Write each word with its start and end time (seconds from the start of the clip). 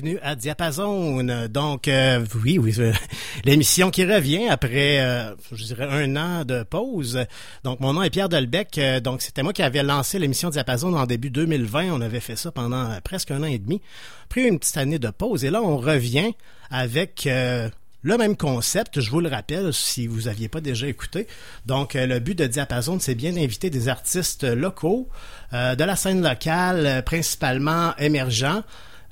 Bienvenue 0.00 0.20
à 0.22 0.36
Diapason. 0.36 1.24
Donc, 1.50 1.88
euh, 1.88 2.24
oui, 2.44 2.56
oui, 2.56 2.72
euh, 2.78 2.92
l'émission 3.44 3.90
qui 3.90 4.04
revient 4.04 4.46
après, 4.46 5.00
euh, 5.00 5.34
je 5.50 5.64
dirais, 5.64 5.88
un 5.90 6.14
an 6.14 6.44
de 6.44 6.62
pause. 6.62 7.18
Donc, 7.64 7.80
mon 7.80 7.94
nom 7.94 8.04
est 8.04 8.10
Pierre 8.10 8.28
Delbecq. 8.28 8.78
Euh, 8.78 9.00
donc, 9.00 9.22
c'était 9.22 9.42
moi 9.42 9.52
qui 9.52 9.62
avais 9.62 9.82
lancé 9.82 10.20
l'émission 10.20 10.50
Diapason 10.50 10.94
en 10.94 11.04
début 11.04 11.30
2020. 11.30 11.90
On 11.90 12.00
avait 12.00 12.20
fait 12.20 12.36
ça 12.36 12.52
pendant 12.52 12.96
presque 13.02 13.32
un 13.32 13.42
an 13.42 13.46
et 13.46 13.58
demi. 13.58 13.82
Pris 14.28 14.42
une 14.42 14.60
petite 14.60 14.76
année 14.76 15.00
de 15.00 15.10
pause. 15.10 15.44
Et 15.44 15.50
là, 15.50 15.62
on 15.62 15.78
revient 15.78 16.32
avec 16.70 17.28
le 17.28 18.16
même 18.16 18.36
concept, 18.36 19.00
je 19.00 19.10
vous 19.10 19.20
le 19.20 19.28
rappelle, 19.28 19.72
si 19.72 20.06
vous 20.06 20.28
aviez 20.28 20.48
pas 20.48 20.60
déjà 20.60 20.86
écouté. 20.86 21.26
Donc, 21.66 21.94
le 21.94 22.20
but 22.20 22.38
de 22.38 22.46
Diapason, 22.46 23.00
c'est 23.00 23.16
bien 23.16 23.32
d'inviter 23.32 23.68
des 23.68 23.88
artistes 23.88 24.44
locaux, 24.44 25.08
de 25.52 25.82
la 25.82 25.96
scène 25.96 26.22
locale, 26.22 27.02
principalement 27.04 27.96
émergents, 27.96 28.62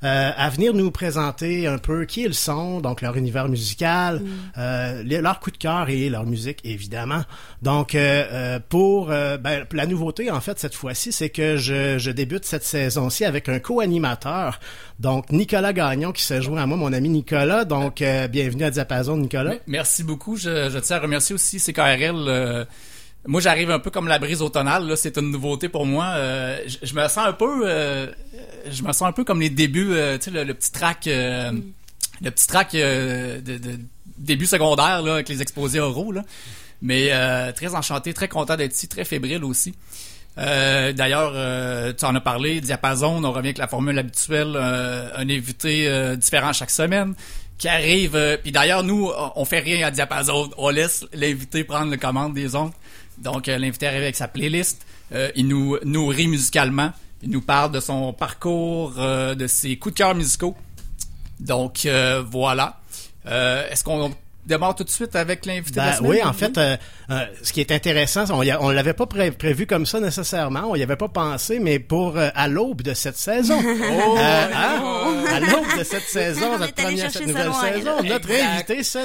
euh, 0.05 0.30
à 0.36 0.50
venir 0.50 0.75
nous 0.75 0.91
présenter 0.91 1.66
un 1.66 1.78
peu 1.78 2.05
qui 2.05 2.22
ils 2.22 2.34
sont, 2.34 2.80
donc 2.80 3.00
leur 3.00 3.16
univers 3.16 3.48
musical, 3.48 4.20
mm. 4.20 4.28
euh, 4.58 5.02
leur 5.22 5.41
coup 5.41 5.50
de 5.50 5.56
cœur 5.56 5.89
et 5.89 6.11
leur 6.11 6.27
musique, 6.27 6.61
évidemment. 6.64 7.22
Donc, 7.62 7.94
euh, 7.94 8.24
euh 8.30 8.61
pour 8.69 9.06
ben, 9.06 9.64
la 9.72 9.86
nouveauté, 9.86 10.30
en 10.30 10.41
fait, 10.41 10.58
cette 10.58 10.74
fois-ci, 10.74 11.12
c'est 11.12 11.30
que 11.30 11.56
je, 11.56 11.98
je, 11.98 12.11
débute 12.11 12.44
cette 12.44 12.64
saison-ci 12.64 13.24
avec 13.24 13.48
un 13.48 13.58
co-animateur, 13.58 14.61
donc 14.98 15.30
Nicolas 15.30 15.72
Gagnon, 15.72 16.12
qui 16.12 16.22
s'est 16.22 16.42
joint 16.42 16.62
à 16.62 16.67
moi, 16.67 16.77
mon 16.77 16.92
ami 16.92 17.08
Nicolas. 17.08 17.64
Donc, 17.64 18.02
bienvenue 18.30 18.64
à 18.64 18.70
Diapason, 18.70 19.17
Nicolas. 19.17 19.55
Merci 19.67 20.05
beaucoup. 20.05 20.36
Je, 20.36 20.69
je 20.70 20.78
tiens 20.78 20.97
à 20.97 21.00
remercier 21.00 21.34
aussi 21.34 21.58
CKRL 21.58 22.67
moi, 23.27 23.41
j'arrive 23.41 23.70
un 23.70 23.78
peu 23.78 23.91
comme 23.91 24.08
la 24.08 24.19
brise 24.19 24.41
automnale. 24.42 24.86
Là, 24.86 24.96
c'est 24.96 25.19
une 25.19 25.30
nouveauté 25.30 25.69
pour 25.69 25.84
moi. 25.84 26.06
Euh, 26.14 26.60
je, 26.82 26.94
me 26.94 27.08
sens 27.08 27.27
un 27.27 27.33
peu, 27.33 27.62
euh, 27.64 28.06
je 28.70 28.83
me 28.83 28.92
sens 28.92 29.02
un 29.02 29.12
peu 29.12 29.24
comme 29.24 29.41
les 29.41 29.50
débuts, 29.50 29.92
euh, 29.92 30.16
tu 30.18 30.30
sais, 30.30 30.44
le, 30.44 30.55
petit 30.55 30.70
track, 30.70 31.06
le 31.06 32.30
petit 32.30 32.46
track 32.46 32.72
de, 32.72 33.41
de, 33.41 33.78
début 34.18 34.46
secondaire 34.46 35.02
là, 35.02 35.14
avec 35.14 35.28
les 35.28 35.42
exposés 35.42 35.80
oraux. 35.80 36.12
Là. 36.12 36.22
Mais 36.83 37.11
très 37.55 37.74
enchanté, 37.74 38.14
très 38.14 38.28
content 38.28 38.56
d'être 38.56 38.74
ici, 38.74 38.86
très 38.86 39.05
fébrile 39.05 39.45
aussi. 39.45 39.74
D'ailleurs, 40.36 41.33
tu 41.96 42.05
en 42.05 42.14
as 42.14 42.20
parlé, 42.20 42.61
Diapason, 42.61 43.24
on 43.24 43.33
revient 43.33 43.48
avec 43.48 43.58
la 43.58 43.67
formule 43.67 43.98
habituelle, 43.98 44.56
un 44.56 45.28
invité 45.28 46.17
différent 46.17 46.52
chaque 46.52 46.70
semaine 46.70 47.14
qui 47.58 47.68
arrive. 47.68 48.39
Puis 48.42 48.52
d'ailleurs, 48.52 48.84
nous, 48.84 49.11
on 49.34 49.45
fait 49.46 49.61
rien 49.61 49.86
à 49.86 49.90
Diapason, 49.90 50.51
on 50.58 50.68
laisse 50.68 51.06
l'invité 51.14 51.64
prendre 51.64 51.90
le 51.90 51.96
commande 51.96 52.34
des 52.34 52.55
ondes. 52.55 52.72
Donc, 53.18 53.48
euh, 53.48 53.58
l'invité 53.58 53.86
arrive 53.86 54.02
avec 54.02 54.16
sa 54.16 54.28
playlist. 54.28 54.86
Euh, 55.12 55.30
il 55.36 55.48
nous 55.48 55.78
nourrit 55.84 56.28
musicalement. 56.28 56.92
Il 57.22 57.30
nous 57.30 57.40
parle 57.40 57.72
de 57.72 57.80
son 57.80 58.12
parcours, 58.12 58.94
euh, 58.98 59.34
de 59.34 59.46
ses 59.46 59.77
coups 59.78 59.94
de 59.94 59.98
cœur 59.98 60.14
musicaux. 60.14 60.56
Donc, 61.40 61.86
voilà. 62.30 62.80
Est-ce 63.24 63.84
qu'on 63.84 64.12
démarre 64.46 64.74
tout 64.74 64.84
de 64.84 64.90
suite 64.90 65.17
avec 65.17 65.45
l'invité 65.45 65.80
ben, 65.80 65.98
Oui, 66.02 66.23
en 66.23 66.33
fait, 66.33 66.57
euh, 66.57 66.77
euh, 67.11 67.27
ce 67.42 67.52
qui 67.52 67.61
est 67.61 67.73
intéressant, 67.73 68.24
on, 68.30 68.45
on 68.61 68.70
l'avait 68.70 68.95
pas 68.95 69.07
prévu 69.07 69.67
comme 69.67 69.86
ça 69.86 70.01
nécessairement, 70.01 70.64
on 70.70 70.77
y 70.77 70.83
avait 70.83 70.96
pas 70.96 71.08
pensé, 71.08 71.58
mais 71.58 71.79
pour 71.79 72.17
euh, 72.17 72.29
à 72.34 72.48
l'aube 72.48 72.83
de 72.83 72.95
cette 72.95 73.17
saison, 73.17 73.58
oh, 73.64 74.17
hein? 74.18 75.24
à 75.33 75.40
l'aube 75.40 75.79
de 75.79 75.84
cette 75.84 76.02
saison, 76.08 76.58
notre 76.58 76.74
première 76.74 77.11
cette 77.11 77.27
nouvelle 77.27 77.52
saison, 77.52 78.02
notre 78.05 78.30
invité 78.30 78.83
se, 78.83 79.01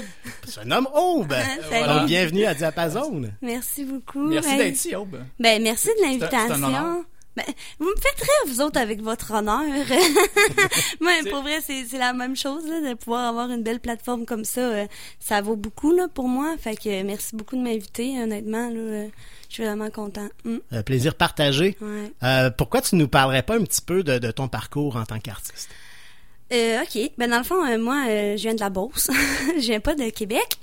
se, 0.47 0.59
nomme 0.65 0.87
Aube. 0.93 1.33
Donc, 1.87 2.05
bienvenue 2.07 2.45
à 2.45 2.53
Diapason. 2.53 3.23
Merci 3.41 3.83
beaucoup. 3.85 4.29
Merci 4.29 4.57
d'être 4.57 4.75
ici, 4.75 4.95
Aube. 4.95 5.17
Ben, 5.39 5.61
merci 5.61 5.89
de 5.99 6.05
l'invitation. 6.05 7.03
Ben, 7.37 7.45
vous 7.79 7.85
me 7.85 7.95
faites 7.95 8.19
rire, 8.19 8.53
vous 8.53 8.61
autres, 8.61 8.77
avec 8.77 9.01
votre 9.01 9.31
honneur. 9.31 9.61
Moi, 10.99 11.11
pour 11.29 11.43
vrai, 11.43 11.59
c'est 11.61 11.97
la 11.97 12.11
même 12.11 12.35
chose, 12.35 12.67
là, 12.67 12.89
de 12.89 12.93
pouvoir 12.93 13.29
avoir 13.29 13.49
une 13.49 13.63
belle 13.63 13.79
plateforme 13.79 14.25
comme 14.25 14.43
ça. 14.43 14.61
Euh, 14.61 14.85
ça 15.19 15.41
vaut 15.41 15.55
beaucoup 15.55 15.93
là, 15.95 16.07
pour 16.13 16.27
moi. 16.27 16.55
Fait 16.57 16.75
que 16.75 16.89
euh, 16.89 17.03
merci 17.05 17.35
beaucoup 17.35 17.55
de 17.55 17.61
m'inviter, 17.61 18.21
honnêtement. 18.21 18.69
Là, 18.69 18.79
euh, 18.79 19.07
je 19.47 19.53
suis 19.53 19.63
vraiment 19.63 19.89
content. 19.89 20.27
Mm. 20.43 20.81
plaisir 20.83 21.15
partagé. 21.15 21.77
pourquoi 22.57 22.81
tu 22.81 22.95
nous 22.95 23.07
parlerais 23.07 23.43
pas 23.43 23.55
un 23.55 23.63
petit 23.63 23.81
peu 23.81 24.03
de, 24.03 24.17
de 24.17 24.31
ton 24.31 24.49
parcours 24.49 24.97
en 24.97 25.05
tant 25.05 25.19
qu'artiste? 25.19 25.69
Euh, 26.51 26.81
ok, 26.81 27.11
ben 27.17 27.29
dans 27.29 27.37
le 27.37 27.45
fond, 27.45 27.77
moi, 27.79 28.07
je 28.35 28.41
viens 28.41 28.53
de 28.53 28.59
la 28.59 28.69
Beauce, 28.69 29.09
je 29.55 29.61
viens 29.61 29.79
pas 29.79 29.95
de 29.95 30.09
Québec, 30.09 30.57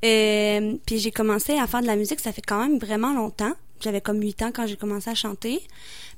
puis 0.00 0.98
j'ai 0.98 1.10
commencé 1.10 1.58
à 1.58 1.66
faire 1.66 1.82
de 1.82 1.86
la 1.86 1.96
musique, 1.96 2.20
ça 2.20 2.32
fait 2.32 2.40
quand 2.40 2.62
même 2.62 2.78
vraiment 2.78 3.12
longtemps. 3.12 3.52
J'avais 3.80 4.00
comme 4.00 4.22
8 4.22 4.42
ans 4.42 4.52
quand 4.54 4.66
j'ai 4.66 4.76
commencé 4.76 5.10
à 5.10 5.14
chanter. 5.14 5.60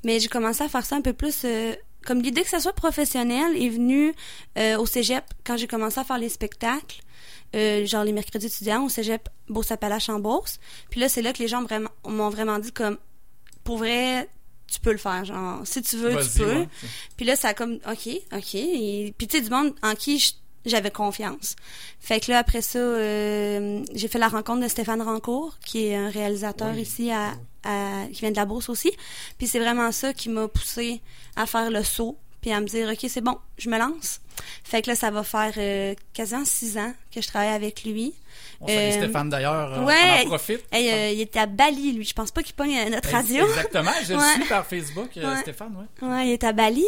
Mais 0.04 0.20
j'ai 0.20 0.28
commencé 0.28 0.62
à 0.62 0.68
faire 0.68 0.84
ça 0.84 0.96
un 0.96 1.02
peu 1.02 1.12
plus... 1.12 1.42
Euh, 1.44 1.74
comme 2.04 2.22
l'idée 2.22 2.42
que 2.42 2.48
ça 2.48 2.60
soit 2.60 2.72
professionnel 2.72 3.60
est 3.60 3.68
venue 3.68 4.14
euh, 4.56 4.78
au 4.78 4.86
cégep 4.86 5.24
quand 5.44 5.56
j'ai 5.56 5.66
commencé 5.66 5.98
à 5.98 6.04
faire 6.04 6.18
les 6.18 6.28
spectacles. 6.28 7.02
Euh, 7.54 7.86
genre 7.86 8.04
les 8.04 8.12
mercredis 8.12 8.46
étudiants 8.46 8.84
au 8.84 8.88
cégep 8.88 9.28
Beauce-Appalaches 9.48 10.08
en 10.08 10.18
Beauce. 10.18 10.58
Puis 10.90 11.00
là, 11.00 11.08
c'est 11.08 11.22
là 11.22 11.32
que 11.32 11.38
les 11.38 11.48
gens 11.48 11.62
vraiment, 11.62 11.90
m'ont 12.06 12.28
vraiment 12.28 12.58
dit 12.58 12.72
comme, 12.72 12.98
pour 13.64 13.78
vrai, 13.78 14.28
tu 14.66 14.80
peux 14.80 14.92
le 14.92 14.98
faire. 14.98 15.24
Genre, 15.24 15.60
si 15.64 15.80
tu 15.82 15.96
veux, 15.96 16.16
tu 16.22 16.38
peux. 16.38 16.66
Puis 17.16 17.26
là, 17.26 17.36
ça 17.36 17.48
a 17.48 17.54
comme, 17.54 17.78
OK, 17.90 18.08
OK. 18.32 18.54
Et, 18.54 19.14
puis 19.16 19.26
tu 19.26 19.38
sais, 19.38 19.42
du 19.42 19.50
monde 19.50 19.74
en 19.82 19.94
qui 19.94 20.36
j'avais 20.66 20.90
confiance. 20.90 21.56
Fait 22.00 22.20
que 22.20 22.30
là, 22.30 22.38
après 22.38 22.62
ça, 22.62 22.78
j'ai 22.98 24.08
fait 24.08 24.18
la 24.18 24.28
rencontre 24.28 24.62
de 24.62 24.68
Stéphane 24.68 25.00
Rancourt, 25.00 25.56
qui 25.64 25.86
est 25.86 25.96
un 25.96 26.10
réalisateur 26.10 26.76
ici 26.76 27.10
à, 27.10 27.32
qui 28.12 28.20
vient 28.20 28.30
de 28.30 28.36
la 28.36 28.44
bourse 28.44 28.68
aussi. 28.68 28.92
Puis 29.38 29.46
c'est 29.46 29.58
vraiment 29.58 29.92
ça 29.92 30.12
qui 30.12 30.28
m'a 30.28 30.48
poussé 30.48 31.00
à 31.36 31.46
faire 31.46 31.70
le 31.70 31.82
saut, 31.82 32.18
puis 32.40 32.52
à 32.52 32.60
me 32.60 32.66
dire, 32.66 32.88
OK, 32.88 33.06
c'est 33.08 33.20
bon, 33.20 33.38
je 33.58 33.68
me 33.68 33.78
lance. 33.78 34.20
Fait 34.64 34.82
que 34.82 34.90
là, 34.90 34.96
ça 34.96 35.10
va 35.10 35.22
faire 35.22 35.52
euh, 35.56 35.94
quasiment 36.12 36.44
six 36.44 36.76
ans 36.78 36.92
que 37.14 37.20
je 37.20 37.26
travaille 37.28 37.54
avec 37.54 37.84
lui. 37.84 38.14
On 38.60 38.66
euh, 38.68 38.90
Stéphane 38.92 39.28
d'ailleurs, 39.30 39.82
ouais, 39.84 39.94
on 40.22 40.26
en 40.26 40.28
profite. 40.28 40.64
il 40.72 41.20
était 41.20 41.40
à 41.40 41.46
Bali, 41.46 41.92
lui. 41.92 42.04
Je 42.04 42.14
pense 42.14 42.30
pas 42.30 42.42
qu'il 42.42 42.54
pogne 42.54 42.88
notre 42.90 43.10
radio. 43.10 43.46
Exactement, 43.46 43.92
je 44.04 44.14
le 44.14 44.20
suis 44.20 44.44
par 44.48 44.66
Facebook, 44.66 45.10
euh, 45.16 45.36
Stéphane, 45.40 45.74
ouais. 45.76 46.08
Ouais, 46.08 46.28
il 46.28 46.32
est 46.32 46.44
à 46.44 46.52
Bali. 46.52 46.84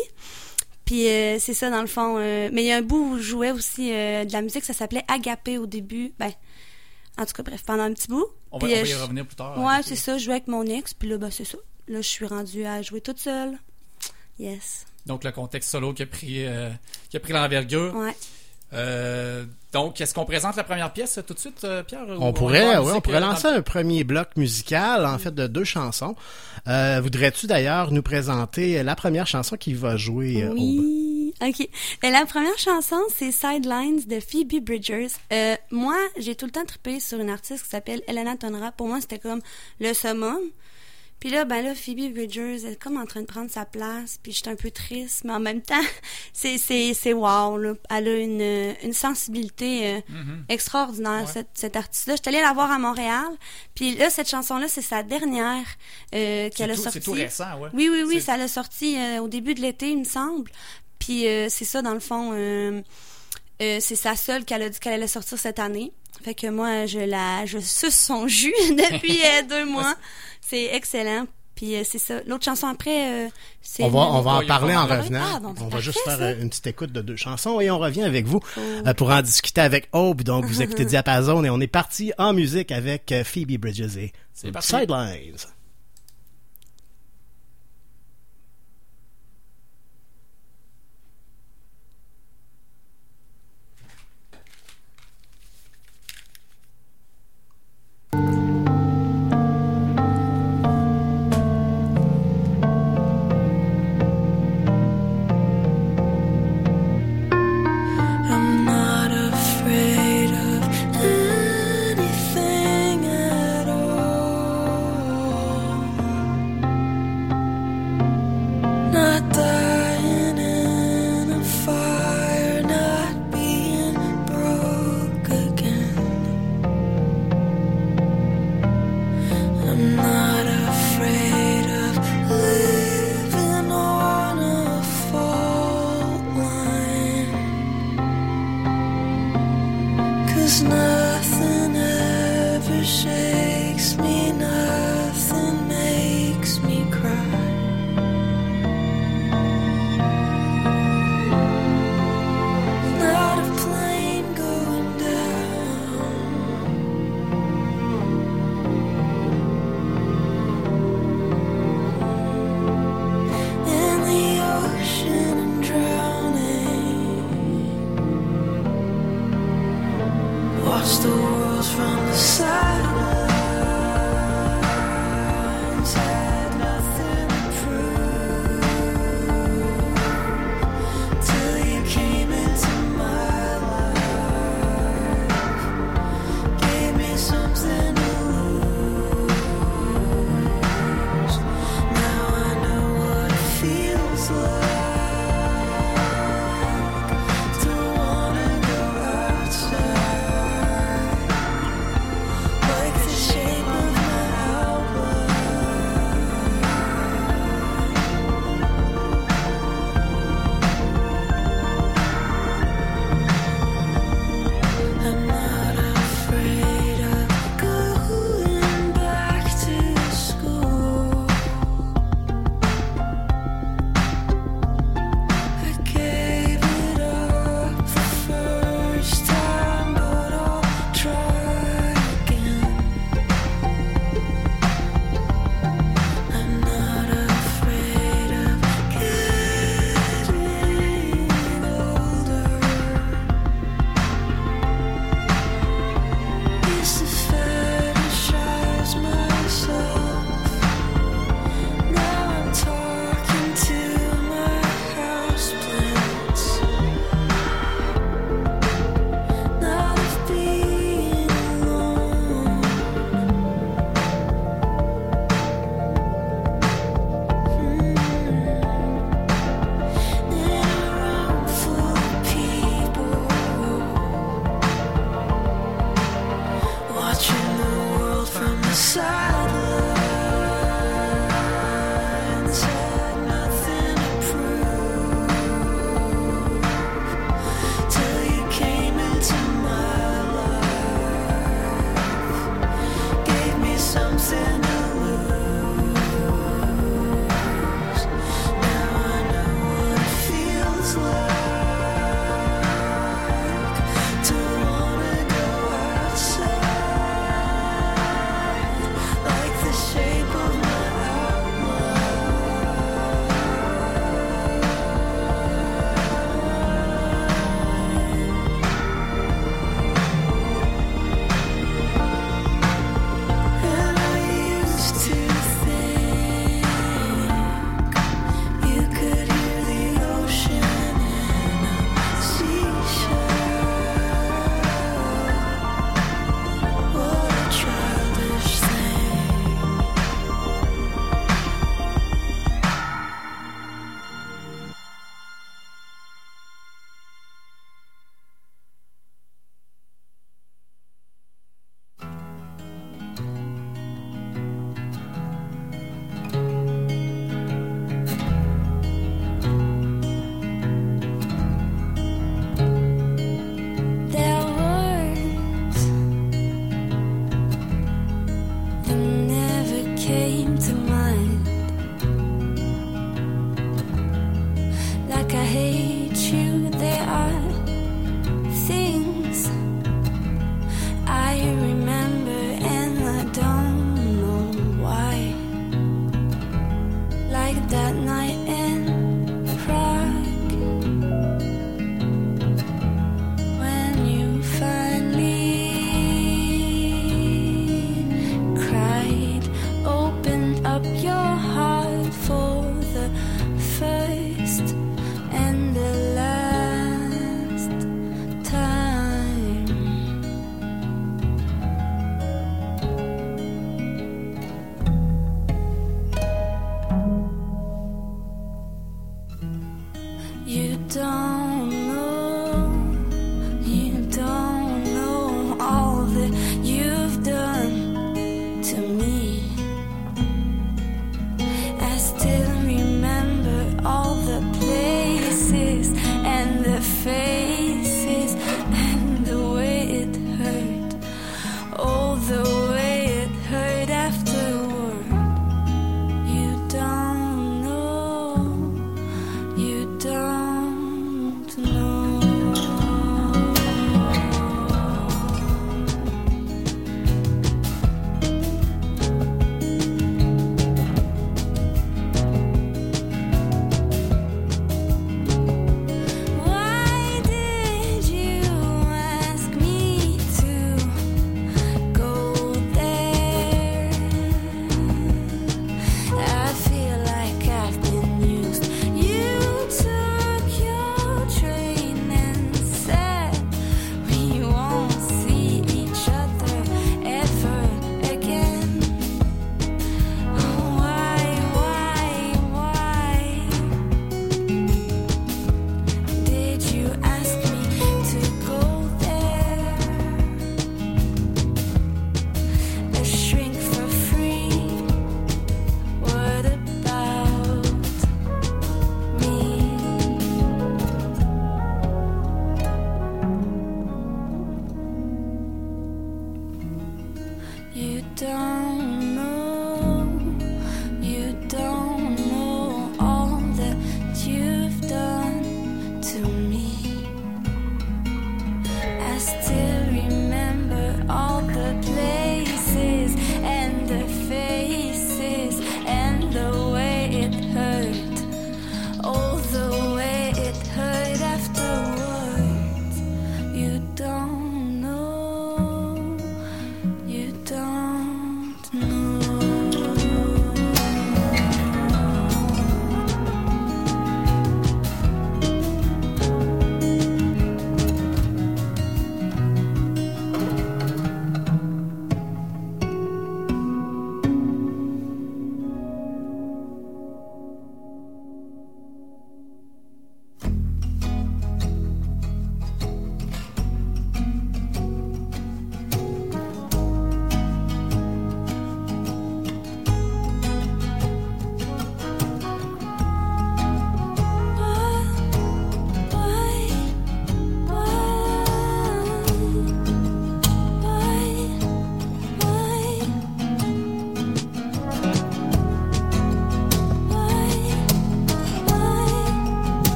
Puis 0.89 1.03
c'est 1.39 1.53
ça 1.53 1.69
dans 1.69 1.83
le 1.83 1.87
fond. 1.87 2.19
mais 2.19 2.63
il 2.63 2.65
y 2.65 2.73
a 2.73 2.77
un 2.77 2.83
bout 2.83 3.13
où 3.13 3.19
je 3.19 3.23
jouais 3.23 3.51
aussi 3.51 3.91
de 3.91 4.33
la 4.33 4.41
musique, 4.41 4.65
ça 4.65 4.73
s'appelait 4.73 5.05
Agapé 5.07 5.59
au 5.59 5.67
début. 5.67 6.15
Ben, 6.19 6.33
en 7.19 7.27
tout 7.27 7.33
cas, 7.33 7.43
bref, 7.43 7.65
pendant 7.67 7.83
un 7.83 7.93
petit 7.93 8.09
bout. 8.09 8.27
On 8.53 8.59
va, 8.59 8.69
y 8.69 8.75
euh, 8.75 9.03
revenir 9.03 9.27
plus 9.27 9.35
tard. 9.35 9.59
Ouais, 9.59 9.83
c'est 9.83 9.97
ça. 9.97 10.17
Je 10.17 10.25
jouais 10.25 10.35
avec 10.35 10.47
mon 10.47 10.63
ex, 10.65 10.95
puis 10.95 11.09
là, 11.09 11.19
ben, 11.19 11.31
c'est 11.31 11.45
ça. 11.45 11.59
Là, 11.89 12.01
je 12.01 12.09
suis 12.09 12.27
rendue 12.27 12.65
à 12.65 12.81
jouer 12.81 13.01
toute 13.01 13.19
seule. 13.19 13.59
Yes. 14.39 14.87
Donc, 15.05 15.25
le 15.25 15.33
contexte 15.33 15.71
solo 15.71 15.93
qui 15.93 16.03
a 16.05 16.07
pris, 16.07 16.47
euh, 16.47 16.71
qui 17.11 17.17
a 17.17 17.21
pris 17.21 17.33
l'envergure. 17.33 17.95
Ouais. 17.95 18.15
Euh, 18.73 19.45
donc, 19.73 20.01
est-ce 20.01 20.13
qu'on 20.15 20.25
présente 20.25 20.57
la 20.57 20.65
première 20.65 20.93
pièce 20.93 21.19
tout 21.27 21.35
de 21.35 21.39
suite, 21.39 21.67
Pierre? 21.87 22.05
On 22.21 22.33
pourrait, 22.33 22.79
oui, 22.79 22.93
on 22.95 23.01
pourrait 23.01 23.21
lancer 23.21 23.47
un 23.47 23.63
premier 23.63 24.05
bloc 24.05 24.29
musical, 24.37 25.07
en 25.07 25.19
fait, 25.19 25.35
de 25.35 25.47
deux 25.47 25.65
chansons. 25.65 26.17
Voudrais-tu 26.67 27.47
d'ailleurs 27.47 27.93
nous 27.93 28.03
présenter 28.03 28.83
la 28.83 28.97
première 28.97 29.27
chanson 29.27 29.57
qui 29.57 29.75
va 29.75 29.97
jouer 29.97 30.49
oui. 30.49 31.09
OK. 31.41 31.69
Ben, 32.03 32.13
la 32.13 32.27
première 32.27 32.59
chanson, 32.59 33.01
c'est 33.15 33.31
Sidelines 33.31 34.03
de 34.07 34.21
Phoebe 34.21 34.63
Bridgers. 34.65 35.09
Euh, 35.33 35.55
moi, 35.71 35.97
j'ai 36.19 36.35
tout 36.35 36.47
le 36.47 36.53
temps 36.53 36.65
trippé 36.65 37.01
sur 37.01 37.21
une 37.21 37.31
artiste 37.31 37.65
qui 37.65 37.71
s'appelle 37.71 38.03
Elena 38.09 38.37
Tonra. 38.37 38.73
Pour 38.73 38.89
moi, 38.89 39.01
c'était 39.01 39.19
comme 39.19 39.41
le 39.81 39.95
summum. 39.95 40.39
Puis 41.21 41.31
là, 41.31 41.45
ben 41.45 41.63
là, 41.65 41.75
Phoebe 41.75 42.13
Bridgers, 42.13 42.65
elle 42.65 42.73
est 42.73 42.81
comme 42.81 42.97
en 42.97 43.07
train 43.07 43.21
de 43.21 43.27
prendre 43.27 43.51
sa 43.51 43.65
place, 43.65 44.19
puis 44.23 44.33
j'étais 44.33 44.51
un 44.51 44.57
peu 44.57 44.71
triste, 44.71 45.25
mais 45.25 45.33
en 45.33 45.41
même 45.41 45.63
temps, 45.63 45.75
c'est, 46.33 46.59
c'est, 46.59 46.95
c'est 46.95 47.13
wow, 47.13 47.57
là. 47.57 47.75
Elle 47.91 48.09
a 48.09 48.17
une, 48.17 48.75
une 48.85 48.93
sensibilité 48.93 49.87
euh, 49.87 49.99
mm-hmm. 49.99 50.45
extraordinaire, 50.49 51.29
cette, 51.29 51.51
cette 51.55 51.77
artiste-là. 51.77 52.17
J'étais 52.17 52.29
allée 52.29 52.41
la 52.41 52.53
voir 52.53 52.71
à 52.71 52.79
Montréal, 52.79 53.29
puis 53.75 53.97
là, 53.97 54.11
cette 54.11 54.29
chanson-là, 54.29 54.69
c'est 54.69 54.83
sa 54.83 55.03
dernière 55.03 55.67
euh, 56.15 56.51
qu'elle 56.51 56.71
a 56.71 56.77
sortie. 56.77 56.93
C'est 56.93 57.01
tout 57.05 57.13
récent, 57.13 57.59
ouais. 57.61 57.71
Oui, 57.73 57.89
oui, 57.91 58.05
oui, 58.07 58.21
ça 58.21 58.37
l'a 58.37 58.49
sorti 58.49 58.97
euh, 58.97 59.21
au 59.21 59.29
début 59.29 59.55
de 59.55 59.61
l'été, 59.61 59.91
il 59.91 59.99
me 59.99 60.05
semble. 60.05 60.51
Puis 60.99 61.27
euh, 61.27 61.47
c'est 61.49 61.65
ça, 61.65 61.83
dans 61.83 61.95
le 61.95 62.01
fond, 62.01 62.33
euh, 62.33 62.83
euh, 63.63 63.79
c'est 63.81 63.97
sa 63.97 64.17
seule 64.17 64.45
qu'elle 64.45 64.63
a 64.63 64.69
dit 64.69 64.79
qu'elle 64.79 64.95
allait 64.95 65.07
sortir 65.07 65.39
cette 65.39 65.59
année. 65.59 65.93
Fait 66.23 66.35
que 66.35 66.49
moi, 66.49 66.87
je 66.87 66.99
la, 66.99 67.47
je 67.47 67.59
suce 67.59 67.95
son 67.95 68.29
jus 68.29 68.55
depuis 68.71 69.21
deux 69.49 69.65
mois. 69.65 69.95
C'est 70.41 70.75
excellent. 70.75 71.27
Puis 71.55 71.75
c'est 71.85 71.99
ça. 71.99 72.21
L'autre 72.27 72.45
chanson 72.45 72.69
après, 72.69 73.31
c'est. 73.61 73.83
On 73.83 73.89
va, 73.89 73.99
on 73.99 74.21
va 74.21 74.31
en 74.35 74.47
parler 74.47 74.77
en 74.77 74.87
revenant. 74.87 75.21
Ah, 75.21 75.41
on 75.61 75.67
va 75.69 75.81
juste 75.81 75.99
faire 76.05 76.39
une 76.39 76.51
petite 76.51 76.69
écoute 76.69 76.93
de 76.93 77.01
deux 77.01 77.17
chansons 77.17 77.61
et 77.61 77.69
on 77.69 77.79
revient 77.79 78.05
avec 78.05 78.27
vous 78.27 78.41
oh. 78.57 78.93
pour 78.97 79.11
en 79.11 79.23
discuter 79.23 79.61
avec 79.61 79.89
Aube. 79.93 80.23
Donc 80.23 80.45
vous 80.45 80.63
écoutez 80.63 80.85
Diapason 80.85 81.43
et 81.43 81.51
on 81.51 81.61
est 81.61 81.67
parti 81.67 82.13
en 82.17 82.33
musique 82.33 82.71
avec 82.71 83.13
Phoebe 83.25 83.59
Bridges 83.59 83.97
et 83.97 84.13
Sidelines. 84.35 85.35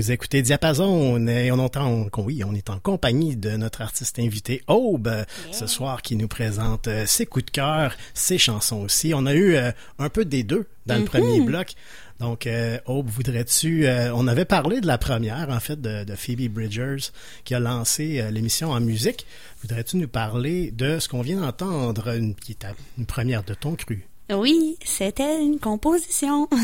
Vous 0.00 0.12
écoutez 0.12 0.40
Diapason 0.40 1.26
et 1.28 1.52
on 1.52 1.58
entend, 1.58 2.06
oui, 2.16 2.42
on 2.42 2.54
est 2.54 2.70
en 2.70 2.78
compagnie 2.78 3.36
de 3.36 3.50
notre 3.50 3.82
artiste 3.82 4.18
invité 4.18 4.62
Aube 4.66 5.10
ce 5.52 5.66
soir 5.66 6.00
qui 6.00 6.16
nous 6.16 6.26
présente 6.26 6.88
euh, 6.88 7.04
ses 7.04 7.26
coups 7.26 7.44
de 7.44 7.50
cœur, 7.50 7.94
ses 8.14 8.38
chansons 8.38 8.78
aussi. 8.78 9.12
On 9.14 9.26
a 9.26 9.34
eu 9.34 9.56
euh, 9.56 9.72
un 9.98 10.08
peu 10.08 10.24
des 10.24 10.42
deux 10.42 10.66
dans 10.86 10.96
le 10.96 11.04
premier 11.04 11.42
bloc. 11.42 11.74
Donc, 12.18 12.46
euh, 12.46 12.78
Aube, 12.86 13.10
voudrais-tu... 13.10 13.86
euh, 13.86 14.10
on 14.14 14.26
avait 14.26 14.46
parlé 14.46 14.80
de 14.80 14.86
la 14.86 14.96
première, 14.96 15.50
en 15.50 15.60
fait, 15.60 15.78
de, 15.78 16.04
de 16.04 16.16
Phoebe 16.16 16.48
Bridgers, 16.48 17.10
qui 17.44 17.54
a 17.54 17.60
lancé 17.60 18.22
euh, 18.22 18.30
l'émission 18.30 18.70
en 18.70 18.80
musique. 18.80 19.26
Voudrais-tu 19.60 19.98
nous 19.98 20.08
parler 20.08 20.70
de 20.70 20.98
ce 20.98 21.10
qu'on 21.10 21.20
vient 21.20 21.42
d'entendre, 21.42 22.08
une, 22.16 22.34
qui 22.34 22.52
est 22.52 22.64
une 22.96 23.04
première 23.04 23.42
de 23.42 23.52
ton 23.52 23.74
cru? 23.74 24.06
Oui, 24.32 24.76
c'était 24.84 25.42
une 25.42 25.58
composition. 25.58 26.48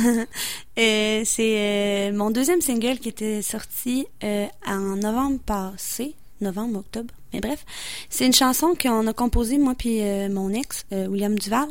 Euh, 0.78 1.22
c'est 1.24 1.56
euh, 1.56 2.12
mon 2.12 2.30
deuxième 2.30 2.60
single 2.60 2.98
qui 2.98 3.08
était 3.08 3.40
sorti 3.40 4.06
euh, 4.22 4.44
en 4.66 4.96
novembre 4.96 5.38
passé, 5.38 6.14
novembre, 6.42 6.80
octobre. 6.80 7.14
Mais 7.32 7.40
bref, 7.40 7.64
c'est 8.10 8.26
une 8.26 8.34
chanson 8.34 8.74
qu'on 8.78 9.06
a 9.06 9.14
composée 9.14 9.56
moi 9.56 9.74
puis 9.74 10.02
mon 10.28 10.50
ex 10.50 10.84
William 10.90 11.38
Duval. 11.38 11.68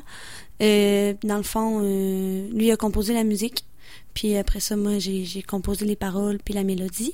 Dans 0.60 1.38
le 1.38 1.44
fond, 1.44 1.82
lui 1.82 2.72
a 2.72 2.78
composé 2.78 3.14
la 3.14 3.24
musique, 3.24 3.64
puis 4.16 4.36
après 4.38 4.60
ça, 4.60 4.75
moi 4.75 4.98
j'ai 4.98 5.44
composé 5.44 5.86
les 5.86 5.96
paroles 5.96 6.40
puis 6.44 6.56
la 6.56 6.64
mélodie. 6.64 7.14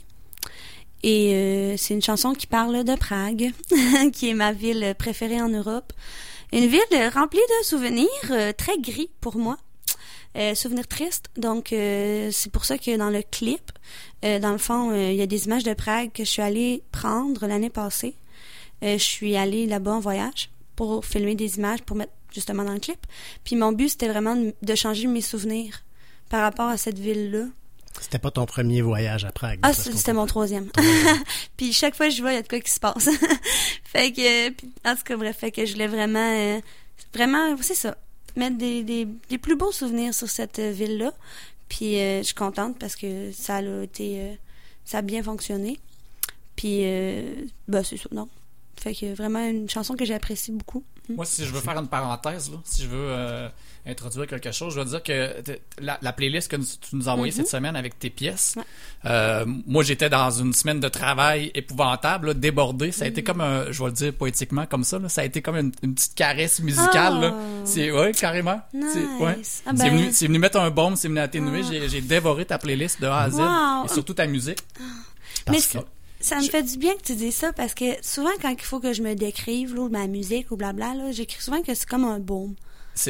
Et 1.04 1.76
c'est 1.78 1.94
une 1.94 2.02
chanson 2.02 2.34
qui 2.34 2.48
parle 2.48 2.86
de 2.86 2.96
Prague, 2.96 3.52
qui 4.14 4.30
est 4.30 4.34
ma 4.34 4.54
ville 4.54 4.96
préférée 4.98 5.42
en 5.42 5.50
Europe. 5.50 5.92
Une 6.54 6.68
ville 6.68 7.10
remplie 7.14 7.40
de 7.40 7.66
souvenirs 7.66 8.08
euh, 8.30 8.52
très 8.52 8.78
gris 8.78 9.10
pour 9.22 9.38
moi. 9.38 9.58
Euh, 10.38 10.54
souvenirs 10.54 10.88
tristes. 10.88 11.30
Donc, 11.38 11.72
euh, 11.72 12.30
c'est 12.32 12.52
pour 12.52 12.66
ça 12.66 12.78
que 12.78 12.96
dans 12.98 13.10
le 13.10 13.22
clip, 13.22 13.72
dans 14.22 14.52
le 14.52 14.58
fond, 14.58 14.94
il 14.94 15.16
y 15.16 15.22
a 15.22 15.26
des 15.26 15.46
images 15.46 15.64
de 15.64 15.74
Prague 15.74 16.12
que 16.12 16.24
je 16.24 16.30
suis 16.30 16.42
allée 16.42 16.84
prendre 16.92 17.48
l'année 17.48 17.72
passée. 17.72 18.16
Je 18.84 18.98
suis 18.98 19.36
allée 19.36 19.66
là-bas 19.66 19.94
en 19.94 20.00
voyage 20.00 20.52
pour 20.76 21.04
filmer 21.04 21.34
des 21.34 21.58
images 21.58 21.82
pour 21.82 21.98
mettre 21.98 22.14
justement 22.32 22.64
dans 22.64 22.74
le 22.74 22.80
clip. 22.80 23.00
Puis 23.44 23.56
mon 23.56 23.72
but, 23.72 23.90
c'était 23.90 24.08
vraiment 24.08 24.38
de 24.62 24.76
changer 24.76 25.08
mes 25.08 25.22
souvenirs 25.22 25.84
par 26.30 26.42
rapport 26.42 26.68
à 26.68 26.78
cette 26.78 27.00
ville-là. 27.00 27.46
C'était 28.00 28.20
pas 28.20 28.32
ton 28.32 28.46
premier 28.46 28.82
voyage 28.82 29.26
à 29.26 29.32
Prague. 29.32 29.60
Ah, 29.64 29.74
c'était 29.74 30.14
mon 30.14 30.26
troisième. 30.26 30.70
puis 31.58 31.74
chaque 31.74 31.96
fois 31.96 32.08
que 32.08 32.14
je 32.14 32.22
vois, 32.22 32.32
il 32.32 32.36
y 32.36 32.40
a 32.40 32.42
de 32.42 32.48
quoi 32.48 32.60
qui 32.60 32.72
se 32.72 32.80
passe. 32.80 33.10
fait 33.84 34.12
que, 34.12 34.50
euh, 34.50 34.52
en 34.86 34.96
tout 34.96 35.04
cas, 35.04 35.18
bref, 35.18 35.38
fait 35.38 35.52
que 35.52 35.66
je 35.66 35.74
voulais 35.74 35.88
vraiment, 35.88 36.20
euh, 36.20 36.60
vraiment, 37.14 37.56
c'est 37.62 37.76
ça, 37.76 37.98
mettre 38.36 38.58
des, 38.58 38.84
des, 38.84 39.08
des 39.30 39.38
plus 39.38 39.56
beaux 39.56 39.72
souvenirs 39.72 40.14
sur 40.14 40.30
cette 40.30 40.60
euh, 40.60 40.72
ville-là. 40.72 41.12
Puis 41.72 42.02
euh, 42.02 42.18
je 42.18 42.24
suis 42.24 42.36
contente 42.36 42.78
parce 42.78 42.98
que 42.98 43.32
ça 43.32 43.58
a 43.58 43.84
été, 43.84 44.20
euh, 44.20 44.34
ça 44.84 44.98
a 44.98 45.02
bien 45.02 45.24
fonctionné. 45.24 45.80
Puis, 46.58 46.82
euh, 46.84 47.46
bah, 47.70 47.82
c'est 47.82 47.96
ça, 47.96 48.10
non. 48.12 48.28
Fait 48.76 48.94
que 48.94 49.14
vraiment 49.14 49.48
une 49.48 49.70
chanson 49.70 49.96
que 49.96 50.04
j'apprécie 50.04 50.52
beaucoup. 50.52 50.84
Moi, 51.16 51.26
si 51.26 51.46
je 51.46 51.52
veux 51.52 51.62
faire 51.62 51.78
une 51.78 51.88
parenthèse, 51.88 52.52
là, 52.52 52.58
si 52.64 52.84
je 52.84 52.88
veux 52.88 53.08
euh, 53.10 53.50
introduire 53.86 54.28
quelque 54.28 54.52
chose, 54.52 54.74
je 54.76 54.80
veux 54.80 54.86
dire 54.86 55.02
que 55.04 55.36
la, 55.80 55.98
la 56.02 56.14
playlist 56.14 56.50
que 56.52 56.56
tu 56.58 56.96
nous 56.96 57.10
as 57.10 57.14
envoyée 57.14 57.32
cette 57.32 57.48
semaine 57.48 57.76
avec 57.76 57.98
tes 57.98 58.10
pièces, 58.10 58.54
Ouais. 58.58 58.64
euh, 59.06 59.46
moi, 59.66 59.84
j'étais 59.84 60.10
dans 60.10 60.30
une 60.32 60.54
semaine 60.54 60.80
de 60.80 60.88
travail 60.88 61.52
épouvantable, 61.56 62.28
là, 62.28 62.34
débordée. 62.34 62.92
Ça 62.92 63.06
a 63.06 63.08
été 63.08 63.24
comme, 63.24 63.42
un, 63.42 63.72
je 63.72 63.80
vais 63.82 63.90
le 63.90 63.96
dire 63.96 64.14
poétiquement 64.14 64.66
comme 64.66 64.84
ça, 64.84 65.00
là, 65.00 65.10
ça 65.10 65.22
a 65.22 65.24
été 65.26 65.42
comme 65.42 65.56
une, 65.58 65.72
une 65.84 65.96
petite 65.96 66.16
caresse 66.16 66.60
musicale. 66.62 67.34
Oh. 67.34 67.62
C'est 67.66 67.92
ouais, 67.92 68.12
carrément. 68.14 68.62
Nice. 68.74 68.86
C'est 68.94 69.24
ouais. 69.24 69.38
Ah 69.66 69.72
C'est 69.76 69.90
ben. 69.90 69.98
venu, 69.98 70.10
venu 70.12 70.40
mettre 70.40 70.60
un 70.60 70.70
baume, 70.70 70.96
c'est 70.96 71.08
venu 71.08 71.20
atténuer. 71.20 71.64
J'ai, 71.64 71.90
j'ai 71.90 72.02
dévoré 72.02 72.46
ta 72.46 72.58
playlist 72.60 73.02
de 73.02 73.08
A 73.08 73.22
à 73.22 73.30
Z 73.30 73.36
Wow. 73.40 73.86
et 73.86 73.94
surtout 73.94 74.14
ta 74.14 74.28
musique. 74.28 74.60
Mais 75.48 75.54
Parce 75.54 75.68
que- 75.68 75.78
ça 76.22 76.38
me 76.38 76.44
fait 76.44 76.64
du 76.64 76.78
bien 76.78 76.94
que 76.96 77.02
tu 77.04 77.16
dises 77.16 77.36
ça 77.36 77.52
parce 77.54 77.74
que 77.74 77.86
souvent 78.02 78.30
quand 78.42 78.50
il 78.50 78.62
faut 78.62 78.80
que 78.80 78.94
je 78.94 79.02
me 79.02 79.16
décrive 79.16 79.76
là, 79.76 79.82
ou 79.82 79.90
ma 79.90 80.08
musique 80.08 80.52
ou 80.52 80.56
blabla, 80.58 80.94
là, 80.96 81.12
j'écris 81.12 81.42
souvent 81.42 81.62
que 81.62 81.74
c'est 81.74 81.88
comme 81.88 82.06
un 82.06 82.20
baume. 82.20 82.56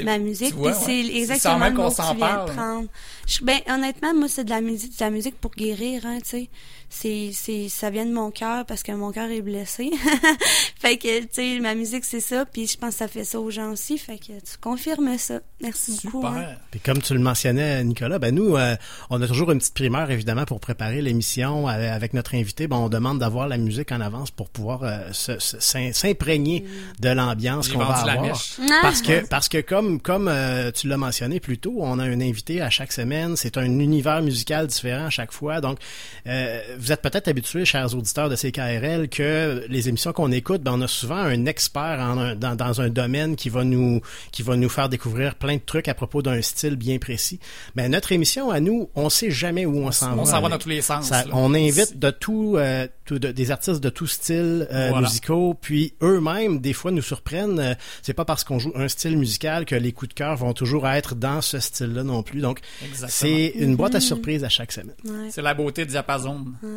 Ma 0.03 0.19
musique. 0.19 0.55
ouais. 0.57 0.73
c'est 0.85 0.99
exactement 0.99 1.57
même 1.57 1.75
le 1.75 1.83
mot 1.83 1.89
que 1.89 1.95
tu 1.95 2.01
viens 2.03 2.13
de 2.13 2.19
parle. 2.19 2.51
prendre. 2.55 2.87
Je- 3.27 3.43
ben, 3.43 3.59
honnêtement, 3.67 4.13
moi, 4.13 4.27
c'est 4.27 4.43
de 4.43 4.51
la 4.51 4.61
musique, 4.61 4.91
de 4.97 5.03
la 5.03 5.09
musique 5.09 5.35
pour 5.41 5.49
guérir, 5.51 6.05
hein, 6.05 6.19
tu 6.23 6.29
sais. 6.29 6.49
C'est, 6.93 7.31
c'est, 7.33 7.69
ça 7.69 7.89
vient 7.89 8.05
de 8.05 8.11
mon 8.11 8.31
cœur 8.31 8.65
parce 8.65 8.83
que 8.83 8.91
mon 8.91 9.11
cœur 9.13 9.29
est 9.31 9.41
blessé. 9.41 9.91
fait 10.77 10.97
que, 10.97 11.21
tu 11.21 11.27
sais, 11.31 11.59
ma 11.61 11.73
musique, 11.73 12.03
c'est 12.03 12.19
ça. 12.19 12.45
Puis 12.45 12.67
je 12.67 12.77
pense 12.77 12.89
que 12.91 12.95
ça 12.97 13.07
fait 13.07 13.23
ça 13.23 13.39
aux 13.39 13.49
gens 13.49 13.71
aussi. 13.71 13.97
Fait 13.97 14.17
que 14.17 14.33
tu 14.33 14.57
confirmes 14.59 15.17
ça. 15.17 15.39
Merci 15.61 15.97
beaucoup. 16.03 16.27
hein. 16.27 16.33
Super. 16.33 16.57
Puis 16.69 16.79
comme 16.81 17.01
tu 17.01 17.13
le 17.13 17.21
mentionnais, 17.21 17.81
Nicolas, 17.85 18.19
ben 18.19 18.35
nous, 18.35 18.57
euh, 18.57 18.75
on 19.09 19.21
a 19.21 19.27
toujours 19.27 19.51
une 19.51 19.59
petite 19.59 19.73
primaire, 19.73 20.11
évidemment, 20.11 20.43
pour 20.43 20.59
préparer 20.59 21.01
l'émission 21.01 21.65
avec 21.67 22.13
notre 22.13 22.35
invité. 22.35 22.67
Ben, 22.67 22.75
on 22.75 22.89
demande 22.89 23.19
d'avoir 23.19 23.47
la 23.47 23.57
musique 23.57 23.91
en 23.93 24.01
avance 24.01 24.29
pour 24.29 24.49
pouvoir 24.49 24.83
euh, 24.83 24.99
s'imprégner 25.13 26.65
de 26.99 27.09
l'ambiance 27.09 27.69
qu'on 27.69 27.79
va 27.79 27.95
avoir. 27.95 28.37
Ah. 28.59 28.79
Parce 28.81 29.01
que, 29.01 29.25
parce 29.27 29.47
que 29.47 29.61
comme, 29.61 30.01
comme 30.01 30.27
euh, 30.27 30.71
tu 30.71 30.87
l'as 30.87 30.97
mentionné 30.97 31.39
plus 31.39 31.57
tôt, 31.57 31.75
on 31.79 31.99
a 31.99 32.03
un 32.03 32.19
invité 32.19 32.61
à 32.61 32.69
chaque 32.69 32.91
semaine. 32.91 33.35
C'est 33.37 33.57
un 33.57 33.79
univers 33.79 34.21
musical 34.21 34.67
différent 34.67 35.05
à 35.05 35.09
chaque 35.09 35.31
fois. 35.31 35.61
Donc, 35.61 35.79
euh, 36.27 36.61
vous 36.81 36.91
êtes 36.91 37.01
peut-être 37.01 37.27
habitués, 37.27 37.63
chers 37.65 37.93
auditeurs 37.95 38.29
de 38.29 38.35
CKRL, 38.35 39.07
que 39.09 39.65
les 39.69 39.87
émissions 39.89 40.13
qu'on 40.13 40.31
écoute, 40.31 40.61
ben, 40.63 40.73
on 40.75 40.81
a 40.81 40.87
souvent 40.87 41.15
un 41.17 41.45
expert 41.45 41.99
en 41.99 42.17
un- 42.17 42.35
dans, 42.35 42.55
dans 42.55 42.81
un 42.81 42.89
domaine 42.89 43.35
qui 43.35 43.49
va 43.49 43.63
nous 43.63 44.01
qui 44.31 44.41
va 44.41 44.55
nous 44.55 44.69
faire 44.69 44.89
découvrir 44.89 45.35
plein 45.35 45.55
de 45.55 45.61
trucs 45.65 45.87
à 45.87 45.93
propos 45.93 46.21
d'un 46.21 46.41
style 46.41 46.75
bien 46.75 46.97
précis. 46.97 47.39
Mais 47.75 47.87
notre 47.89 48.11
émission, 48.11 48.49
à 48.51 48.59
nous, 48.59 48.89
on 48.95 49.09
sait 49.09 49.31
jamais 49.31 49.65
où 49.65 49.77
on 49.77 49.91
s'en 49.91 50.15
va. 50.15 50.21
On 50.21 50.25
s'en 50.25 50.41
va 50.41 50.49
dans 50.49 50.57
tous 50.57 50.69
les 50.69 50.81
sens. 50.81 51.07
Ça- 51.07 51.25
on 51.33 51.53
invite 51.53 51.99
de 51.99 52.09
tout, 52.09 52.55
euh, 52.57 52.87
tout 53.05 53.19
de- 53.19 53.31
des 53.31 53.51
artistes 53.51 53.79
de 53.81 53.89
tout 53.89 54.07
style 54.07 54.67
euh, 54.71 54.89
Voilà. 54.89 55.07
musicaux, 55.07 55.53
puis 55.59 55.93
eux-mêmes 56.01 56.59
des 56.59 56.73
fois 56.73 56.91
nous 56.91 57.01
surprennent. 57.01 57.59
Euh, 57.59 57.73
c'est 58.01 58.13
pas 58.13 58.25
parce 58.25 58.43
qu'on 58.43 58.57
joue 58.59 58.71
un 58.75 58.87
style 58.87 59.17
musical 59.17 59.65
que 59.65 59.75
les 59.75 59.91
coups 59.91 60.09
de 60.09 60.13
cœur 60.15 60.35
vont 60.35 60.53
toujours 60.53 60.87
être 60.87 61.15
dans 61.15 61.41
ce 61.41 61.59
style-là 61.59 62.03
non 62.03 62.23
plus. 62.23 62.41
Donc 62.41 62.59
Exactement. 62.83 63.09
c'est 63.11 63.53
une 63.59 63.75
boîte 63.75 63.95
à 63.95 63.99
surprises 63.99 64.43
à 64.43 64.49
chaque 64.49 64.71
semaine. 64.71 64.95
Ouais, 65.05 65.29
C'est 65.29 65.41
la 65.41 65.53
beauté 65.53 65.85
de 65.85 65.89
Diapason. 65.91 66.45
ouais. 66.63 66.69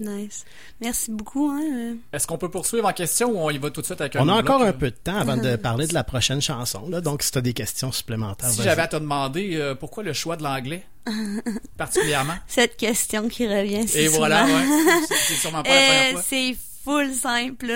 Nice. 0.00 0.44
Merci 0.80 1.12
beaucoup, 1.12 1.50
hein. 1.50 1.62
euh. 1.72 1.94
Est-ce 2.12 2.26
qu'on 2.26 2.36
peut 2.36 2.50
poursuivre 2.50 2.84
en 2.88 2.92
question 2.92 3.30
ou 3.30 3.38
on 3.38 3.50
y 3.50 3.58
va 3.58 3.70
tout 3.70 3.80
de 3.80 3.86
suite 3.86 4.00
avec 4.00 4.16
un 4.16 4.22
On 4.24 4.28
a 4.28 4.32
encore 4.40 4.58
bloc, 4.58 4.68
un 4.70 4.72
peu 4.78 4.90
de 4.90 4.96
temps 4.96 5.16
avant 5.18 5.36
de 5.36 5.54
parler 5.70 5.86
de 5.86 5.94
la 5.94 6.02
prochaine 6.02 6.42
chanson. 6.42 6.88
Là. 6.88 7.00
Donc 7.00 7.22
si 7.22 7.30
tu 7.30 7.38
as 7.38 7.42
des 7.42 7.52
questions 7.52 7.92
supplémentaires, 7.92 8.50
Si 8.50 8.60
j'avais 8.62 8.82
à 8.82 8.88
te 8.88 8.96
demander 8.96 9.54
euh, 9.54 9.76
pourquoi 9.76 10.02
le 10.02 10.12
choix 10.12 10.36
de 10.36 10.42
l'anglais, 10.42 10.84
particulièrement. 11.76 12.34
Cette 12.48 12.76
question 12.76 13.28
qui 13.28 13.46
revient 13.46 13.86
si 13.86 13.98
Et 13.98 14.08
voilà, 14.08 14.44
ouais. 14.46 14.64
C'est- 15.08 15.34
sûrement 15.36 15.62
pas 15.62 15.68
la 15.68 15.74
Euh, 15.76 15.86
première 15.86 16.12
fois. 16.12 16.22
c'est 16.28 16.56
full 16.84 17.12
simple. 17.12 17.72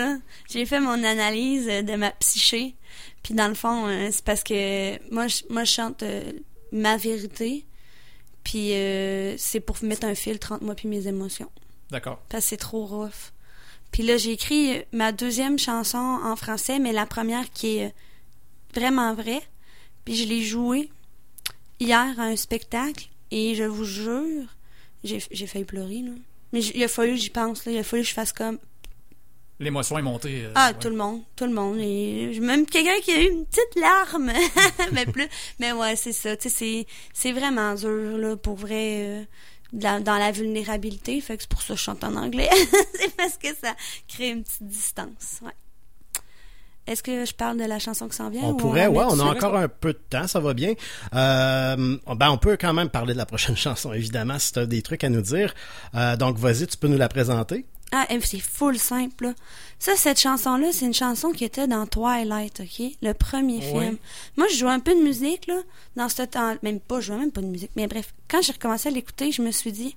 J'ai 0.50 0.66
fait 0.66 0.80
mon 0.80 1.02
analyse 1.04 1.68
euh, 1.68 1.82
de 1.82 1.94
ma 1.94 2.10
psyché. 2.10 2.74
Puis 3.22 3.34
dans 3.34 3.48
le 3.48 3.54
fond, 3.54 3.86
euh, 3.86 4.08
c'est 4.10 4.24
parce 4.24 4.42
que 4.42 4.98
moi, 5.14 5.28
je, 5.28 5.42
moi, 5.50 5.62
je 5.64 5.70
chante 5.72 6.02
euh, 6.02 6.32
ma 6.72 6.96
vérité. 6.96 7.64
Puis 8.48 8.72
euh, 8.72 9.34
c'est 9.36 9.60
pour 9.60 9.76
mettre 9.82 10.06
un 10.06 10.14
filtre 10.14 10.52
entre 10.52 10.64
moi 10.64 10.74
puis 10.74 10.88
mes 10.88 11.06
émotions. 11.06 11.50
D'accord. 11.90 12.18
Parce 12.30 12.44
que 12.44 12.48
c'est 12.48 12.56
trop 12.56 12.86
rough. 12.86 13.34
Puis 13.90 14.02
là, 14.02 14.16
j'ai 14.16 14.32
écrit 14.32 14.78
euh, 14.78 14.82
ma 14.90 15.12
deuxième 15.12 15.58
chanson 15.58 15.98
en 15.98 16.34
français, 16.34 16.78
mais 16.78 16.92
la 16.92 17.04
première 17.04 17.50
qui 17.50 17.76
est 17.76 17.88
euh, 17.88 17.90
vraiment 18.74 19.12
vraie. 19.12 19.42
Puis 20.06 20.16
je 20.16 20.26
l'ai 20.26 20.40
jouée 20.40 20.88
hier 21.78 22.18
à 22.18 22.22
un 22.22 22.36
spectacle. 22.36 23.10
Et 23.30 23.54
je 23.54 23.64
vous 23.64 23.84
jure, 23.84 24.46
j'ai 25.04 25.46
failli 25.46 25.66
pleurer, 25.66 26.00
là. 26.00 26.12
Mais 26.54 26.64
il 26.64 26.82
a 26.82 26.88
fallu 26.88 27.16
que 27.16 27.20
j'y 27.20 27.28
pense, 27.28 27.66
là. 27.66 27.72
Il 27.72 27.78
a 27.78 27.84
fallu 27.84 28.02
que 28.02 28.08
je 28.08 28.14
fasse 28.14 28.32
comme 28.32 28.58
L'émotion 29.60 29.98
est 29.98 30.02
montée. 30.02 30.44
euh, 30.44 30.52
ah, 30.54 30.68
ouais. 30.68 30.78
tout 30.78 30.88
le 30.88 30.96
monde, 30.96 31.22
tout 31.34 31.44
le 31.44 31.52
monde. 31.52 31.78
Et 31.78 32.30
j'ai 32.32 32.40
même 32.40 32.64
quelqu'un 32.64 33.00
qui 33.02 33.10
a 33.10 33.22
eu 33.22 33.28
une 33.30 33.44
petite 33.44 33.74
larme. 33.80 34.32
mais 34.92 35.06
plus. 35.06 35.28
Mais 35.58 35.72
ouais, 35.72 35.96
c'est 35.96 36.12
ça. 36.12 36.36
Tu 36.36 36.48
sais, 36.48 36.54
c'est, 36.54 36.86
c'est 37.12 37.32
vraiment 37.32 37.74
dur, 37.74 38.18
là, 38.18 38.36
pour 38.36 38.54
vrai, 38.54 39.00
euh, 39.00 39.24
dans, 39.72 40.02
dans 40.02 40.16
la 40.16 40.30
vulnérabilité. 40.30 41.20
Fait 41.20 41.36
que 41.36 41.42
c'est 41.42 41.50
pour 41.50 41.62
ça 41.62 41.74
que 41.74 41.78
je 41.78 41.84
chante 41.84 42.04
en 42.04 42.14
anglais. 42.14 42.48
c'est 42.94 43.16
parce 43.16 43.36
que 43.36 43.48
ça 43.48 43.74
crée 44.06 44.30
une 44.30 44.44
petite 44.44 44.62
distance. 44.62 45.40
Ouais. 45.42 45.52
Est-ce 46.88 47.02
que 47.02 47.26
je 47.26 47.34
parle 47.34 47.58
de 47.58 47.64
la 47.64 47.78
chanson 47.78 48.08
qui 48.08 48.16
s'en 48.16 48.30
vient? 48.30 48.44
On 48.44 48.52
ou 48.52 48.56
pourrait, 48.56 48.84
la 48.84 48.90
ouais, 48.90 49.04
on 49.06 49.20
a 49.20 49.24
encore 49.24 49.54
un 49.54 49.68
peu 49.68 49.92
de 49.92 50.00
temps, 50.08 50.26
ça 50.26 50.40
va 50.40 50.54
bien. 50.54 50.72
Euh, 51.14 51.98
ben, 52.16 52.30
on 52.30 52.38
peut 52.38 52.56
quand 52.58 52.72
même 52.72 52.88
parler 52.88 53.12
de 53.12 53.18
la 53.18 53.26
prochaine 53.26 53.56
chanson, 53.58 53.92
évidemment, 53.92 54.38
si 54.38 54.54
tu 54.54 54.58
as 54.60 54.66
des 54.66 54.80
trucs 54.80 55.04
à 55.04 55.10
nous 55.10 55.20
dire. 55.20 55.52
Euh, 55.94 56.16
donc, 56.16 56.38
vas-y, 56.38 56.66
tu 56.66 56.78
peux 56.78 56.88
nous 56.88 56.96
la 56.96 57.08
présenter. 57.08 57.66
Ah, 57.90 58.06
eh, 58.10 58.20
c'est 58.20 58.38
full 58.40 58.78
simple. 58.78 59.24
là. 59.28 59.34
Ça, 59.78 59.96
cette 59.96 60.20
chanson-là, 60.20 60.72
c'est 60.72 60.84
une 60.84 60.92
chanson 60.94 61.30
qui 61.32 61.44
était 61.44 61.66
dans 61.66 61.86
Twilight, 61.86 62.60
OK? 62.60 62.86
Le 63.00 63.12
premier 63.14 63.58
Oui. 63.58 63.80
film. 63.80 63.96
Moi, 64.36 64.46
je 64.50 64.56
jouais 64.58 64.70
un 64.70 64.80
peu 64.80 64.94
de 64.94 65.00
musique, 65.00 65.46
là, 65.46 65.60
dans 65.96 66.08
ce 66.10 66.22
temps. 66.22 66.56
Même 66.62 66.80
pas, 66.80 67.00
je 67.00 67.06
jouais 67.06 67.16
même 67.18 67.32
pas 67.32 67.40
de 67.40 67.46
musique. 67.46 67.70
Mais 67.76 67.86
bref, 67.86 68.12
quand 68.28 68.42
j'ai 68.42 68.52
recommencé 68.52 68.88
à 68.88 68.92
l'écouter, 68.92 69.32
je 69.32 69.40
me 69.40 69.50
suis 69.50 69.72
dit, 69.72 69.96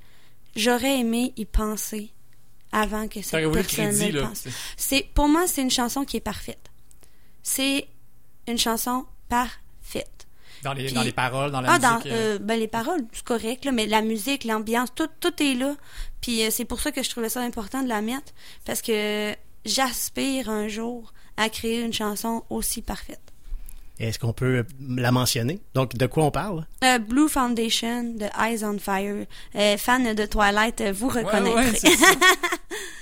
j'aurais 0.56 1.00
aimé 1.00 1.34
y 1.36 1.44
penser 1.46 2.12
avant 2.72 3.08
que 3.10 3.22
cette 3.22 3.52
personne 3.52 4.12
là. 4.12 4.28
pense. 4.28 4.46
C'est, 4.78 5.06
pour 5.14 5.28
moi, 5.28 5.46
c'est 5.48 5.62
une 5.62 5.72
chanson 5.72 6.06
qui 6.06 6.16
est 6.18 6.22
parfaite. 6.22 6.70
C'est 7.44 7.88
une 8.48 8.58
chanson 8.58 9.06
parfaite. 9.28 9.58
Dans 10.64 10.74
les, 10.74 10.86
Puis- 10.86 10.94
dans 10.94 11.02
les 11.04 11.12
paroles, 11.12 11.52
dans 11.52 11.62
la 11.62 11.74
Ah, 11.74 11.80
dans, 11.80 11.96
musique. 11.98 12.12
euh, 12.12 12.36
euh, 12.36 12.40
ben, 12.40 12.60
les 12.60 12.68
paroles, 12.68 13.02
c'est 13.14 13.24
correct, 13.24 13.66
là, 13.66 13.72
mais 13.72 13.88
la 13.88 14.02
musique, 14.02 14.44
l'ambiance, 14.44 14.90
tout, 14.94 15.10
tout 15.20 15.34
est 15.42 15.56
là. 15.56 15.76
Puis 16.22 16.44
euh, 16.46 16.50
c'est 16.52 16.66
pour 16.66 16.80
ça 16.82 16.92
que 16.92 17.02
je 17.04 17.10
trouvais 17.10 17.30
ça 17.30 17.42
important 17.42 17.82
de 17.82 17.90
la 17.90 18.02
mettre, 18.02 18.32
parce 18.66 18.82
que 18.82 19.36
j'aspire 19.66 20.50
un 20.50 20.68
jour 20.68 21.14
à 21.38 21.50
créer 21.50 21.82
une 21.82 21.94
chanson 21.94 22.44
aussi 22.50 22.82
parfaite. 22.82 23.20
Est-ce 24.00 24.18
qu'on 24.18 24.34
peut 24.34 24.66
la 24.88 25.12
mentionner? 25.12 25.60
Donc, 25.76 25.96
de 25.96 26.06
quoi 26.08 26.24
on 26.26 26.32
parle? 26.32 26.66
Euh, 26.84 26.98
Blue 26.98 27.30
Foundation 27.30 28.04
de 28.16 28.26
Eyes 28.40 28.64
on 28.64 28.80
Fire. 28.80 29.26
Euh, 29.56 29.78
fan 29.78 30.16
de 30.16 30.26
Twilight, 30.26 30.82
vous 30.92 31.08
reconnaîtrez. 31.10 31.88
ouais, 31.88 31.96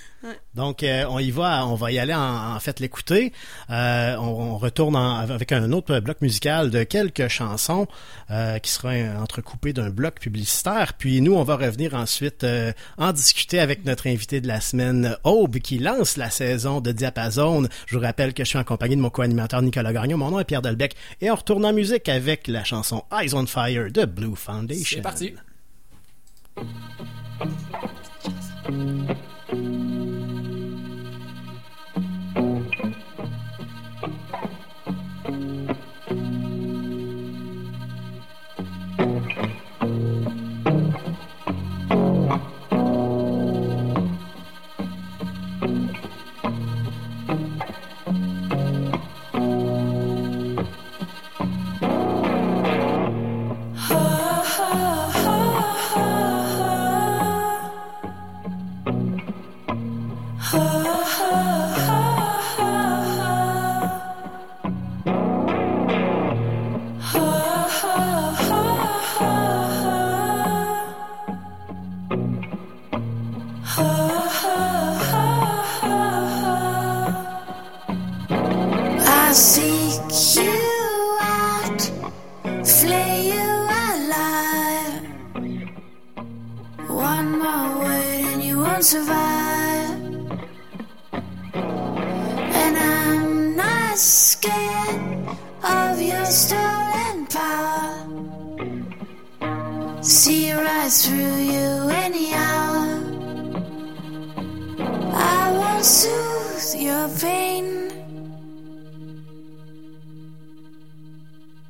Donc, 0.53 0.83
euh, 0.83 1.05
on 1.09 1.19
y 1.19 1.31
va, 1.31 1.65
on 1.65 1.75
va 1.75 1.91
y 1.91 1.99
aller 1.99 2.13
en, 2.13 2.55
en 2.55 2.59
fait 2.59 2.79
l'écouter. 2.81 3.31
Euh, 3.69 4.15
on, 4.17 4.53
on 4.53 4.57
retourne 4.57 4.95
en- 4.95 5.15
avec 5.19 5.51
un 5.51 5.71
autre 5.71 5.99
bloc 5.99 6.21
musical 6.21 6.69
de 6.71 6.83
quelques 6.83 7.27
chansons 7.29 7.87
euh, 8.29 8.59
qui 8.59 8.69
sera 8.71 8.91
entrecoupé 9.21 9.71
d'un 9.71 9.89
bloc 9.89 10.19
publicitaire. 10.19 10.93
Puis 10.97 11.21
nous, 11.21 11.35
on 11.35 11.43
va 11.43 11.55
revenir 11.55 11.93
ensuite 11.93 12.43
euh, 12.43 12.73
en 12.97 13.13
discuter 13.13 13.59
avec 13.59 13.85
notre 13.85 14.07
invité 14.07 14.41
de 14.41 14.47
la 14.47 14.59
semaine, 14.59 15.15
Aube, 15.23 15.59
qui 15.59 15.79
lance 15.79 16.17
la 16.17 16.29
saison 16.29 16.81
de 16.81 16.91
Diapason. 16.91 17.67
Je 17.85 17.95
vous 17.95 18.01
rappelle 18.03 18.33
que 18.33 18.43
je 18.43 18.49
suis 18.49 18.57
en 18.59 18.63
compagnie 18.65 18.95
de 18.97 19.01
mon 19.01 19.09
co-animateur 19.09 19.61
Nicolas 19.61 19.93
Gagnon. 19.93 20.17
Mon 20.17 20.31
nom 20.31 20.39
est 20.39 20.45
Pierre 20.45 20.61
Delbecq. 20.61 20.95
Et 21.21 21.31
on 21.31 21.35
retourne 21.35 21.65
en 21.65 21.71
musique 21.73 22.09
avec 22.09 22.47
la 22.47 22.63
chanson 22.63 23.03
Eyes 23.11 23.33
on 23.33 23.45
Fire 23.45 23.89
de 23.91 24.05
Blue 24.05 24.35
Foundation. 24.35 24.97
C'est 24.97 25.01
parti. 25.01 25.33
And 92.61 92.77
I'm 92.77 93.53
not 93.57 93.97
scared 93.97 95.27
of 95.61 96.01
your 96.01 96.25
stolen 96.25 97.27
power. 97.27 98.07
See 100.01 100.53
right 100.53 100.89
through 100.89 101.39
you 101.53 101.89
anyhow. 101.89 103.03
I 105.13 105.51
won't 105.51 105.83
soothe 105.83 106.81
your 106.81 107.09
pain. 107.19 107.91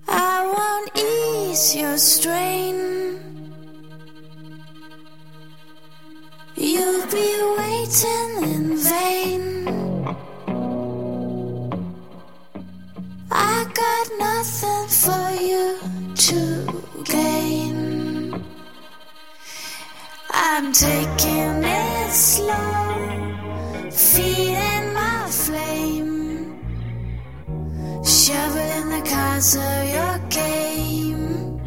I 0.07 0.45
won't 0.55 0.91
ease 0.95 1.75
your 1.75 1.97
strain. 1.97 2.88
You'll 6.79 7.05
be 7.07 7.29
waiting 7.57 8.31
in 8.53 8.77
vain. 8.77 9.43
I 13.29 13.65
got 13.81 14.05
nothing 14.17 14.87
for 15.03 15.25
you 15.49 15.65
to 16.27 16.41
gain. 17.03 18.45
I'm 20.31 20.71
taking 20.71 21.63
it 21.63 22.11
slow, 22.11 22.95
feeding 23.91 24.93
my 24.93 25.27
flame, 25.29 26.63
shoveling 28.05 28.87
the 28.95 29.01
cards 29.05 29.55
of 29.57 29.79
your 29.95 30.17
game, 30.29 31.59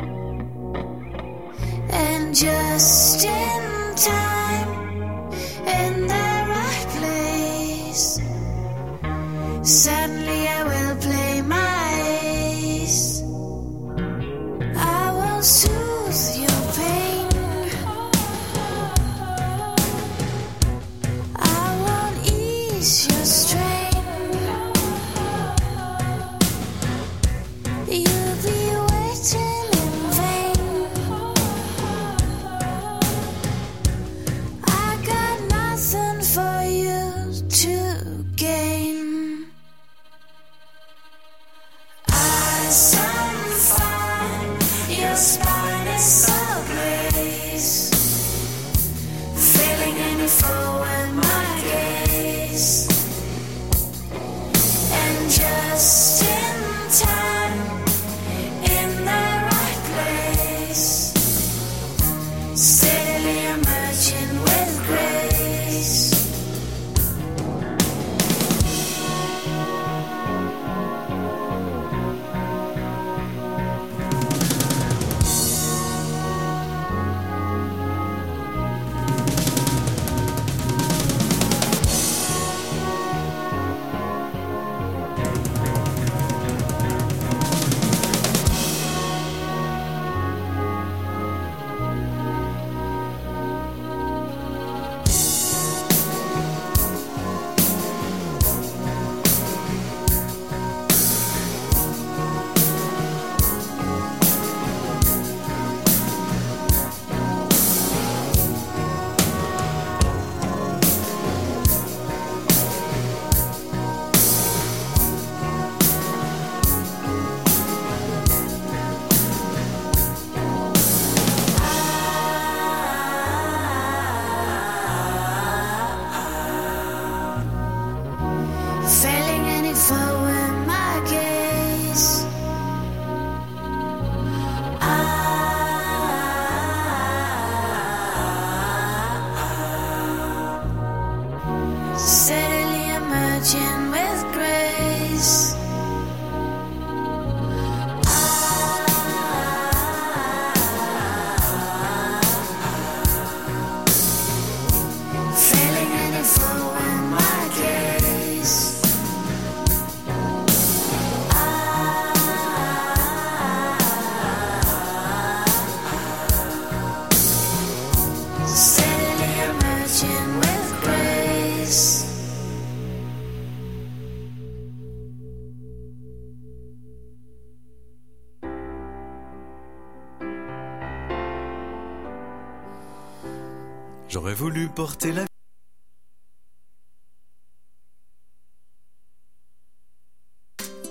and 1.90 2.34
just 2.34 3.24
in 3.26 3.94
time, 3.96 4.41
Say 9.64 10.01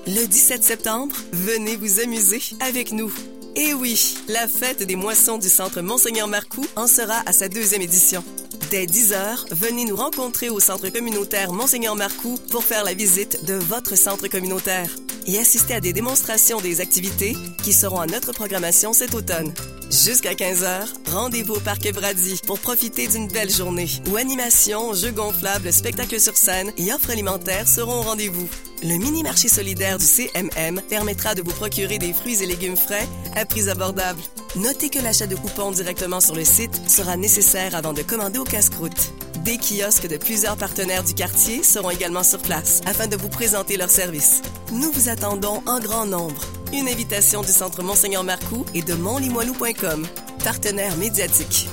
Le 0.07 0.25
17 0.25 0.63
septembre, 0.63 1.15
venez 1.31 1.75
vous 1.77 1.99
amuser 1.99 2.41
avec 2.59 2.91
nous. 2.91 3.11
Et 3.55 3.73
oui, 3.73 4.17
la 4.27 4.47
fête 4.47 4.83
des 4.83 4.95
moissons 4.95 5.37
du 5.37 5.49
Centre 5.49 5.81
Monseigneur 5.81 6.27
Marcoux 6.27 6.65
en 6.75 6.87
sera 6.87 7.21
à 7.25 7.33
sa 7.33 7.49
deuxième 7.49 7.81
édition. 7.81 8.23
Dès 8.69 8.85
10h, 8.85 9.53
venez 9.53 9.85
nous 9.85 9.95
rencontrer 9.95 10.49
au 10.49 10.59
Centre 10.59 10.89
communautaire 10.89 11.51
Monseigneur 11.51 11.95
Marcoux 11.95 12.37
pour 12.51 12.63
faire 12.63 12.83
la 12.83 12.93
visite 12.93 13.45
de 13.45 13.55
votre 13.55 13.97
centre 13.97 14.27
communautaire 14.27 14.89
et 15.27 15.39
assister 15.39 15.73
à 15.73 15.81
des 15.81 15.93
démonstrations 15.93 16.61
des 16.61 16.81
activités 16.81 17.35
qui 17.63 17.73
seront 17.73 17.99
à 17.99 18.07
notre 18.07 18.31
programmation 18.31 18.93
cet 18.93 19.13
automne. 19.13 19.53
Jusqu'à 19.91 20.35
15h, 20.35 21.11
rendez-vous 21.11 21.55
au 21.55 21.59
Parc 21.59 21.91
Brady 21.91 22.39
pour 22.47 22.57
profiter 22.59 23.09
d'une 23.09 23.27
belle 23.27 23.49
journée 23.49 23.89
où 24.09 24.15
animation, 24.15 24.93
jeux 24.93 25.11
gonflables, 25.11 25.73
spectacles 25.73 26.21
sur 26.21 26.37
scène 26.37 26.71
et 26.77 26.93
offres 26.93 27.09
alimentaires 27.11 27.67
seront 27.67 27.99
au 27.99 28.01
rendez-vous. 28.03 28.47
Le 28.83 28.97
mini-marché 28.97 29.49
solidaire 29.49 29.97
du 29.97 30.05
CMM 30.05 30.81
permettra 30.87 31.35
de 31.35 31.41
vous 31.41 31.51
procurer 31.51 31.99
des 31.99 32.13
fruits 32.13 32.41
et 32.41 32.45
légumes 32.45 32.77
frais 32.77 33.05
à 33.35 33.45
prix 33.45 33.67
abordables. 33.67 34.21
Notez 34.55 34.89
que 34.89 34.99
l'achat 34.99 35.27
de 35.27 35.35
coupons 35.35 35.71
directement 35.71 36.21
sur 36.21 36.35
le 36.35 36.45
site 36.45 36.89
sera 36.89 37.17
nécessaire 37.17 37.75
avant 37.75 37.91
de 37.91 38.01
commander 38.01 38.39
au 38.39 38.45
casse-croûte. 38.45 39.11
Des 39.43 39.57
kiosques 39.57 40.07
de 40.07 40.15
plusieurs 40.15 40.55
partenaires 40.55 41.03
du 41.03 41.13
quartier 41.13 41.63
seront 41.63 41.89
également 41.89 42.23
sur 42.23 42.41
place 42.41 42.79
afin 42.85 43.07
de 43.07 43.17
vous 43.17 43.29
présenter 43.29 43.75
leurs 43.75 43.89
services. 43.89 44.41
Nous 44.71 44.89
vous 44.93 45.09
attendons 45.09 45.61
en 45.65 45.81
grand 45.81 46.05
nombre. 46.05 46.45
Une 46.73 46.87
invitation 46.87 47.41
du 47.41 47.49
Centre 47.51 47.83
Monseigneur 47.83 48.23
Marcoux 48.23 48.65
et 48.73 48.81
de 48.81 48.93
montlimoilou.com. 48.93 50.07
Partenaire 50.43 50.95
médiatique. 50.95 51.67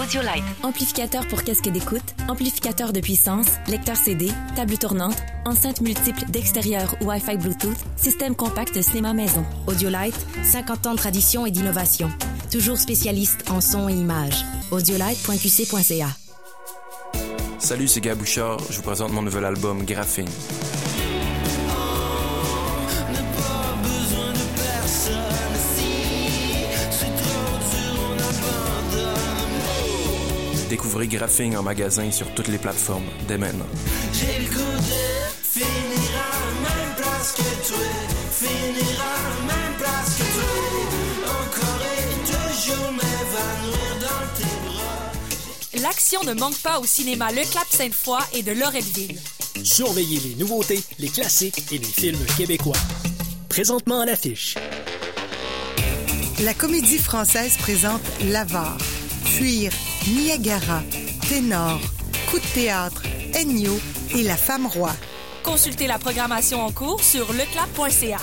Audiolite. 0.00 0.44
Amplificateur 0.62 1.26
pour 1.28 1.42
casque 1.42 1.68
d'écoute, 1.68 2.02
amplificateur 2.28 2.92
de 2.92 3.00
puissance, 3.00 3.46
lecteur 3.68 3.96
CD, 3.96 4.30
table 4.54 4.78
tournante, 4.78 5.16
enceinte 5.44 5.82
multiple 5.82 6.24
d'extérieur 6.30 6.96
ou 7.00 7.10
Wi-Fi 7.10 7.36
Bluetooth, 7.36 7.76
système 7.96 8.34
compact 8.34 8.80
cinéma 8.80 9.12
maison. 9.12 9.44
Audiolite, 9.66 10.26
50 10.42 10.86
ans 10.86 10.92
de 10.92 10.98
tradition 10.98 11.44
et 11.44 11.50
d'innovation. 11.50 12.10
Toujours 12.50 12.78
spécialiste 12.78 13.50
en 13.50 13.60
son 13.60 13.88
et 13.88 13.94
image. 13.94 14.44
Audiolite.qc.ca. 14.70 16.08
Salut, 17.58 17.88
c'est 17.88 18.00
Gab 18.00 18.18
Bouchard. 18.18 18.58
Je 18.70 18.76
vous 18.76 18.82
présente 18.82 19.12
mon 19.12 19.22
nouvel 19.22 19.44
album 19.44 19.84
Graphine. 19.84 20.28
Découvrez 30.76 31.08
Graphing 31.08 31.56
en 31.56 31.62
magasin 31.62 32.10
sur 32.10 32.28
toutes 32.34 32.48
les 32.48 32.58
plateformes 32.58 33.06
dès 33.26 33.38
maintenant. 33.38 33.64
J'ai 34.12 34.44
le 34.44 34.50
goût 34.50 34.76
de 34.76 35.32
finir 35.42 36.10
à 36.12 36.28
la 36.36 36.68
même 36.68 36.94
place 36.98 37.32
que 37.32 37.66
toi. 37.66 37.78
Finir 38.30 39.00
à 39.00 39.16
la 39.22 39.54
même 39.54 39.74
place 39.78 40.18
que 40.18 40.24
toi. 40.34 41.32
Encore 41.32 41.80
et 41.80 42.12
toujours 42.26 42.92
m'évanouir 42.92 43.94
dans 44.02 44.26
tes 44.36 44.68
bras. 44.68 45.82
L'action 45.82 46.22
ne 46.24 46.34
manque 46.34 46.58
pas 46.58 46.78
au 46.78 46.84
cinéma 46.84 47.32
Le 47.32 47.50
Clap 47.50 47.68
Sainte-Foy 47.70 48.18
et 48.34 48.42
de 48.42 48.52
Loretteville. 48.52 49.18
Surveillez 49.64 50.20
les 50.28 50.34
nouveautés, 50.34 50.82
les 50.98 51.08
classiques 51.08 51.72
et 51.72 51.78
les 51.78 51.84
films 51.84 52.26
québécois. 52.36 52.76
Présentement 53.48 54.02
à 54.02 54.04
l'affiche. 54.04 54.56
La 56.44 56.52
comédie 56.52 56.98
française 56.98 57.56
présente 57.56 58.02
L'Avare, 58.26 58.76
Fuir, 59.24 59.72
Niagara, 60.08 60.82
Ténor, 61.28 61.80
Coup 62.30 62.38
de 62.38 62.46
théâtre, 62.54 63.02
Ennio 63.34 63.72
et 64.14 64.22
La 64.22 64.36
femme 64.36 64.66
roi. 64.66 64.92
Consultez 65.42 65.88
la 65.88 65.98
programmation 65.98 66.64
en 66.64 66.70
cours 66.70 67.02
sur 67.02 67.32
leclap.ca. 67.32 68.18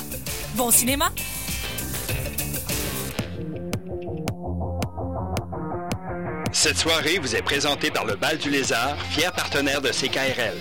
Bon 0.55 0.71
cinéma! 0.71 1.11
Cette 6.53 6.77
soirée 6.77 7.19
vous 7.19 7.35
est 7.35 7.41
présentée 7.41 7.91
par 7.91 8.05
le 8.05 8.15
Bal 8.15 8.37
du 8.37 8.49
Lézard, 8.49 8.95
fier 9.09 9.33
partenaire 9.33 9.81
de 9.81 9.89
CKRL. 9.89 10.57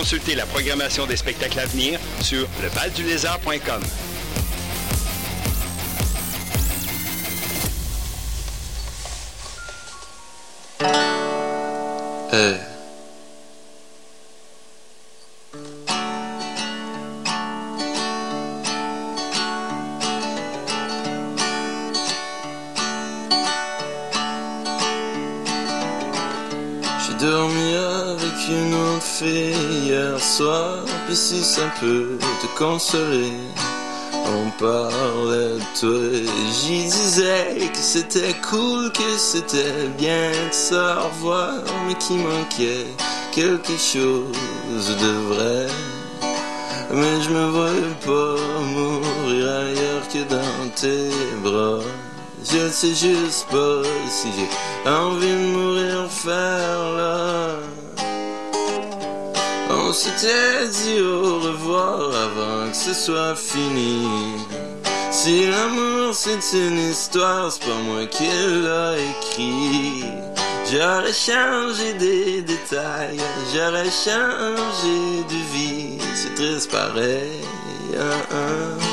Consultez 0.00 0.34
la 0.34 0.46
programmation 0.46 1.04
des 1.04 1.14
spectacles 1.14 1.58
à 1.58 1.66
venir 1.66 2.00
sur 2.22 2.48
lebaldulézard.com. 2.62 3.82
Euh. 12.32 12.56
J'ai 27.06 27.26
dormi 27.26 27.74
avec 27.74 28.48
une 28.48 28.74
autre 28.74 29.02
fille 29.02 29.69
puis 31.06 31.16
si 31.16 31.42
ça 31.42 31.62
peut 31.80 32.18
te 32.40 32.58
consoler. 32.58 33.32
On 34.12 34.50
parlait 34.62 35.58
de 35.58 35.78
toi 35.80 36.30
j'y 36.52 36.84
disais 36.84 37.56
que 37.72 37.78
c'était 37.78 38.34
cool, 38.48 38.92
que 38.92 39.16
c'était 39.16 39.88
bien 39.98 40.30
de 40.30 40.54
se 40.54 40.74
revoir, 40.74 41.54
mais 41.86 41.94
qu'il 41.94 42.18
manquait 42.18 42.86
quelque 43.32 43.76
chose 43.76 44.96
de 45.04 45.34
vrai. 45.34 45.66
Mais 46.92 47.22
je 47.22 47.30
me 47.30 47.46
voyais 47.50 47.96
pas 48.06 48.36
mourir 48.74 49.48
ailleurs 49.48 50.08
que 50.12 50.22
dans 50.28 50.68
tes 50.74 51.10
bras. 51.42 51.80
Je 52.44 52.58
ne 52.58 52.68
sais 52.68 52.94
juste 52.94 53.46
pas 53.50 53.82
si 54.08 54.28
j'ai 54.36 54.90
envie 54.90 55.26
de 55.26 55.56
mourir 55.56 56.10
faire 56.10 56.92
là. 56.96 57.89
On 59.90 59.92
s'était 59.92 60.68
dit 60.68 61.00
au 61.00 61.40
revoir 61.40 62.14
avant 62.14 62.70
que 62.70 62.76
ce 62.76 62.94
soit 62.94 63.34
fini. 63.34 64.06
Si 65.10 65.46
l'amour 65.50 66.14
c'est 66.14 66.38
une 66.56 66.78
histoire, 66.78 67.50
c'est 67.50 67.64
pas 67.64 67.80
moi 67.88 68.06
qui 68.06 68.28
l'a 68.62 68.94
écrit. 68.96 70.04
J'aurais 70.70 71.12
changé 71.12 71.94
des 71.94 72.42
détails, 72.42 73.18
j'aurais 73.52 73.90
changé 73.90 75.24
de 75.28 75.40
vie. 75.52 75.98
C'est 76.14 76.36
triste 76.36 76.70
pareil. 76.70 77.40
hein, 77.98 78.22
hein. 78.30 78.90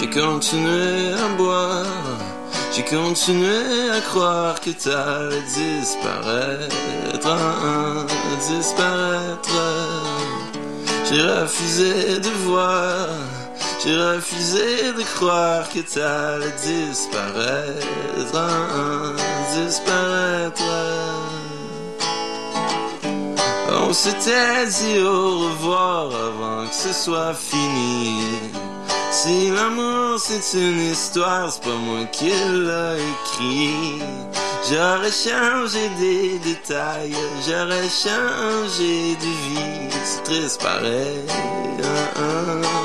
J'ai 0.00 0.10
continué 0.10 1.12
à 1.12 1.28
boire, 1.36 1.86
j'ai 2.76 2.82
continué 2.82 3.90
à 3.90 4.00
croire 4.02 4.60
que 4.60 4.68
t'allais 4.68 5.40
disparaître, 5.48 7.26
hein, 7.26 8.06
disparaître. 8.48 9.62
J'ai 11.08 11.22
refusé 11.22 12.20
de 12.20 12.28
voir, 12.44 13.08
j'ai 13.82 13.96
refusé 13.96 14.92
de 14.92 15.02
croire 15.14 15.66
que 15.70 15.80
t'allais 15.80 16.52
disparaître, 16.66 17.86
hein, 18.34 19.14
disparaître. 19.54 20.62
On 23.88 23.92
s'était 23.92 24.66
dit 24.66 24.98
au 25.00 25.38
revoir 25.48 26.08
avant 26.08 26.66
que 26.68 26.74
ce 26.74 26.92
soit 26.92 27.32
fini. 27.32 28.65
Si 29.18 29.50
l'amour 29.50 30.20
c'est 30.20 30.58
une 30.58 30.90
histoire, 30.92 31.50
c'est 31.50 31.62
pas 31.62 31.74
moi 31.86 32.04
qui 32.12 32.28
l'a 32.28 32.96
écrit. 32.96 34.02
J'aurais 34.68 35.10
changé 35.10 35.88
des 35.98 36.38
détails, 36.40 37.16
j'aurais 37.46 37.88
changé 37.88 39.16
de 39.16 39.32
vie. 39.46 39.88
C'est 40.04 40.22
triste 40.24 40.60
pareil. 40.60 41.24
hein, 41.82 42.20
hein. 42.20 42.75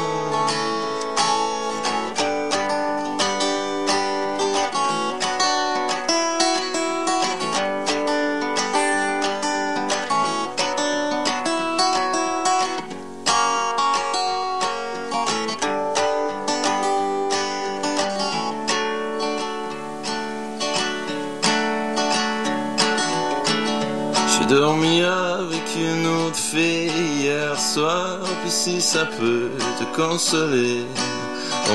Si 28.64 28.80
ça 28.80 29.06
peut 29.06 29.50
te 29.80 29.86
consoler. 30.00 30.86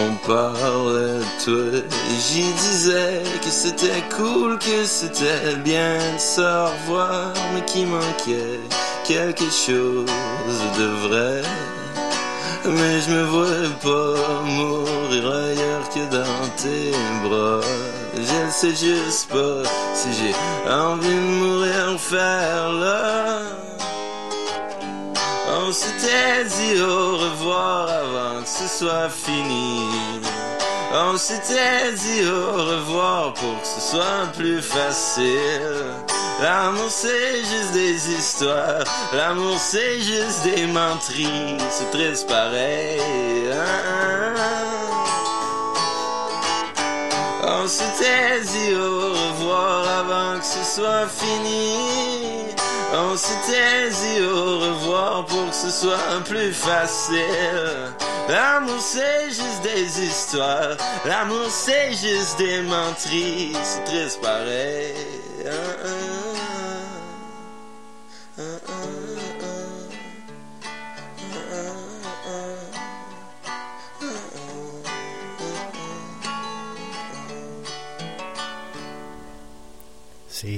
On 0.02 0.10
parlait 0.24 1.18
de 1.18 1.44
toi 1.44 1.80
j'y 2.26 2.44
disais 2.52 3.22
que 3.42 3.50
c'était 3.50 4.04
cool, 4.16 4.56
que 4.60 4.84
c'était 4.84 5.56
bien 5.64 5.96
de 6.14 6.20
se 6.20 6.40
revoir, 6.40 7.32
mais 7.52 7.64
qu'il 7.64 7.88
manquait 7.88 8.60
quelque 9.04 9.50
chose 9.66 10.60
de 10.78 10.86
vrai. 11.08 11.42
Mais 12.66 13.00
je 13.00 13.10
me 13.10 13.24
vois 13.34 13.68
pas 13.82 14.42
mourir 14.44 15.24
ailleurs 15.42 15.88
que 15.92 16.04
dans 16.18 16.46
tes 16.62 16.92
bras. 17.24 17.66
Je 18.14 18.46
ne 18.46 18.50
sais 18.60 18.76
juste 18.86 19.28
pas 19.30 19.68
si 19.92 20.08
j'ai 20.18 20.70
envie 20.70 21.08
de 21.08 21.30
mourir 21.42 21.98
faire 21.98 22.72
là. 22.72 23.75
On 25.68 25.72
s'était 25.72 26.44
dit 26.44 26.80
au 26.80 27.16
revoir 27.16 27.88
avant 27.88 28.40
que 28.40 28.48
ce 28.48 28.68
soit 28.68 29.08
fini. 29.08 29.88
On 30.94 31.16
s'était 31.16 31.92
dit 31.92 32.24
au 32.24 32.52
revoir 32.52 33.34
pour 33.34 33.60
que 33.60 33.66
ce 33.66 33.80
soit 33.80 34.26
plus 34.36 34.62
facile. 34.62 35.86
L'amour 36.40 36.88
c'est 36.88 37.38
juste 37.38 37.72
des 37.72 38.12
histoires, 38.12 38.84
l'amour 39.12 39.56
c'est 39.58 39.98
juste 40.00 40.44
des 40.44 40.66
menteries, 40.68 41.58
c'est 41.68 41.90
triste 41.90 42.28
pareil. 42.28 43.00
hein? 43.52 44.34
On 47.42 47.66
s'était 47.66 48.40
dit 48.42 48.72
au 48.74 49.08
revoir 49.10 49.88
avant 49.98 50.38
que 50.38 50.46
ce 50.46 50.76
soit 50.76 51.08
fini. 51.08 52.35
On 52.98 53.14
s'était 53.14 53.90
dit 53.90 54.22
au 54.24 54.58
revoir 54.58 55.26
pour 55.26 55.50
que 55.50 55.54
ce 55.54 55.70
soit 55.70 55.98
plus 56.24 56.52
facile. 56.52 57.92
L'amour 58.28 58.80
c'est 58.80 59.26
juste 59.28 59.62
des 59.62 60.04
histoires, 60.04 60.76
l'amour 61.04 61.46
c'est 61.50 61.92
juste 61.92 62.38
des 62.38 62.62
menteries, 62.62 63.52
c'est 63.62 64.20
pareil. 64.20 64.94
hein, 65.46 65.50
hein. 65.84 65.96
Hein, 68.38 69.05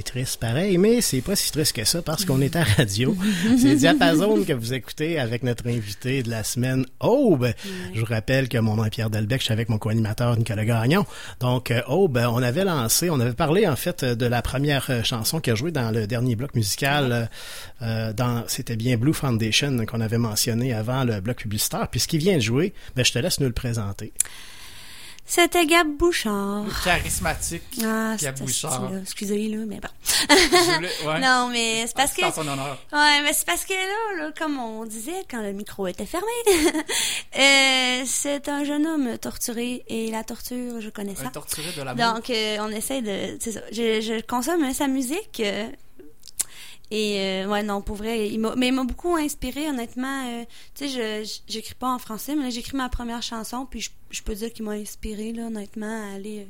triste 0.03 0.39
pareil, 0.39 0.77
mais 0.77 1.01
c'est 1.01 1.21
pas 1.21 1.35
si 1.35 1.51
triste 1.51 1.73
que 1.75 1.85
ça 1.85 2.01
parce 2.01 2.25
qu'on 2.25 2.41
est 2.41 2.55
à 2.55 2.63
radio. 2.63 3.15
c'est 3.57 3.75
Diapason 3.75 4.43
que 4.43 4.53
vous 4.53 4.73
écoutez 4.73 5.19
avec 5.19 5.43
notre 5.43 5.67
invité 5.67 6.23
de 6.23 6.29
la 6.29 6.43
semaine, 6.43 6.85
Aube. 6.99 7.49
Je 7.93 7.99
vous 7.99 8.05
rappelle 8.05 8.49
que 8.49 8.57
mon 8.57 8.75
nom 8.75 8.85
est 8.85 8.89
Pierre 8.89 9.09
Delbecq, 9.09 9.39
je 9.39 9.45
suis 9.45 9.53
avec 9.53 9.69
mon 9.69 9.77
co-animateur 9.77 10.37
Nicolas 10.37 10.65
Gagnon. 10.65 11.05
Donc, 11.39 11.71
euh, 11.71 11.81
Aube, 11.87 12.17
on 12.17 12.41
avait 12.41 12.65
lancé, 12.65 13.09
on 13.09 13.19
avait 13.19 13.33
parlé 13.33 13.67
en 13.67 13.75
fait 13.75 14.03
de 14.03 14.25
la 14.25 14.41
première 14.41 14.87
euh, 14.89 15.03
chanson 15.03 15.39
qui 15.39 15.51
a 15.51 15.55
joué 15.55 15.71
dans 15.71 15.91
le 15.91 16.07
dernier 16.07 16.35
bloc 16.35 16.55
musical. 16.55 17.11
euh, 17.11 17.25
euh, 17.81 18.13
dans, 18.13 18.43
c'était 18.47 18.75
bien 18.75 18.97
Blue 18.97 19.13
Foundation 19.13 19.85
qu'on 19.85 20.01
avait 20.01 20.17
mentionné 20.17 20.73
avant 20.73 21.03
le 21.03 21.21
bloc 21.21 21.37
publicitaire. 21.37 21.87
Puis 21.89 21.99
ce 21.99 22.07
qui 22.07 22.17
vient 22.17 22.35
de 22.35 22.41
jouer, 22.41 22.73
ben, 22.95 23.05
je 23.05 23.11
te 23.11 23.19
laisse 23.19 23.39
nous 23.39 23.47
le 23.47 23.53
présenter. 23.53 24.11
C'était 25.31 25.67
Gab 25.67 25.87
Bouchard. 25.95 26.65
Charismatique. 26.83 27.61
Ah, 27.85 28.15
Gab 28.19 28.39
Bouchard. 28.39 28.73
style-là. 28.73 28.99
Excusez, 29.03 29.47
là, 29.47 29.57
mais 29.67 29.79
bon. 29.79 29.87
Ouais. 31.07 31.19
Non, 31.19 31.49
mais 31.51 31.85
c'est 31.85 31.95
parce 31.95 32.11
Ah, 32.11 32.13
c'est 32.15 32.21
que... 32.23 32.27
en 32.27 32.31
son 32.33 32.47
honneur. 32.47 32.77
Ouais, 32.91 33.21
mais 33.21 33.31
c'est 33.33 33.45
parce 33.45 33.63
que 33.63 33.73
là, 33.73 34.23
là, 34.23 34.31
comme 34.37 34.59
on 34.59 34.85
disait 34.85 35.23
quand 35.29 35.41
le 35.43 35.51
micro 35.53 35.85
était 35.85 36.07
fermé, 36.07 36.25
euh, 37.39 38.03
c'est 38.05 38.49
un 38.49 38.63
jeune 38.63 38.87
homme 38.87 39.17
torturé 39.19 39.83
et 39.87 40.09
la 40.11 40.23
torture, 40.23 40.81
je 40.81 40.89
connais 40.89 41.15
ça. 41.15 41.25
Un 41.27 41.29
torturé 41.29 41.71
de 41.77 41.83
l'amour. 41.83 42.13
Donc, 42.15 42.29
euh, 42.31 42.57
on 42.61 42.69
essaie 42.69 43.01
de... 43.01 43.37
C'est 43.39 43.51
ça. 43.51 43.61
Je, 43.71 44.01
je 44.01 44.21
consomme 44.25 44.73
sa 44.73 44.87
musique... 44.87 45.41
euh, 45.45 45.67
et 46.91 47.19
euh, 47.19 47.47
ouais, 47.47 47.63
non, 47.63 47.81
pour 47.81 47.95
vrai, 47.95 48.29
il 48.29 48.39
m'a, 48.39 48.55
mais 48.55 48.67
il 48.67 48.73
m'a 48.73 48.83
beaucoup 48.83 49.15
inspiré, 49.15 49.69
honnêtement. 49.69 50.27
euh, 50.27 50.45
tu 50.75 50.87
sais, 50.89 51.23
je, 51.23 51.39
j'écris 51.47 51.75
pas 51.75 51.93
en 51.93 51.99
français, 51.99 52.35
mais 52.35 52.43
là, 52.43 52.49
j'écris 52.49 52.77
ma 52.77 52.89
première 52.89 53.21
chanson, 53.21 53.65
puis 53.65 53.81
je, 53.81 53.89
je 54.09 54.23
peux 54.23 54.33
dire 54.35 54.51
qu'il 54.51 54.65
m'a 54.65 54.71
inspiré, 54.71 55.31
là, 55.33 55.47
honnêtement, 55.47 56.11
à 56.11 56.15
aller 56.15 56.39
euh, 56.39 56.45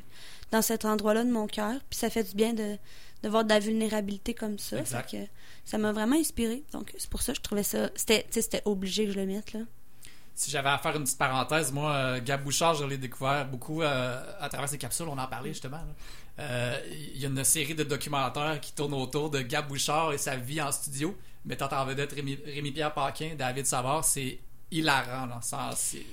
dans 0.51 0.61
cet 0.61 0.85
endroit-là 0.85 1.23
de 1.23 1.31
mon 1.31 1.47
cœur. 1.47 1.75
Puis 1.89 1.99
ça 1.99 2.09
fait 2.09 2.23
du 2.23 2.35
bien 2.35 2.53
de, 2.53 2.77
de 3.23 3.29
voir 3.29 3.43
de 3.43 3.49
la 3.49 3.59
vulnérabilité 3.59 4.33
comme 4.33 4.57
ça. 4.59 4.79
Exact. 4.79 5.09
Fait 5.11 5.17
que 5.17 5.23
ça 5.65 5.77
m'a 5.77 5.91
vraiment 5.91 6.15
inspiré. 6.15 6.63
Donc, 6.71 6.93
c'est 6.97 7.09
pour 7.09 7.21
ça 7.21 7.33
que 7.33 7.37
je 7.37 7.43
trouvais 7.43 7.63
ça. 7.63 7.89
C'était, 7.95 8.23
tu 8.23 8.27
sais, 8.31 8.41
c'était 8.41 8.61
obligé 8.65 9.05
que 9.05 9.11
je 9.11 9.19
le 9.19 9.25
mette, 9.25 9.53
là. 9.53 9.59
Si 10.39 10.49
j'avais 10.51 10.69
à 10.69 10.77
faire 10.77 10.95
une 10.95 11.03
petite 11.03 11.17
parenthèse, 11.17 11.73
moi, 11.73 11.91
euh, 11.91 12.19
Gab 12.23 12.41
Bouchard, 12.45 12.73
je 12.75 12.85
l'ai 12.85 12.97
découvert 12.97 13.45
beaucoup 13.45 13.81
euh, 13.81 14.23
à 14.39 14.47
travers 14.47 14.69
ses 14.69 14.77
capsules. 14.77 15.05
On 15.09 15.17
en 15.17 15.27
parlait 15.27 15.49
justement. 15.49 15.81
Euh, 16.39 16.79
Il 17.13 17.19
y 17.21 17.25
a 17.25 17.27
une 17.27 17.43
série 17.43 17.75
de 17.75 17.83
documentaires 17.83 18.57
qui 18.61 18.71
tournent 18.73 18.93
autour 18.93 19.29
de 19.29 19.41
Gab 19.41 19.67
Bouchard 19.67 20.13
et 20.13 20.17
sa 20.17 20.37
vie 20.37 20.61
en 20.61 20.71
studio, 20.71 21.13
mettant 21.43 21.67
en 21.73 21.83
vedette 21.85 22.13
Rémi, 22.13 22.39
Rémi-Pierre 22.45 22.93
Paquin, 22.93 23.31
David 23.37 23.65
Savard. 23.65 24.05
C'est 24.05 24.39
hilarant. 24.71 25.25
Là. 25.25 25.39
Ça, 25.41 25.71
C'est 25.75 26.05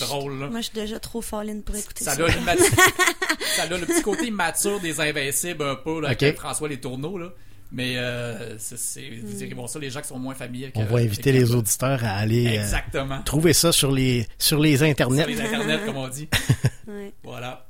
drôle. 0.00 0.40
là. 0.40 0.46
Moi, 0.48 0.58
je 0.60 0.64
suis 0.64 0.74
déjà 0.74 0.98
trop 0.98 1.22
folle 1.22 1.62
pour 1.64 1.76
écouter 1.76 2.02
ça. 2.02 2.16
Ça 2.16 2.24
a, 2.24 2.28
l'immat- 2.28 2.56
ça 3.56 3.62
a 3.62 3.66
le 3.68 3.86
petit 3.86 4.02
côté 4.02 4.32
mature 4.32 4.80
des 4.80 5.00
Invincibles 5.00 5.62
un 5.62 5.76
peu, 5.76 6.00
là, 6.00 6.08
avec 6.08 6.38
François 6.40 6.68
Les 6.68 6.80
Tourneaux. 6.80 7.18
Là. 7.18 7.28
Mais 7.76 7.96
euh, 7.98 8.56
c'est, 8.58 8.78
c'est- 8.78 9.10
vous 9.22 9.32
direz, 9.34 9.52
bon, 9.54 9.66
ça, 9.66 9.80
les 9.80 9.90
gens 9.90 10.00
qui 10.00 10.06
sont 10.08 10.18
moins 10.18 10.34
familiers. 10.36 10.66
avec, 10.66 10.76
On 10.76 10.82
euh, 10.82 10.84
va 10.96 10.98
inviter 11.00 11.30
avec- 11.30 11.42
les 11.42 11.54
auditeurs 11.54 12.04
à 12.04 12.10
aller 12.10 12.46
euh, 12.46 12.60
Exactement. 12.62 13.20
trouver 13.22 13.52
ça 13.52 13.72
sur 13.72 13.90
les 13.90 14.26
sur 14.38 14.60
les 14.60 14.82
internets. 14.84 15.22
Sur 15.24 15.28
les 15.28 15.40
internets, 15.40 15.80
comme 15.84 15.96
on 15.96 16.08
dit. 16.08 16.28
Ouais. 16.86 17.12
Voilà. 17.24 17.66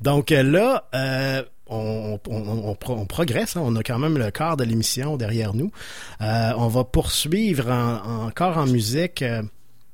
Donc 0.00 0.32
euh, 0.32 0.42
là, 0.42 0.88
euh, 0.94 1.42
on, 1.66 2.18
on, 2.28 2.48
on, 2.70 2.74
pro- 2.74 2.94
on 2.94 3.04
progresse. 3.06 3.56
hein. 3.56 3.62
On 3.64 3.74
a 3.76 3.82
quand 3.82 3.98
même 3.98 4.16
le 4.16 4.30
quart 4.30 4.56
de 4.56 4.64
l'émission 4.64 5.16
derrière 5.16 5.54
nous. 5.54 5.70
Euh, 6.20 6.52
on 6.56 6.68
va 6.68 6.84
poursuivre 6.84 7.68
en- 7.70 8.26
encore 8.28 8.56
en 8.58 8.66
musique. 8.66 9.22
euh, 9.22 9.42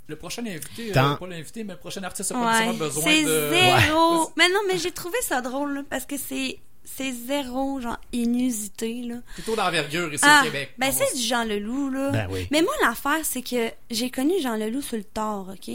Le 0.07 0.17
prochain 0.17 0.43
invité, 0.47 0.91
euh, 0.91 0.95
Dans- 0.95 1.17
pas 1.17 1.27
l'invité, 1.27 1.65
mais 1.65 1.73
le 1.73 1.79
prochain 1.79 2.03
artiste 2.03 2.31
a 2.33 2.35
pas 2.35 2.41
Ouais, 2.41 2.47
nécessairement 2.67 2.79
besoin 2.79 3.03
c'est 3.05 3.25
de. 3.25 3.51
zéro. 3.51 4.33
Mais 4.37 4.49
non, 4.49 4.61
mais 4.69 4.79
j'ai 4.79 4.93
trouvé 4.93 5.17
ça 5.23 5.41
drôle, 5.41 5.85
parce 5.91 6.05
que 6.07 6.17
c'est 6.17 6.59
c'est 6.97 7.13
zéro, 7.13 7.81
genre, 7.81 7.99
inusité, 8.13 9.03
là. 9.03 9.17
Plutôt 9.35 9.55
d'envergure 9.57 10.13
ici 10.13 10.25
Ah, 10.27 10.41
au 10.43 10.45
Québec. 10.47 10.75
ben 10.79 10.91
c'est 10.93 11.15
du 11.17 11.23
Jean 11.23 11.45
Leloup, 11.45 11.91
là. 11.91 12.11
Ben 12.11 12.29
oui. 12.31 12.49
Mais 12.51 12.63
moi, 12.63 12.73
l'affaire, 12.83 13.21
c'est 13.25 13.43
que 13.43 13.71
j'ai 13.91 14.11
connu 14.11 14.35
Jean 14.41 14.57
Leloup 14.57 14.83
sur 14.83 14.97
le 14.97 15.05
tard, 15.05 15.49
OK? 15.53 15.75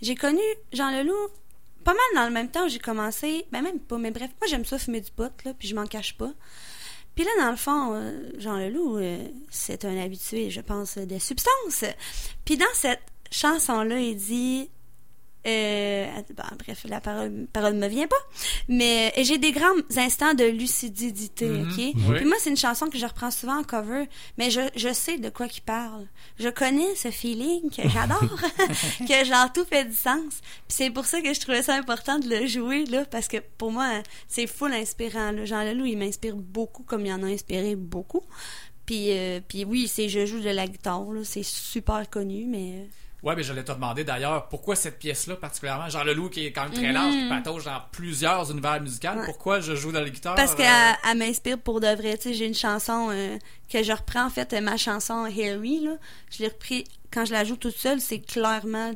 J'ai 0.00 0.14
connu 0.14 0.40
Jean 0.72 0.90
Leloup 0.90 1.28
pas 1.84 1.92
mal 1.94 2.00
dans 2.22 2.24
le 2.26 2.32
même 2.32 2.48
temps 2.50 2.66
où 2.66 2.68
j'ai 2.68 2.78
commencé. 2.78 3.44
Ben 3.50 3.62
même 3.62 3.80
pas, 3.80 3.98
mais 3.98 4.10
bref, 4.10 4.30
moi, 4.40 4.48
j'aime 4.48 4.64
ça 4.64 4.78
fumer 4.78 5.00
du 5.00 5.10
pot, 5.10 5.32
là, 5.44 5.52
puis 5.58 5.68
je 5.68 5.74
m'en 5.74 5.86
cache 5.86 6.16
pas. 6.16 6.30
Puis 7.14 7.24
là, 7.24 7.30
dans 7.40 7.50
le 7.50 7.56
fond, 7.56 7.94
euh, 7.94 8.30
Jean 8.38 8.56
Leloup, 8.56 8.96
euh, 8.98 9.18
c'est 9.50 9.84
un 9.84 9.96
habitué, 10.00 10.50
je 10.50 10.60
pense, 10.60 10.96
des 10.98 11.18
substances. 11.18 11.84
Puis 12.44 12.56
dans 12.56 12.64
cette 12.74 13.02
chanson-là, 13.30 13.98
il 13.98 14.16
dit... 14.16 14.70
Euh, 15.44 16.06
ben, 16.36 16.44
bref, 16.58 16.86
la 16.88 17.00
parole, 17.00 17.46
parole 17.52 17.74
me 17.74 17.88
vient 17.88 18.06
pas. 18.06 18.16
Mais 18.68 19.12
euh, 19.18 19.24
j'ai 19.24 19.38
des 19.38 19.50
grands 19.50 19.74
instants 19.96 20.34
de 20.34 20.44
lucidité. 20.44 21.50
OK? 21.50 21.78
Oui. 21.78 21.94
Puis 22.16 22.24
moi, 22.24 22.36
c'est 22.38 22.50
une 22.50 22.56
chanson 22.56 22.86
que 22.88 22.98
je 22.98 23.06
reprends 23.06 23.30
souvent 23.30 23.58
en 23.58 23.64
cover, 23.64 24.08
mais 24.38 24.50
je, 24.50 24.60
je 24.76 24.92
sais 24.92 25.18
de 25.18 25.30
quoi 25.30 25.48
qu'il 25.48 25.62
parle. 25.62 26.06
Je 26.38 26.48
connais 26.48 26.94
ce 26.94 27.10
feeling 27.10 27.70
que 27.70 27.88
j'adore, 27.88 28.22
que 29.08 29.24
genre 29.24 29.52
tout 29.52 29.64
fait 29.64 29.84
du 29.84 29.96
sens. 29.96 30.40
Puis 30.68 30.76
c'est 30.76 30.90
pour 30.90 31.06
ça 31.06 31.20
que 31.20 31.34
je 31.34 31.40
trouvais 31.40 31.62
ça 31.62 31.74
important 31.74 32.18
de 32.18 32.28
le 32.28 32.46
jouer, 32.46 32.84
là, 32.84 33.04
parce 33.04 33.26
que 33.26 33.38
pour 33.58 33.72
moi, 33.72 34.02
c'est 34.28 34.46
full 34.46 34.72
inspirant. 34.72 35.32
Là. 35.32 35.44
Jean 35.44 35.64
Leloup, 35.64 35.86
il 35.86 35.98
m'inspire 35.98 36.36
beaucoup, 36.36 36.84
comme 36.84 37.04
il 37.04 37.12
en 37.12 37.22
a 37.22 37.26
inspiré 37.26 37.74
beaucoup. 37.74 38.22
Puis, 38.86 39.10
euh, 39.10 39.40
puis 39.46 39.64
oui, 39.64 39.88
c'est 39.88 40.08
je 40.08 40.24
joue 40.24 40.40
de 40.40 40.50
la 40.50 40.66
guitare, 40.66 41.10
là, 41.12 41.22
c'est 41.24 41.44
super 41.44 42.08
connu, 42.08 42.46
mais... 42.46 42.88
Ouais, 43.22 43.36
mais 43.36 43.42
j'allais 43.44 43.62
te 43.62 43.70
demander 43.70 44.02
d'ailleurs 44.02 44.48
pourquoi 44.48 44.74
cette 44.74 44.98
pièce-là 44.98 45.36
particulièrement, 45.36 45.88
Jean 45.88 46.02
Leloup 46.02 46.28
qui 46.28 46.44
est 46.46 46.52
quand 46.52 46.64
même 46.64 46.72
très 46.72 46.90
large, 46.92 47.14
Mhm. 47.14 47.22
qui 47.22 47.28
patauge 47.28 47.64
dans 47.64 47.80
plusieurs 47.92 48.50
univers 48.50 48.80
musicaux. 48.80 49.08
Pourquoi 49.24 49.60
je 49.60 49.76
joue 49.76 49.92
dans 49.92 50.00
la 50.00 50.10
guitare 50.10 50.34
Parce 50.34 50.52
euh, 50.52 50.56
qu'elle 50.56 50.96
elle 51.08 51.18
m'inspire 51.18 51.58
pour 51.58 51.80
de 51.80 51.86
vrai. 51.86 52.16
Tu 52.16 52.24
sais, 52.30 52.34
j'ai 52.34 52.46
une 52.46 52.54
chanson 52.54 53.10
euh, 53.12 53.38
que 53.72 53.82
je 53.84 53.92
reprends, 53.92 54.26
en 54.26 54.30
fait, 54.30 54.52
ma 54.60 54.76
chanson 54.76 55.24
Harry, 55.24 55.80
là. 55.84 55.92
Je 56.30 56.38
l'ai 56.42 56.48
repris, 56.48 56.84
quand 57.12 57.24
je 57.24 57.32
la 57.32 57.44
joue 57.44 57.56
toute 57.56 57.76
seule, 57.76 58.00
c'est 58.00 58.18
clairement... 58.20 58.92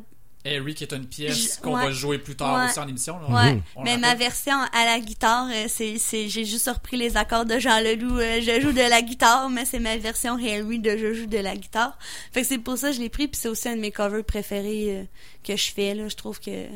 Harry 0.46 0.74
qui 0.74 0.84
est 0.84 0.92
une 0.92 1.06
pièce 1.06 1.56
Je- 1.56 1.60
qu'on 1.60 1.76
ouais. 1.76 1.84
va 1.86 1.90
jouer 1.90 2.18
plus 2.18 2.36
tard 2.36 2.58
Ouais. 2.62 2.70
aussi 2.70 2.78
en 2.78 2.86
émission. 2.88 3.18
là. 3.20 3.28
Ouais, 3.52 3.62
On 3.74 3.82
mais 3.82 3.98
ma 3.98 4.14
version 4.14 4.56
à 4.72 4.84
la 4.84 5.00
guitare, 5.00 5.48
euh, 5.52 5.64
c'est, 5.68 5.98
c'est, 5.98 6.28
j'ai 6.28 6.44
juste 6.44 6.68
repris 6.68 6.96
les 6.96 7.16
accords 7.16 7.44
de 7.44 7.58
Jean 7.58 7.80
Leloup. 7.80 8.18
euh, 8.18 8.40
je 8.40 8.60
joue 8.60 8.72
de 8.72 8.80
la 8.88 9.02
guitare, 9.02 9.48
mais 9.50 9.64
c'est 9.64 9.80
ma 9.80 9.96
version 9.96 10.34
Harry 10.34 10.78
de 10.78 10.96
je 10.96 11.12
joue 11.14 11.26
de 11.26 11.38
la 11.38 11.56
guitare. 11.56 11.98
Fait 12.32 12.42
que 12.42 12.46
c'est 12.46 12.58
pour 12.58 12.76
ça 12.78 12.90
que 12.90 12.96
je 12.96 13.00
l'ai 13.00 13.08
pris, 13.10 13.28
puis 13.28 13.40
c'est 13.40 13.48
aussi 13.48 13.68
un 13.68 13.76
de 13.76 13.80
mes 13.80 13.90
covers 13.92 14.24
préférés 14.24 14.96
euh, 14.98 15.04
que 15.44 15.56
je 15.56 15.70
fais. 15.72 15.94
Là, 15.94 16.08
je 16.08 16.16
trouve 16.16 16.40
que 16.40 16.66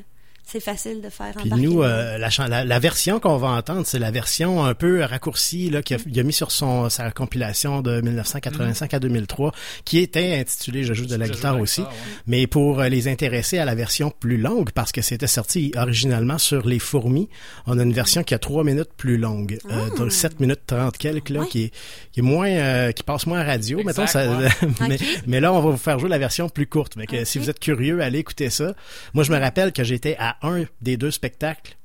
c'est 0.51 0.61
facile 0.61 1.01
de 1.01 1.09
faire. 1.09 1.33
Puis 1.37 1.51
nous, 1.51 1.83
euh, 1.83 2.19
la, 2.19 2.31
chan- 2.31 2.47
la, 2.49 2.65
la 2.65 2.79
version 2.79 3.21
qu'on 3.21 3.37
va 3.37 3.49
entendre, 3.49 3.87
c'est 3.87 3.99
la 3.99 4.11
version 4.11 4.65
un 4.65 4.75
peu 4.75 5.03
raccourcie 5.05 5.71
là, 5.71 5.83
qu'il 5.83 5.97
a, 5.97 6.01
il 6.07 6.19
a 6.19 6.23
mis 6.23 6.33
sur 6.33 6.51
son 6.51 6.89
sa 6.91 7.11
compilation 7.11 7.83
de 7.83 8.01
1985 8.01 8.95
à 8.95 8.99
2003, 8.99 9.53
qui 9.85 9.99
était 9.99 10.39
intitulée 10.39 10.85
Je 10.85 10.95
joue 10.95 11.07
de 11.07 11.15
la 11.17 11.27
Je 11.27 11.33
guitare 11.33 11.61
aussi. 11.61 11.81
guitare, 11.83 11.95
ouais. 11.95 12.23
Mais 12.27 12.47
pour 12.47 12.81
euh, 12.81 12.89
les 12.89 13.09
intéresser 13.09 13.59
à 13.59 13.65
la 13.65 13.75
version 13.75 14.11
plus 14.19 14.37
longue, 14.39 14.71
parce 14.73 14.93
que 14.93 15.03
c'était 15.03 15.27
sorti 15.27 15.73
originalement 15.77 16.39
sur 16.39 16.67
Les 16.67 16.79
Fourmis, 16.79 17.29
on 17.67 17.79
a 17.79 17.83
une 17.83 17.93
version 17.93 18.23
qui 18.23 18.35
a 18.35 18.39
trois 18.39 18.65
minutes 18.65 18.91
plus 18.97 19.17
longue, 19.19 19.59
euh, 19.71 19.87
Ah. 19.97 20.03
de 20.05 20.09
7 20.09 20.41
minutes 20.41 20.61
30 20.67 20.99
quelques, 20.99 21.29
là, 21.31 21.45
qui, 21.49 21.65
est, 21.65 21.71
qui 22.13 22.21
est 22.21 22.23
moins, 22.23 22.49
euh, 22.51 22.93
qui 22.93 23.03
passe 23.03 23.27
moins 23.27 23.41
à 23.41 23.45
radio, 23.45 23.79
Exact, 23.81 23.99
mettons. 23.99 24.07
Ça, 24.07 24.39
ouais. 24.39 24.99
mais, 25.27 25.41
là, 25.41 25.53
on 25.53 25.61
va 25.61 25.71
vous 25.71 25.77
faire 25.77 25.99
jouer 25.99 26.09
la 26.09 26.19
version 26.19 26.49
plus 26.49 26.67
courte. 26.67 26.97
Mais 26.97 27.07
que 27.07 27.25
si 27.25 27.39
vous 27.39 27.49
êtes 27.51 27.61
curieux, 27.61 28.01
allez 28.01 28.19
écouter 28.19 28.51
ça. 28.51 28.75
Moi, 29.15 29.25
je 29.25 29.33
me 29.33 29.39
rappelle 29.39 29.73
que 29.73 29.85
j'étais 29.85 30.17
à 30.19 30.37
un 30.43 30.65
des 30.81 30.97
deux 30.97 31.11
spectacles 31.11 31.77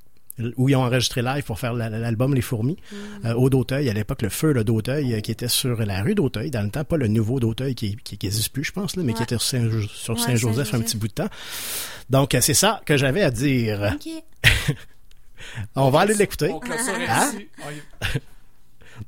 où 0.58 0.68
ils 0.68 0.76
ont 0.76 0.84
enregistré 0.84 1.22
live 1.22 1.44
pour 1.44 1.58
faire 1.60 1.74
la- 1.74 1.90
l'album 1.90 2.36
Les 2.36 2.42
Fourmis, 2.42 2.76
Mm. 2.92 3.26
euh, 3.28 3.34
au 3.36 3.50
d'Auteuil, 3.50 3.90
à 3.90 3.94
l'époque, 3.94 4.22
le 4.22 4.28
feu 4.28 4.52
le 4.52 4.66
d'Auteuil, 4.66 5.14
euh, 5.14 5.22
qui 5.22 5.32
était 5.32 5.48
sur 5.48 5.78
la 5.86 6.02
rue 6.04 6.14
d'Auteuil, 6.14 6.52
dans 6.52 6.62
le 6.62 6.70
temps, 6.70 6.84
pas 6.84 6.98
le 6.98 7.08
nouveau 7.08 7.40
d'Auteuil 7.40 7.74
qui, 7.74 7.96
qui, 8.04 8.18
qui 8.18 8.26
existe 8.28 8.50
plus, 8.50 8.66
je 8.66 8.74
pense, 8.74 8.98
là, 8.98 9.04
mais 9.04 9.14
qui 9.14 9.24
était 9.24 9.38
sur 9.38 9.60
Saint- 9.60 9.88
sur 9.88 10.16
Ouais, 10.16 10.20
Saint-Joseph 10.22 10.74
un 10.74 10.82
petit 10.82 10.98
bout 10.98 11.08
de 11.08 11.14
temps. 11.14 11.30
Donc, 12.10 12.36
euh, 12.36 12.42
c'est 12.42 12.54
ça 12.54 12.82
que 12.86 12.98
j'avais 12.98 13.22
à 13.24 13.32
dire. 13.32 13.94
Ok. 13.96 14.10
On 15.76 15.90
va 15.90 16.02
aller 16.02 16.16
l'écouter. 16.16 16.50
On 16.50 16.60
Hein? 17.10 17.32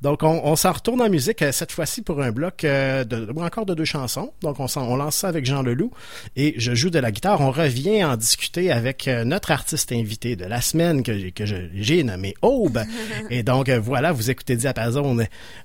Donc, 0.02 0.22
on, 0.22 0.40
on 0.44 0.54
s'en 0.56 0.72
retourne 0.72 1.00
en 1.02 1.08
musique, 1.08 1.42
euh, 1.42 1.52
cette 1.52 1.72
fois-ci 1.72 2.02
pour 2.02 2.20
un 2.22 2.30
bloc 2.30 2.64
euh, 2.64 3.04
de, 3.04 3.30
ou 3.34 3.42
encore 3.42 3.66
de 3.66 3.74
deux 3.74 3.84
chansons. 3.84 4.32
Donc, 4.42 4.60
on, 4.60 4.66
on 4.76 4.96
lance 4.96 5.16
ça 5.16 5.28
avec 5.28 5.44
Jean 5.46 5.62
Leloup 5.62 5.90
et 6.36 6.54
je 6.58 6.74
joue 6.74 6.90
de 6.90 6.98
la 6.98 7.10
guitare. 7.10 7.40
On 7.40 7.50
revient 7.50 8.04
en 8.04 8.16
discuter 8.16 8.70
avec 8.70 9.08
euh, 9.08 9.24
notre 9.24 9.50
artiste 9.50 9.92
invité 9.92 10.36
de 10.36 10.44
la 10.44 10.60
semaine 10.60 11.02
que, 11.02 11.18
j'ai- 11.18 11.32
que 11.32 11.44
j'ai 11.46 12.02
nommé 12.02 12.34
Aube. 12.42 12.80
et 13.30 13.42
donc, 13.42 13.70
voilà, 13.70 14.12
vous 14.12 14.30
écoutez 14.30 14.56
Diapason. 14.56 15.16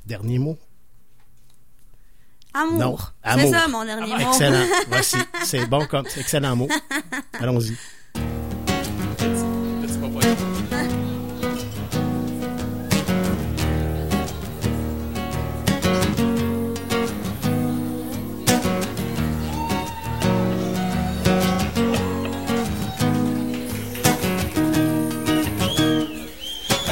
Dernier 0.06 0.40
mot? 0.40 0.58
Amour. 2.56 3.14
C'est 3.52 3.52
ça, 3.52 3.68
mon 3.68 3.84
dernier 3.84 4.14
mot. 4.14 4.20
Excellent. 4.30 4.66
Voici. 4.88 5.18
C'est 5.44 5.66
bon 5.66 5.86
comme, 5.88 6.06
excellent 6.18 6.56
mot. 6.56 6.70
Allons-y. 7.40 7.76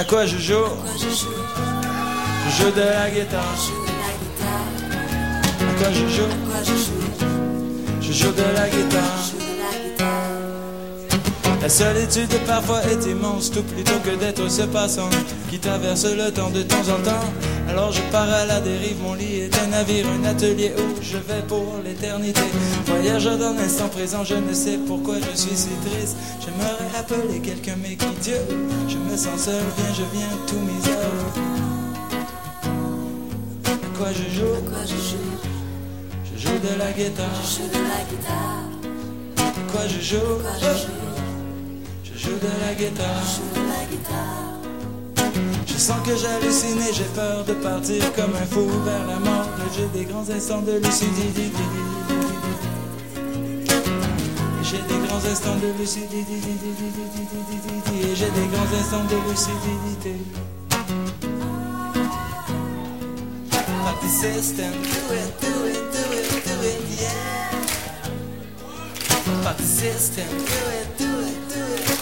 À 0.02 0.04
quoi 0.04 0.26
je 0.26 0.36
joue 0.36 0.56
Je 0.97 2.58
joue 2.58 2.72
de 2.72 2.82
la 2.82 3.12
guitare. 3.12 3.56
À 5.62 5.80
quoi 5.80 5.91
je 5.91 6.08
joue 6.08 6.24
Je 8.02 8.12
joue 8.12 8.32
de 8.32 8.41
la 8.56 8.68
guitare. 8.68 9.41
La 11.62 11.70
solitude 11.70 12.34
parfois 12.47 12.82
est 12.86 13.05
immense, 13.05 13.51
tout 13.51 13.62
plutôt 13.62 13.99
que 14.03 14.16
d'être 14.16 14.49
ce 14.49 14.64
passant 14.64 15.09
qui 15.49 15.59
traverse 15.59 16.05
le 16.05 16.32
temps 16.32 16.49
de 16.49 16.64
temps 16.64 16.82
en 16.89 16.99
temps. 17.03 17.30
Alors 17.70 17.91
je 17.91 18.01
pars 18.12 18.28
à 18.28 18.45
la 18.45 18.59
dérive, 18.59 18.99
mon 19.03 19.14
lit 19.14 19.41
est 19.41 19.59
un 19.59 19.68
navire, 19.68 20.07
un 20.09 20.26
atelier 20.26 20.74
où 20.76 21.01
je 21.03 21.18
vais 21.18 21.43
pour 21.47 21.76
l'éternité. 21.86 22.41
Voyageur 22.88 23.38
dans 23.38 23.53
l'instant 23.53 23.89
présent, 23.89 24.24
je 24.24 24.34
ne 24.34 24.53
sais 24.53 24.80
pourquoi 24.88 25.18
je 25.20 25.38
suis 25.38 25.55
si 25.55 25.70
triste. 25.86 26.18
J'aimerais 26.43 26.99
appeler 26.99 27.39
quelqu'un, 27.39 27.76
mais 27.80 27.95
qui 27.95 28.09
Dieu 28.24 28.38
Je 28.89 28.97
me 28.97 29.16
sens 29.16 29.41
seul, 29.41 29.62
viens, 29.78 29.93
je 29.93 30.18
viens, 30.18 30.30
tous 30.47 30.59
mes 30.59 30.91
heures. 30.91 31.12
À 33.66 33.97
quoi 33.97 34.07
je 34.12 34.36
joue? 34.36 34.55
Je 36.26 36.41
joue? 36.41 36.49
De 36.49 36.80
la 36.80 36.91
guitare. 36.91 37.28
À 39.38 39.72
quoi 39.72 39.88
je 39.88 40.01
joue? 40.01 40.39
Je 40.59 40.66
joue? 40.66 41.11
De 42.30 42.48
la 42.66 42.74
guitare. 42.76 43.40
Je 45.66 45.78
sens 45.78 45.98
que 46.06 46.16
j'hallucine 46.16 46.82
j'ai 46.94 47.10
peur 47.16 47.44
de 47.46 47.54
partir 47.54 48.14
comme 48.14 48.36
un 48.36 48.46
fou 48.46 48.68
vers 48.86 49.06
la 49.08 49.20
mort. 49.20 49.50
J'ai 49.76 49.88
des 49.88 50.06
grands 50.06 50.30
instants 50.30 50.62
de 50.62 50.74
lucidité. 50.74 51.52
J'ai 54.64 54.78
des 54.78 55.08
grands 55.08 55.26
instants 55.26 55.56
de 55.56 55.68
lucidité. 55.80 56.38
Et 58.04 58.16
J'ai 58.16 58.30
des 58.30 58.48
grands 58.52 58.72
instants 58.80 59.06
de 59.10 59.18
lucidité. 59.30 60.16
The 64.02 64.08
system, 64.08 64.72
do 64.72 65.14
it, 65.14 65.40
do 65.42 65.66
it, 65.68 65.92
do 65.94 66.04
it, 66.12 66.28
do 66.44 66.56
it, 66.64 66.82
yeah. 67.00 67.52
The 69.58 69.64
system, 69.64 70.28
do 70.28 70.60
it, 70.80 70.98
do 70.98 71.06
it, 71.06 71.11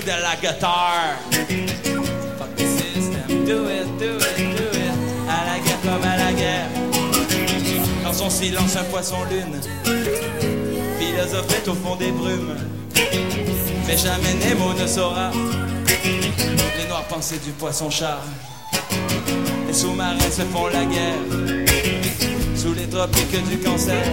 de 0.00 0.22
la 0.22 0.36
guitare. 0.36 1.18
Fuck 2.38 2.58
system, 2.58 3.44
do 3.44 3.68
it, 3.68 3.86
do 3.98 4.16
it, 4.16 4.56
do 4.56 4.64
it. 4.78 4.92
À 5.28 5.44
la 5.44 5.58
guerre 5.58 5.80
comme 5.82 6.02
à 6.02 6.16
la 6.16 6.32
guerre. 6.32 6.68
Dans 8.02 8.12
son 8.12 8.30
silence, 8.30 8.76
un 8.76 8.84
poisson 8.84 9.16
lune. 9.30 9.60
Philosophette 10.98 11.68
au 11.68 11.74
fond 11.74 11.96
des 11.96 12.10
brumes. 12.10 12.56
Mais 13.86 13.96
jamais 13.96 14.34
Nemo 14.44 14.72
ne 14.72 14.86
saura 14.86 15.30
les 16.78 16.88
noires 16.88 17.04
pensées 17.04 17.40
du 17.44 17.50
poisson 17.50 17.90
char. 17.90 18.22
Les 19.66 19.74
sous-marins 19.74 20.18
se 20.30 20.42
font 20.42 20.68
la 20.68 20.84
guerre 20.84 21.20
sous 22.56 22.72
les 22.72 22.88
tropiques 22.88 23.48
du 23.48 23.58
cancer. 23.58 24.04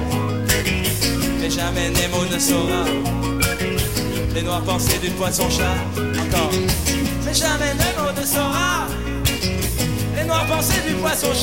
Mais 1.39 1.49
jamais 1.49 1.89
Nemo 1.89 2.25
ne 2.31 2.39
saura 2.39 2.83
les 4.33 4.41
noires 4.41 4.61
pensées 4.61 4.99
du 4.99 5.09
poisson 5.11 5.49
chat. 5.49 5.75
Encore. 5.97 6.51
Mais 7.25 7.33
jamais 7.33 7.73
ne 7.73 8.25
saura 8.25 8.87
les 10.15 10.23
noires 10.25 10.45
pensées 10.47 10.81
du 10.87 10.93
poisson 10.95 11.33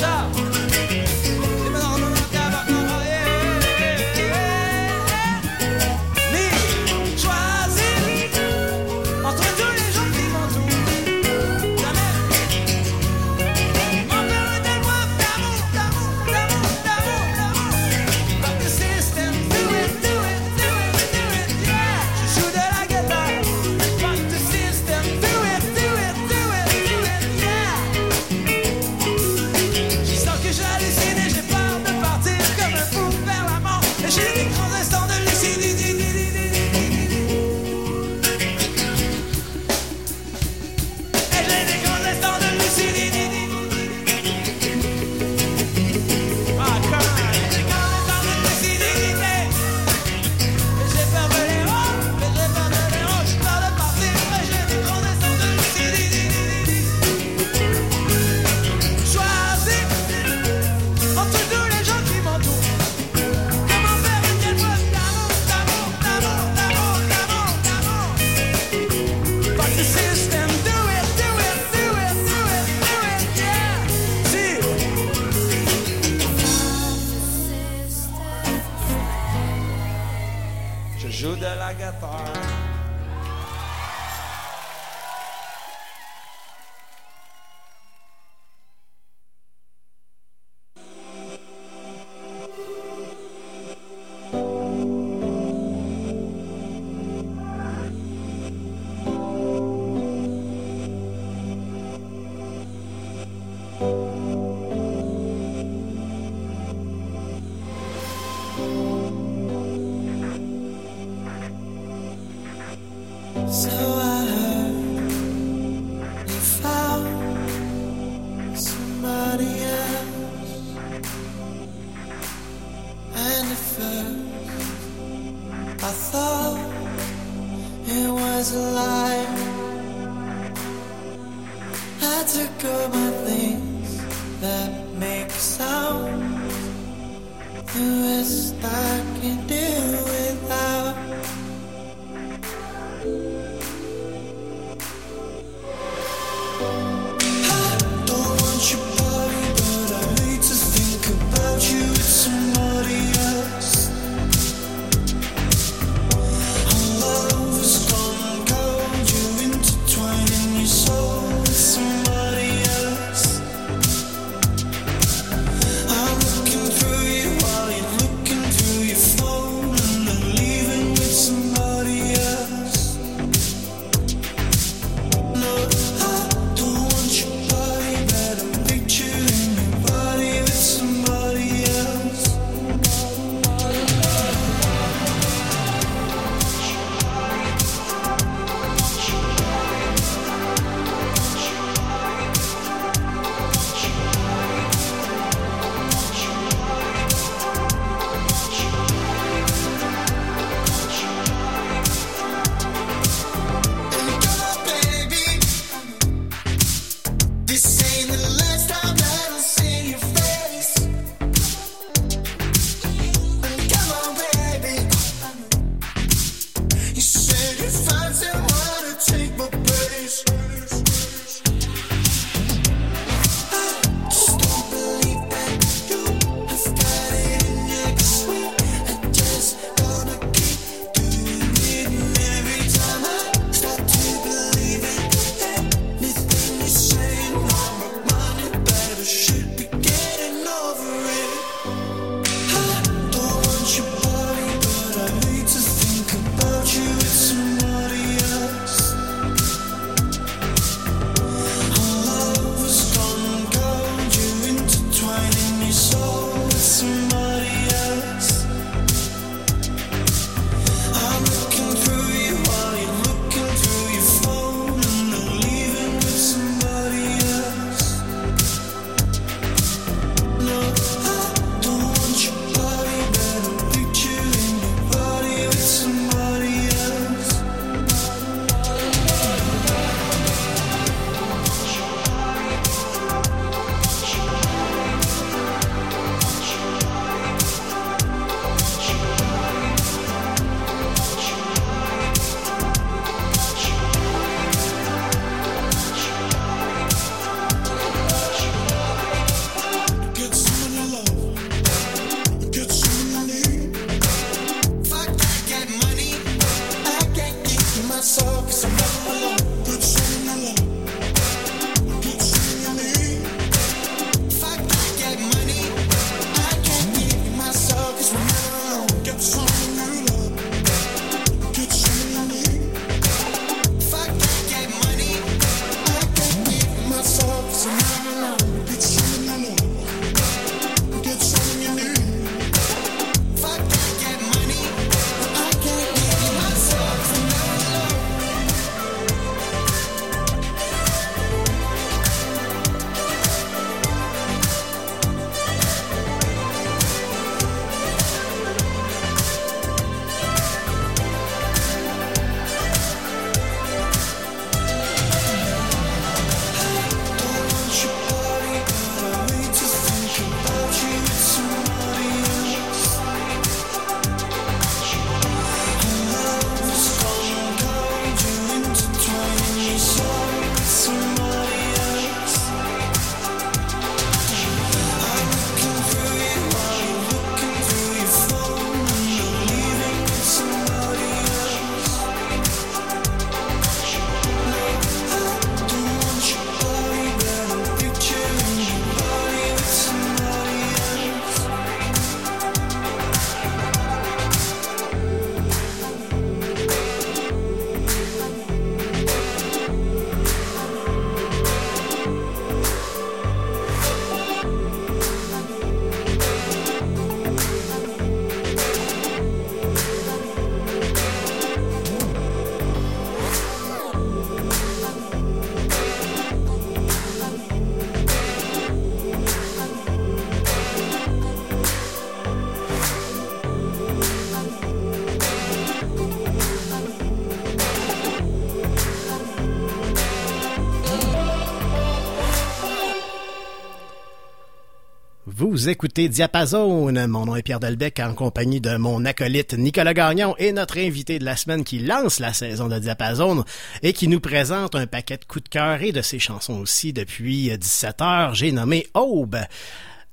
Vous 435.66 435.72
écoutez 435.72 436.08
Diapason. 436.08 436.92
Mon 437.08 437.26
nom 437.26 437.34
est 437.34 437.42
Pierre 437.42 437.58
Delbecq 437.58 437.98
en 437.98 438.14
compagnie 438.14 438.60
de 438.60 438.76
mon 438.76 439.04
acolyte 439.04 439.54
Nicolas 439.54 439.94
Gagnon 439.94 440.36
et 440.38 440.52
notre 440.52 440.78
invité 440.78 441.18
de 441.18 441.24
la 441.24 441.34
semaine 441.34 441.64
qui 441.64 441.80
lance 441.80 442.20
la 442.20 442.32
saison 442.32 442.68
de 442.68 442.78
Diapason 442.78 443.44
et 443.82 443.92
qui 443.92 444.06
nous 444.06 444.20
présente 444.20 444.76
un 444.76 444.86
paquet 444.86 445.16
de 445.16 445.24
coups 445.24 445.42
de 445.42 445.48
cœur 445.48 445.82
et 445.82 445.90
de 445.90 446.02
ses 446.02 446.20
chansons 446.20 446.60
aussi 446.60 446.92
depuis 446.92 447.50
17 447.58 448.00
heures. 448.00 448.34
J'ai 448.36 448.52
nommé 448.52 448.86
Aube. 448.94 449.38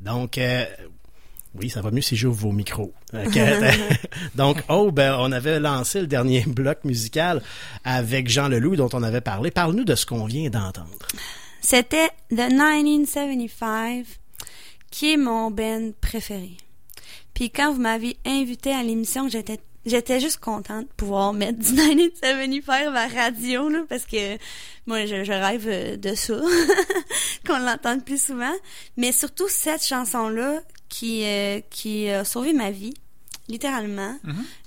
Donc, 0.01 0.39
euh, 0.39 0.65
oui, 1.53 1.69
ça 1.69 1.81
va 1.83 1.91
mieux 1.91 2.01
si 2.01 2.15
j'ouvre 2.15 2.47
vos 2.47 2.51
micros. 2.51 2.91
Donc, 4.33 4.57
Aube, 4.69 5.01
on 5.01 5.31
avait 5.31 5.59
lancé 5.59 6.01
le 6.01 6.07
dernier 6.07 6.43
bloc 6.47 6.83
musical 6.83 7.43
avec 7.83 8.27
Jean 8.27 8.47
Leloup 8.47 8.75
dont 8.75 8.89
on 8.93 9.03
avait 9.03 9.21
parlé. 9.21 9.51
Parle-nous 9.51 9.85
de 9.85 9.93
ce 9.93 10.07
qu'on 10.07 10.25
vient 10.25 10.49
d'entendre. 10.49 11.07
C'était 11.61 12.09
The 12.31 12.49
1975, 12.49 14.05
qui 15.03 15.11
est 15.11 15.17
mon 15.17 15.51
band 15.51 15.91
préféré. 15.99 16.55
Puis 17.33 17.49
quand 17.49 17.73
vous 17.73 17.81
m'avez 17.81 18.15
invité 18.25 18.71
à 18.71 18.83
l'émission, 18.83 19.27
j'étais 19.27 19.59
j'étais 19.85 20.21
juste 20.21 20.37
contente 20.37 20.87
de 20.87 20.93
pouvoir 20.95 21.33
mettre 21.33 21.59
du 21.59 21.73
1975 21.73 22.69
à 22.69 22.89
la 22.89 23.07
radio, 23.09 23.67
là, 23.67 23.79
parce 23.89 24.05
que 24.05 24.37
moi, 24.87 25.05
je, 25.05 25.25
je 25.25 25.31
rêve 25.33 25.65
euh, 25.67 25.97
de 25.97 26.15
ça, 26.15 26.39
qu'on 27.45 27.59
l'entende 27.59 28.05
plus 28.05 28.27
souvent. 28.27 28.53
Mais 28.95 29.11
surtout 29.11 29.49
cette 29.49 29.83
chanson-là 29.83 30.61
qui, 30.87 31.25
euh, 31.25 31.59
qui 31.69 32.09
a 32.09 32.23
sauvé 32.23 32.53
ma 32.53 32.71
vie, 32.71 32.93
littéralement. 33.49 34.17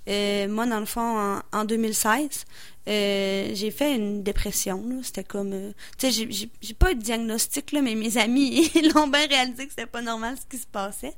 Euh, 0.07 0.49
moi, 0.49 0.66
dans 0.66 0.80
le 0.80 0.87
fond, 0.87 1.18
en, 1.18 1.41
en 1.51 1.64
2016, 1.64 2.45
euh, 2.89 3.51
j'ai 3.55 3.70
fait 3.70 3.95
une 3.95 4.22
dépression. 4.22 4.82
C'était 5.03 5.24
comme... 5.24 5.53
euh, 5.53 5.72
tu 5.99 6.11
sais, 6.12 6.28
j'ai- 6.61 6.74
pas 6.74 6.93
eu 6.93 6.95
de 6.95 7.03
diagnostic, 7.03 7.72
là, 7.72 7.82
mais 7.82 7.95
mes 7.95 8.16
amis 8.18 8.70
l'ont 8.95 9.09
bien 9.09 9.26
réalisé 9.26 9.64
que 9.66 9.70
c'était 9.70 9.87
pas 9.87 10.03
normal 10.03 10.37
ce 10.41 10.47
qui 10.47 10.61
se 10.61 10.66
passait. 10.66 11.14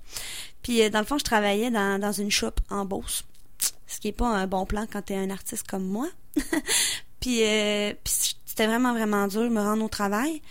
Puis, 0.62 0.82
euh, 0.82 0.90
dans 0.90 1.00
le 1.00 1.04
fond, 1.04 1.18
je 1.18 1.24
travaillais 1.24 1.70
dans, 1.70 2.12
une 2.12 2.30
shop 2.30 2.52
en 2.70 2.84
Beauce. 2.84 3.24
Ce 3.86 4.00
qui 4.00 4.08
est 4.08 4.12
pas 4.12 4.28
un 4.28 4.46
bon 4.46 4.66
plan 4.66 4.86
quand 4.90 5.02
t'es 5.02 5.16
un 5.16 5.30
artiste 5.30 5.66
comme 5.66 5.84
moi. 5.86 6.08
puis, 7.20 7.42
puis 8.04 8.14
c'était 8.46 8.66
vraiment, 8.66 8.92
vraiment 8.92 9.26
dur 9.26 9.42
de 9.42 9.48
me 9.48 9.60
rendre 9.60 9.84
au 9.84 9.88
travail. 9.88 10.42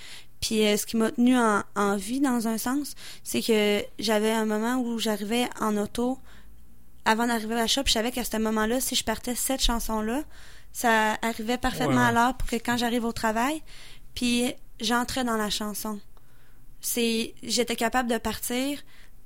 Puis 0.42 0.58
ce 0.78 0.86
qui 0.86 0.98
m'a 0.98 1.12
tenu 1.12 1.38
en, 1.38 1.64
en 1.76 1.96
vie 1.98 2.20
dans 2.20 2.48
un 2.48 2.58
sens, 2.58 2.94
c'est 3.24 3.42
que 3.42 3.84
j'avais 4.00 4.32
un 4.32 4.46
moment 4.46 4.78
où 4.78 5.00
j'arrivais 5.00 5.48
en 5.60 5.78
auto 5.78 6.20
avant 7.08 7.26
d'arriver 7.26 7.54
à 7.56 7.60
la 7.60 7.68
shop, 7.68 7.84
je 7.86 7.94
savais 7.94 8.12
qu'à 8.12 8.26
ce 8.26 8.36
moment-là, 8.38 8.82
si 8.82 8.94
je 8.94 9.04
partais 9.04 9.34
cette 9.34 9.62
chanson-là, 9.62 10.24
ça 10.74 11.18
arrivait 11.22 11.58
parfaitement 11.58 11.96
Ouais, 11.96 12.02
ouais. 12.02 12.08
à 12.08 12.12
l'heure 12.12 12.38
pour 12.38 12.50
que 12.50 12.58
quand 12.58 12.76
j'arrive 12.78 13.06
au 13.06 13.14
travail, 13.14 13.64
puis 14.14 14.54
j'entrais 14.82 15.24
dans 15.24 15.38
la 15.38 15.50
chanson. 15.50 16.00
C'est 16.82 17.34
j'étais 17.42 17.78
capable 17.78 18.10
de 18.10 18.18
partir 18.18 18.80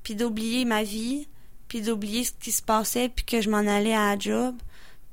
puis 0.03 0.15
d'oublier 0.15 0.63
ma 0.63 0.83
vie, 0.83 1.27
puis 1.67 1.81
d'oublier 1.81 2.23
ce 2.23 2.31
qui 2.39 2.51
se 2.51 2.61
passait 2.61 3.09
puis 3.09 3.25
que 3.25 3.41
je 3.41 3.49
m'en 3.49 3.57
allais 3.57 3.95
à 3.95 4.13
la 4.15 4.19
job, 4.19 4.55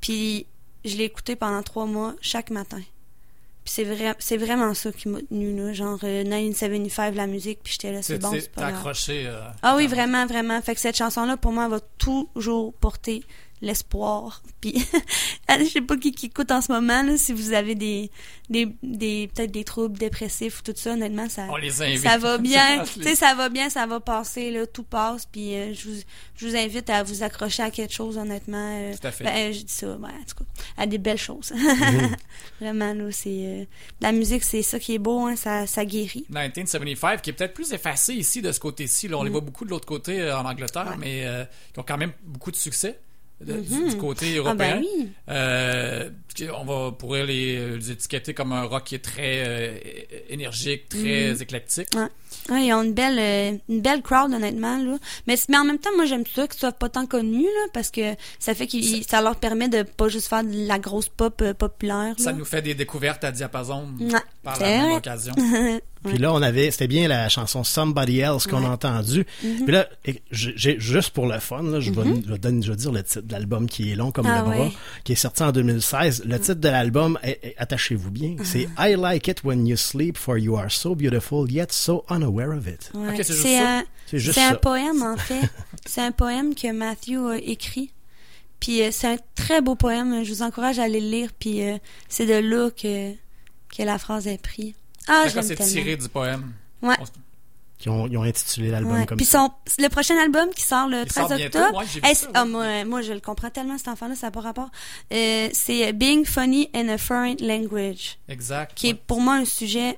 puis 0.00 0.46
je 0.84 0.96
l'ai 0.96 1.04
écouté 1.04 1.36
pendant 1.36 1.62
trois 1.62 1.86
mois 1.86 2.14
chaque 2.20 2.50
matin. 2.50 2.82
Puis 3.68 3.74
c'est 3.74 3.84
vrai, 3.84 4.14
c'est 4.18 4.38
vraiment 4.38 4.72
ça 4.72 4.90
qui 4.92 5.10
m'a 5.10 5.18
tenu 5.20 5.54
là, 5.54 5.74
genre 5.74 5.98
euh, 6.02 6.24
1975 6.24 7.14
la 7.14 7.26
musique, 7.26 7.58
puis 7.62 7.74
j'étais 7.74 7.92
là, 7.92 8.00
c'est 8.00 8.18
bon, 8.18 8.30
c'est 8.32 8.50
pas 8.50 8.62
grave. 8.62 8.76
accroché. 8.76 9.26
euh, 9.26 9.40
Ah 9.60 9.76
oui, 9.76 9.86
vraiment, 9.86 10.24
vraiment. 10.24 10.58
Fait 10.62 10.74
que 10.74 10.80
cette 10.80 10.96
chanson-là, 10.96 11.36
pour 11.36 11.52
moi, 11.52 11.64
elle 11.66 11.72
va 11.72 11.80
toujours 11.98 12.72
porter 12.72 13.22
l'espoir. 13.60 14.42
Puis, 14.60 14.74
je 15.48 15.64
sais 15.64 15.80
pas 15.80 15.96
qui, 15.96 16.12
qui 16.12 16.26
écoute 16.26 16.50
en 16.50 16.60
ce 16.60 16.70
moment, 16.72 17.02
là, 17.02 17.16
si 17.16 17.32
vous 17.32 17.52
avez 17.52 17.74
des, 17.74 18.10
des, 18.50 18.68
des 18.82 19.28
peut-être 19.34 19.50
des 19.50 19.64
troubles 19.64 19.98
dépressifs 19.98 20.60
ou 20.60 20.62
tout 20.62 20.72
ça, 20.76 20.92
honnêtement, 20.92 21.28
ça, 21.28 21.46
On 21.50 21.56
les 21.56 21.82
invite. 21.82 22.00
ça 22.02 22.18
va 22.18 22.38
bien. 22.38 22.84
Ça 22.84 22.92
tu 22.94 23.02
sais, 23.02 23.14
ça 23.14 23.34
va 23.34 23.48
bien, 23.48 23.70
ça 23.70 23.86
va 23.86 24.00
passer, 24.00 24.50
là, 24.50 24.66
tout 24.66 24.82
passe. 24.84 25.26
Puis, 25.26 25.54
euh, 25.54 25.74
je, 25.74 25.88
vous, 25.88 25.96
je 26.36 26.46
vous 26.48 26.56
invite 26.56 26.88
à 26.90 27.02
vous 27.02 27.22
accrocher 27.22 27.62
à 27.62 27.70
quelque 27.70 27.92
chose, 27.92 28.16
honnêtement. 28.18 28.78
euh, 28.80 28.94
Tout 29.00 29.06
à 29.06 29.10
fait. 29.12 29.24
ben, 29.24 29.52
je 29.52 29.60
dis 29.62 29.72
ça, 29.72 29.86
ben, 29.96 30.08
en 30.08 30.24
tout 30.24 30.36
cas, 30.44 30.50
à 30.76 30.86
des 30.86 30.98
belles 30.98 31.18
choses. 31.18 31.52
Mhm. 31.88 32.16
vraiment, 32.60 32.92
là, 32.94 33.10
c'est... 33.10 33.28
euh, 33.30 33.64
la 34.00 34.12
musique, 34.12 34.42
c'est 34.44 34.62
ça 34.62 34.78
qui 34.78 34.94
est 34.94 34.98
beau, 34.98 35.26
hein, 35.26 35.36
ça, 35.36 35.66
ça 35.66 35.84
guérit. 35.84 36.26
1975, 36.28 37.20
qui 37.22 37.30
est 37.30 37.32
peut-être 37.32 37.54
plus 37.54 37.72
effacé 37.72 38.14
ici 38.14 38.42
de 38.42 38.52
ce 38.52 38.60
côté-ci. 38.60 39.08
Là, 39.08 39.18
on 39.18 39.22
les 39.22 39.30
Mm. 39.30 39.32
voit 39.32 39.40
beaucoup 39.40 39.64
de 39.64 39.70
l'autre 39.70 39.86
côté 39.86 40.20
euh, 40.20 40.36
en 40.38 40.44
Angleterre, 40.44 40.96
mais 40.98 41.24
qui 41.72 41.80
ont 41.80 41.84
quand 41.86 41.96
même 41.98 42.12
beaucoup 42.24 42.50
de 42.50 42.56
succès 42.56 42.98
de- 43.40 43.60
du, 43.60 43.74
Mhm. 43.74 43.88
du 43.90 43.96
côté 43.96 44.26
Ah, 44.34 44.36
européen. 44.38 44.56
ben 44.76 44.80
oui. 44.84 45.08
Euh, 45.28 46.10
on 46.56 46.64
va 46.64 46.92
pourrait 46.92 47.26
les, 47.26 47.76
les 47.76 47.90
étiqueter 47.90 48.34
comme 48.34 48.52
un 48.52 48.62
rock 48.64 48.84
qui 48.84 48.94
est 48.96 48.98
très 49.04 49.42
euh, 49.46 49.78
énergique, 50.28 50.88
très 50.88 51.32
Mhm. 51.32 51.42
éclectique. 51.42 51.88
Ouais. 51.94 52.06
Ouais, 52.50 52.66
ils 52.66 52.72
ont 52.72 52.82
une 52.82 52.94
belle, 52.94 53.18
euh, 53.18 53.58
une 53.68 53.80
belle 53.82 54.00
crowd, 54.02 54.32
honnêtement, 54.32 54.78
là. 54.78 54.96
Mais, 55.26 55.36
mais 55.48 55.56
en 55.58 55.64
même 55.64 55.78
temps, 55.78 55.90
moi, 55.96 56.06
j'aime 56.06 56.24
ça 56.34 56.46
qu'ils 56.48 56.58
soient 56.60 56.72
pas 56.72 56.88
tant 56.88 57.04
connus, 57.06 57.42
là, 57.44 57.66
parce 57.74 57.90
que 57.90 58.14
ça 58.38 58.54
fait 58.54 58.66
qu'ils, 58.66 59.04
ça 59.04 59.20
leur 59.20 59.36
permet 59.36 59.68
de 59.68 59.82
pas 59.82 60.08
juste 60.08 60.28
faire 60.28 60.44
de 60.44 60.66
la 60.66 60.78
grosse 60.78 61.08
pop 61.08 61.40
euh, 61.42 61.52
populaire, 61.54 62.14
Ça 62.18 62.32
là. 62.32 62.38
nous 62.38 62.44
fait 62.44 62.62
des 62.62 62.74
découvertes 62.74 63.22
à 63.24 63.32
diapason 63.32 63.88
Ouais, 64.00 64.08
par 64.42 64.58
la 64.60 64.66
même 64.66 64.92
occasion. 64.92 65.34
Puis 66.04 66.16
là, 66.18 66.32
on 66.32 66.40
avait, 66.42 66.70
c'était 66.70 66.86
bien 66.86 67.08
la 67.08 67.28
chanson 67.28 67.64
Somebody 67.64 68.20
Else 68.20 68.46
qu'on 68.46 68.64
a 68.64 68.68
entendue. 68.68 69.26
Mhm. 69.42 69.64
Puis 69.64 69.72
là, 69.72 69.88
j'ai- 70.30 70.78
juste 70.78 71.10
pour 71.10 71.26
le 71.26 71.40
fun, 71.40 71.64
là, 71.64 71.80
je, 71.80 71.90
vais, 71.90 72.04
Mhm. 72.04 72.22
je, 72.24 72.32
vais 72.32 72.38
donner- 72.38 72.62
je 72.62 72.70
vais 72.70 72.76
dire 72.76 72.92
le 72.92 73.02
titre 73.02 73.22
de 73.26 73.32
l'album 73.32 73.66
qui 73.68 73.90
est 73.90 73.96
long 73.96 74.12
comme 74.12 74.26
Ah 74.26 74.38
le 74.38 74.44
bras, 74.44 74.56
ouais. 74.60 74.72
qui 75.02 75.12
est 75.12 75.16
sorti 75.16 75.42
en 75.42 75.50
2016. 75.50 76.22
Le 76.24 76.38
titre 76.38 76.60
de 76.60 76.68
l'album, 76.68 77.18
attachez-vous 77.58 78.12
bien, 78.12 78.36
c'est 78.44 78.68
I 78.78 78.94
like 78.96 79.26
it 79.26 79.42
when 79.42 79.66
you 79.66 79.76
sleep 79.76 80.16
for 80.16 80.38
you 80.38 80.56
are 80.56 80.70
so 80.70 80.94
beautiful 80.94 81.50
yet 81.50 81.72
so 81.72 82.04
unaware 82.18 82.50
of 82.56 82.66
it. 82.66 82.90
Ouais. 82.94 83.08
Ok, 83.10 83.14
c'est 83.16 83.26
juste 83.32 83.42
c'est 83.42 83.58
ça? 83.58 83.78
un, 83.78 83.84
C'est 84.06 84.18
juste 84.18 84.34
c'est 84.34 84.44
un 84.44 84.50
ça. 84.50 84.56
poème, 84.56 85.02
en 85.02 85.16
fait. 85.18 85.40
c'est 85.86 86.00
un 86.02 86.12
poème 86.12 86.54
que 86.54 86.70
Matthew 86.72 87.16
a 87.30 87.36
écrit. 87.38 87.92
Puis 88.60 88.82
euh, 88.82 88.88
c'est 88.90 89.06
un 89.06 89.16
très 89.34 89.60
beau 89.60 89.74
poème. 89.76 90.24
Je 90.24 90.32
vous 90.32 90.42
encourage 90.42 90.78
à 90.78 90.84
aller 90.84 91.00
le 91.00 91.08
lire. 91.08 91.30
Puis 91.38 91.62
euh, 91.62 91.78
c'est 92.08 92.26
de 92.26 92.34
là 92.34 92.70
que, 92.70 93.12
que 93.76 93.82
la 93.82 93.98
phrase 93.98 94.26
est 94.26 94.42
prise. 94.42 94.74
Ah, 95.06 95.22
D'accord, 95.24 95.32
j'aime 95.34 95.42
c'est 95.44 95.54
tellement. 95.56 95.72
tiré 95.72 95.96
du 95.96 96.08
poème. 96.08 96.52
Ouais. 96.82 96.96
Qui 97.78 97.88
ont, 97.90 98.08
ils 98.08 98.16
ont 98.18 98.24
intitulé 98.24 98.70
l'album 98.72 98.92
Ouais. 98.98 99.06
comme 99.06 99.16
Puis 99.18 99.24
ça. 99.26 99.46
son, 99.68 99.80
le 99.80 99.88
prochain 99.88 100.16
album 100.18 100.48
qui 100.52 100.62
sort 100.62 100.88
le 100.88 101.02
Il 101.02 101.06
13 101.06 101.28
sort 101.28 101.36
bientôt, 101.36 101.58
octobre. 101.60 101.78
ouais, 101.78 101.84
j'ai 101.92 102.00
vu 102.00 102.14
ça, 102.14 102.26
ah, 102.34 102.44
moi, 102.44 102.84
moi, 102.84 103.02
je 103.02 103.12
le 103.12 103.20
comprends 103.20 103.50
tellement, 103.50 103.78
cet 103.78 103.86
enfant-là, 103.86 104.16
ça 104.16 104.26
n'a 104.26 104.30
pas 104.32 104.40
rapport. 104.40 104.68
Euh, 105.12 105.48
c'est 105.52 105.92
Being 105.92 106.24
Funny 106.24 106.68
in 106.74 106.88
a 106.88 106.98
Foreign 106.98 107.36
Language. 107.40 108.18
Exact. 108.28 108.72
Qui 108.74 108.88
est 108.88 108.94
pour 108.94 109.20
moi 109.20 109.34
un 109.34 109.44
sujet 109.44 109.96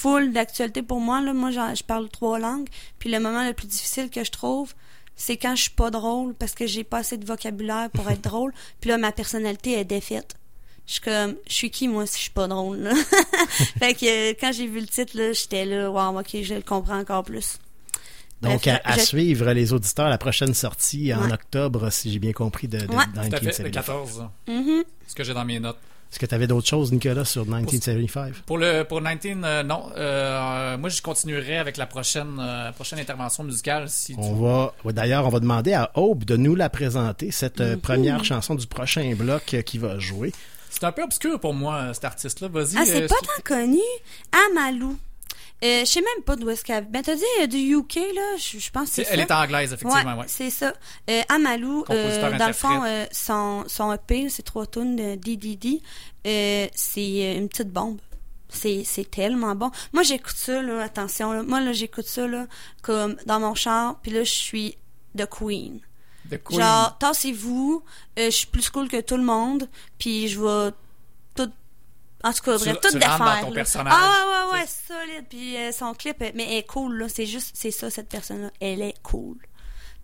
full 0.00 0.32
d'actualité 0.32 0.82
pour 0.82 1.00
moi. 1.00 1.20
Là. 1.20 1.32
Moi, 1.32 1.50
je 1.50 1.82
parle 1.82 2.08
trois 2.08 2.38
langues. 2.38 2.68
Puis 2.98 3.10
le 3.10 3.20
moment 3.20 3.46
le 3.46 3.52
plus 3.52 3.66
difficile 3.66 4.10
que 4.10 4.24
je 4.24 4.30
trouve, 4.30 4.74
c'est 5.16 5.36
quand 5.36 5.54
je 5.56 5.62
suis 5.62 5.70
pas 5.70 5.90
drôle 5.90 6.34
parce 6.34 6.52
que 6.54 6.66
j'ai 6.66 6.84
pas 6.84 6.98
assez 6.98 7.16
de 7.18 7.26
vocabulaire 7.26 7.90
pour 7.90 8.08
être 8.10 8.22
drôle. 8.30 8.52
Puis 8.80 8.88
là, 8.90 8.98
ma 8.98 9.12
personnalité 9.12 9.72
est 9.78 9.84
défaite. 9.84 10.34
Je 10.86 10.94
suis 10.94 11.02
comme, 11.02 11.36
je 11.46 11.52
suis 11.54 11.70
qui 11.70 11.86
moi 11.86 12.04
si 12.06 12.16
je 12.16 12.22
suis 12.22 12.30
pas 12.30 12.48
drôle 12.48 12.78
là? 12.78 12.92
fait 13.78 13.94
que 13.94 14.30
euh, 14.32 14.34
quand 14.40 14.50
j'ai 14.52 14.66
vu 14.66 14.80
le 14.80 14.86
titre 14.88 15.16
là, 15.16 15.32
j'étais 15.32 15.64
là, 15.64 15.88
wow, 15.88 16.18
ok, 16.18 16.38
je 16.42 16.54
le 16.54 16.62
comprends 16.62 16.98
encore 16.98 17.22
plus. 17.22 17.58
Donc, 18.42 18.62
Bref, 18.64 18.80
à, 18.84 18.92
à 18.94 18.96
je- 18.98 19.02
suivre 19.04 19.52
les 19.52 19.72
auditeurs, 19.72 20.08
la 20.08 20.18
prochaine 20.18 20.54
sortie 20.54 21.12
en 21.14 21.26
Ouais. 21.26 21.32
octobre, 21.32 21.90
si 21.90 22.10
j'ai 22.10 22.18
bien 22.18 22.32
compris, 22.32 22.66
de, 22.66 22.78
de 22.78 22.86
Ouais. 22.88 23.04
Tout 23.04 23.20
à 23.20 23.38
fait, 23.38 23.58
le 23.62 23.68
1975. 23.68 23.70
14. 23.72 24.28
Mhm. 24.48 24.82
Ce 25.06 25.14
que 25.14 25.22
j'ai 25.22 25.34
dans 25.34 25.44
mes 25.44 25.60
notes. 25.60 25.78
Est-ce 26.10 26.18
que 26.18 26.26
tu 26.26 26.34
avais 26.34 26.48
d'autres 26.48 26.66
choses, 26.66 26.90
Nicolas, 26.90 27.24
sur 27.24 27.44
1975? 27.44 28.32
Pour 28.44 28.58
le 28.58 28.82
pour 28.82 29.00
19, 29.00 29.44
euh, 29.44 29.62
non. 29.62 29.84
Euh, 29.96 30.76
moi, 30.76 30.88
je 30.88 31.00
continuerai 31.02 31.56
avec 31.58 31.76
la 31.76 31.86
prochaine 31.86 32.36
euh, 32.40 32.72
prochaine 32.72 32.98
intervention 32.98 33.44
musicale. 33.44 33.88
Si 33.88 34.14
tu- 34.14 34.20
On 34.20 34.34
va, 34.34 34.74
ouais, 34.84 34.92
d'ailleurs, 34.92 35.24
on 35.24 35.28
va 35.30 35.38
demander 35.38 35.72
à 35.72 35.90
Aube 35.94 36.24
de 36.24 36.36
nous 36.36 36.56
la 36.56 36.68
présenter, 36.68 37.30
cette 37.30 37.60
Mhm. 37.60 37.80
première 37.80 38.24
chanson 38.24 38.56
du 38.56 38.66
prochain 38.66 39.14
bloc 39.14 39.54
euh, 39.54 39.62
qui 39.62 39.78
va 39.78 39.98
jouer. 40.00 40.32
C'est 40.68 40.84
un 40.84 40.92
peu 40.92 41.02
obscur 41.02 41.38
pour 41.38 41.54
moi, 41.54 41.94
cet 41.94 42.04
artiste-là. 42.04 42.48
Vas-y. 42.48 42.76
Ah, 42.76 42.82
c'est 42.86 43.02
euh, 43.04 43.08
pas 43.08 43.14
tant 43.22 43.42
connu. 43.56 43.78
Amalou. 44.50 44.98
Euh, 45.62 45.80
je 45.80 45.84
sais 45.84 46.00
même 46.00 46.24
pas 46.24 46.36
d'où 46.36 46.48
est-ce 46.50 46.64
qu'elle... 46.64 46.86
Ben, 46.86 47.02
t'as 47.02 47.14
dit 47.14 47.22
euh, 47.42 47.46
du 47.46 47.58
UK, 47.76 47.96
là? 48.14 48.36
Je, 48.38 48.70
pense 48.70 48.88
que 48.88 48.94
c'est 48.94 49.04
C'est- 49.04 49.12
elle 49.12 49.26
ça. 49.28 49.42
est 49.42 49.44
anglaise, 49.44 49.72
effectivement, 49.74 50.16
ouais. 50.18 50.24
c'est 50.26 50.48
ça. 50.50 50.72
Euh, 51.10 51.22
Amalou, 51.28 51.84
euh, 51.90 52.38
dans 52.38 52.46
le 52.46 52.52
fond, 52.54 52.82
euh, 52.84 53.04
son, 53.12 53.64
son 53.66 53.92
EP, 53.92 54.28
c'est 54.30 54.42
trois 54.42 54.66
tunes 54.66 54.96
de 54.96 55.16
DDD. 55.16 55.82
Euh, 56.26 56.66
c'est 56.74 57.36
une 57.36 57.48
petite 57.48 57.70
bombe. 57.70 57.98
C'est, 58.48 58.82
c'est 58.84 59.08
tellement 59.10 59.54
bon. 59.54 59.70
Moi, 59.92 60.02
j'écoute 60.02 60.34
ça, 60.36 60.60
là, 60.62 60.82
attention, 60.82 61.32
là. 61.32 61.42
Moi, 61.42 61.60
là, 61.60 61.72
j'écoute 61.72 62.06
ça, 62.06 62.26
là, 62.26 62.46
comme 62.82 63.16
dans 63.26 63.38
mon 63.38 63.54
char, 63.54 64.00
puis 64.02 64.10
là, 64.12 64.24
je 64.24 64.30
suis 64.32 64.76
The 65.16 65.26
Queen. 65.26 65.80
The 66.30 66.42
Queen. 66.42 66.58
Genre, 66.60 66.98
tassez-vous, 66.98 67.82
euh, 68.18 68.24
je 68.26 68.30
suis 68.30 68.46
plus 68.46 68.68
cool 68.70 68.88
que 68.88 69.00
tout 69.00 69.16
le 69.16 69.22
monde, 69.24 69.68
puis 69.98 70.26
je 70.28 70.40
vais. 70.40 70.70
En 72.22 72.32
tout 72.32 72.42
cas, 72.42 72.58
bref, 72.58 72.76
tu 72.82 72.88
tout 72.88 72.98
défaire. 72.98 73.38
ton 73.40 73.48
là. 73.48 73.54
personnage. 73.54 73.94
Ah 73.96 74.26
ouais, 74.26 74.52
ouais, 74.52 74.60
ouais, 74.60 74.66
solide. 74.66 75.24
Puis 75.28 75.56
euh, 75.56 75.72
son 75.72 75.94
clip, 75.94 76.16
mais 76.20 76.32
elle 76.36 76.58
est 76.58 76.66
cool, 76.66 76.98
là. 76.98 77.06
C'est 77.08 77.26
juste, 77.26 77.52
c'est 77.54 77.70
ça, 77.70 77.90
cette 77.90 78.08
personne-là. 78.08 78.50
Elle 78.60 78.82
est 78.82 78.94
cool. 79.02 79.38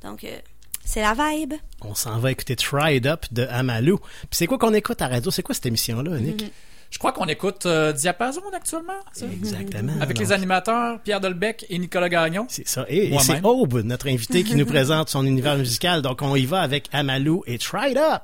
Donc, 0.03 0.25
euh, 0.25 0.39
c'est 0.85 1.03
la 1.03 1.15
vibe. 1.15 1.55
On 1.83 1.95
s'en 1.95 2.19
va 2.19 2.31
écouter 2.31 2.57
Tried 2.57 3.07
Up 3.07 3.27
de 3.33 3.47
Amalou. 3.51 3.99
Puis 3.99 4.29
c'est 4.33 4.47
quoi 4.47 4.57
qu'on 4.59 4.73
écoute 4.73 5.03
à 5.03 5.09
radio? 5.09 5.31
C'est 5.31 5.43
quoi 5.43 5.55
cette 5.55 5.67
émission-là, 5.67 6.19
Nick? 6.19 6.43
Mhm. 6.43 6.51
Je 6.89 6.99
crois 6.99 7.13
qu'on 7.13 7.27
écoute 7.27 7.67
euh, 7.67 7.93
Diapason 7.93 8.41
actuellement. 8.55 8.93
ça? 9.13 9.27
Exactement. 9.27 9.93
Avec 10.01 10.19
les 10.19 10.31
animateurs 10.31 11.01
Pierre 11.01 11.21
Delbecq 11.21 11.67
et 11.69 11.79
Nicolas 11.79 12.09
Gagnon. 12.09 12.47
C'est 12.49 12.67
ça. 12.67 12.87
Et, 12.89 13.13
et 13.13 13.19
c'est 13.19 13.45
Aube, 13.45 13.83
notre 13.85 14.09
invité, 14.09 14.45
qui 14.45 14.55
nous 14.55 14.67
présente 14.77 15.09
son 15.09 15.27
univers 15.27 15.57
musical. 15.59 16.01
Donc, 16.01 16.23
on 16.23 16.37
y 16.37 16.47
va 16.47 16.61
avec 16.61 16.89
Amalou 16.93 17.43
et 17.47 17.59
Try 17.59 17.91
It 17.91 17.99
Up. 17.99 18.23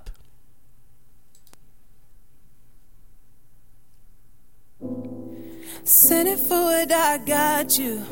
Send 5.84 6.28
it 6.28 6.38
forward, 6.38 6.92
I 6.92 7.18
got 7.18 7.76
you. 7.76 8.02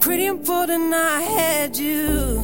Pretty 0.00 0.24
important, 0.24 0.94
I 0.94 1.20
had 1.20 1.76
you. 1.76 2.42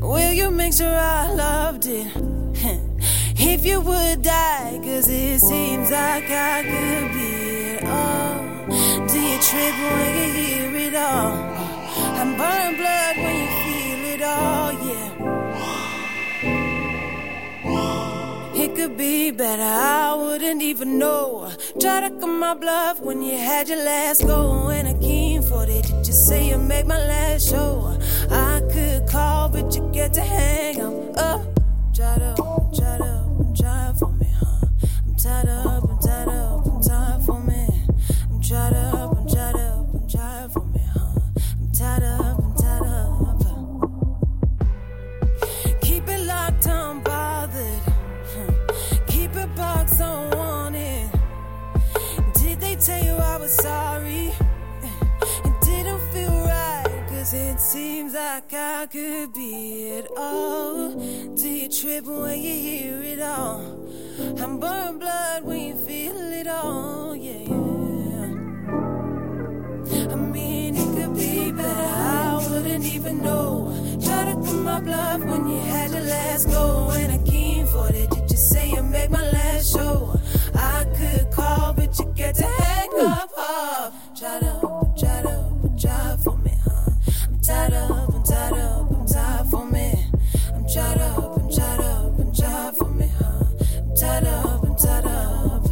Will 0.00 0.32
you 0.32 0.50
make 0.50 0.72
sure 0.72 0.88
I 0.98 1.32
loved 1.32 1.86
it? 1.86 2.08
if 3.38 3.64
you 3.64 3.80
would 3.80 4.22
die, 4.22 4.80
cause 4.82 5.08
it 5.08 5.38
seems 5.38 5.90
like 5.90 6.28
I 6.28 6.62
could 6.64 7.12
be 7.14 7.38
it 7.74 7.84
all. 7.84 9.06
Do 9.06 9.20
you 9.20 9.38
trip 9.38 9.74
when 9.86 10.16
you 10.16 10.32
hear 10.32 10.76
it 10.88 10.94
all? 10.96 11.32
I'm 12.18 12.36
burning 12.36 12.76
blood 12.76 13.16
when 13.18 13.36
you 13.36 13.48
feel 13.62 14.14
it 14.14 14.22
all, 14.22 14.72
Could 18.76 18.96
be 18.96 19.32
better, 19.32 19.62
I 19.62 20.14
wouldn't 20.14 20.62
even 20.62 20.98
know. 20.98 21.50
Try 21.80 22.08
to 22.08 22.10
come 22.20 22.38
my 22.38 22.54
bluff 22.54 23.00
when 23.00 23.22
you 23.22 23.36
had 23.36 23.68
your 23.68 23.82
last 23.84 24.24
go. 24.24 24.68
And 24.68 24.86
I 24.86 24.94
came 24.94 25.42
for 25.42 25.64
it. 25.64 25.82
Did 25.82 26.06
you 26.06 26.12
say 26.12 26.48
you 26.48 26.58
make 26.58 26.86
my 26.86 26.98
last 26.98 27.48
show? 27.48 27.98
I 28.30 28.62
could 28.72 29.08
call, 29.08 29.48
but 29.48 29.74
you 29.74 29.90
get 29.92 30.12
to 30.14 30.20
hang 30.20 30.80
up. 30.80 30.94
Up, 31.18 31.40
try 31.92 32.18
to, 32.18 32.34
try 32.76 32.98
to, 32.98 33.54
try 33.60 33.92
for 33.98 34.12
me, 34.12 34.26
huh? 34.38 34.66
I'm 35.06 35.16
tied 35.16 35.48
up, 35.48 35.82
I'm 35.90 35.98
tied 35.98 36.28
up, 36.28 36.66
I'm 36.66 36.80
tired 36.80 37.22
for 37.22 37.40
me. 37.40 37.66
I'm 38.30 38.40
tied 38.40 38.72
up, 38.74 39.16
I'm 39.18 39.26
tied 39.26 39.56
up, 39.56 39.88
I'm 39.94 40.50
for 40.50 40.64
me, 40.66 40.80
huh? 40.94 41.20
I'm 41.60 41.72
tied 41.72 42.02
up, 42.04 42.27
it 49.98 50.00
box 50.00 50.00
on 50.00 50.30
wanted. 50.30 51.10
Did 52.34 52.60
they 52.60 52.76
tell 52.76 53.02
you 53.04 53.12
I 53.12 53.36
was 53.38 53.52
sorry? 53.52 54.32
It 55.44 55.60
didn't 55.62 56.00
feel 56.12 56.44
right, 56.44 57.04
cause 57.08 57.34
it 57.34 57.60
seems 57.60 58.14
like 58.14 58.52
I 58.52 58.86
could 58.86 59.32
be 59.32 59.88
it 59.98 60.08
all. 60.16 60.92
Do 61.34 61.48
you 61.48 61.68
trip 61.68 62.04
when 62.04 62.40
you 62.40 62.54
hear 62.54 63.02
it 63.02 63.20
all? 63.20 63.60
I'm 64.38 64.58
burning 64.60 64.98
blood 64.98 65.44
when 65.44 65.60
you 65.60 65.74
feel 65.74 66.16
it 66.16 66.46
all, 66.46 67.14
yeah, 67.14 67.46
yeah. 67.48 68.28
I 70.12 70.16
mean, 70.16 70.76
it 70.76 70.88
could 70.96 71.14
be 71.16 71.52
better, 71.52 71.68
I 71.68 72.46
wouldn't 72.50 72.84
even 72.84 73.22
know. 73.22 73.98
Try 74.04 74.32
to 74.32 74.52
my 74.52 74.80
bluff 74.80 75.20
when 75.20 75.48
you 75.48 75.60
had 75.60 75.90
your 75.90 76.02
last 76.02 76.48
go. 76.48 76.90
And 76.90 77.12
I 77.12 77.18
make 78.88 79.10
my 79.10 79.30
last 79.30 79.72
show? 79.72 80.18
I 80.54 80.84
could 80.96 81.30
call, 81.30 81.72
but 81.74 81.98
you 81.98 82.06
get 82.14 82.34
to 82.36 82.46
hang 82.46 82.90
up. 83.00 83.30
up. 83.38 83.94
Try 84.18 84.40
to, 84.40 84.92
try 84.98 85.22
to, 85.22 85.70
try 85.80 86.16
for 86.24 86.36
me, 86.38 86.52
huh? 86.64 86.90
I'm 87.24 87.40
tied 87.40 87.72
up, 87.72 88.14
I'm 88.14 88.22
tied 88.22 88.52
up, 88.52 88.90
I'm 88.90 89.06
tired 89.06 89.46
for 89.48 89.64
me. 89.64 89.92
I'm 90.54 90.66
tied 90.66 90.98
up, 90.98 91.36
I'm 91.38 91.50
tied 91.50 91.80
up, 91.80 92.18
I'm 92.18 92.32
tired 92.32 92.76
for 92.76 92.88
me, 92.88 93.10
huh? 93.18 93.44
I'm 93.78 93.94
tied 93.96 94.24
up, 94.24 94.62
I'm 94.64 94.76
tied 94.76 95.04
up. 95.06 95.64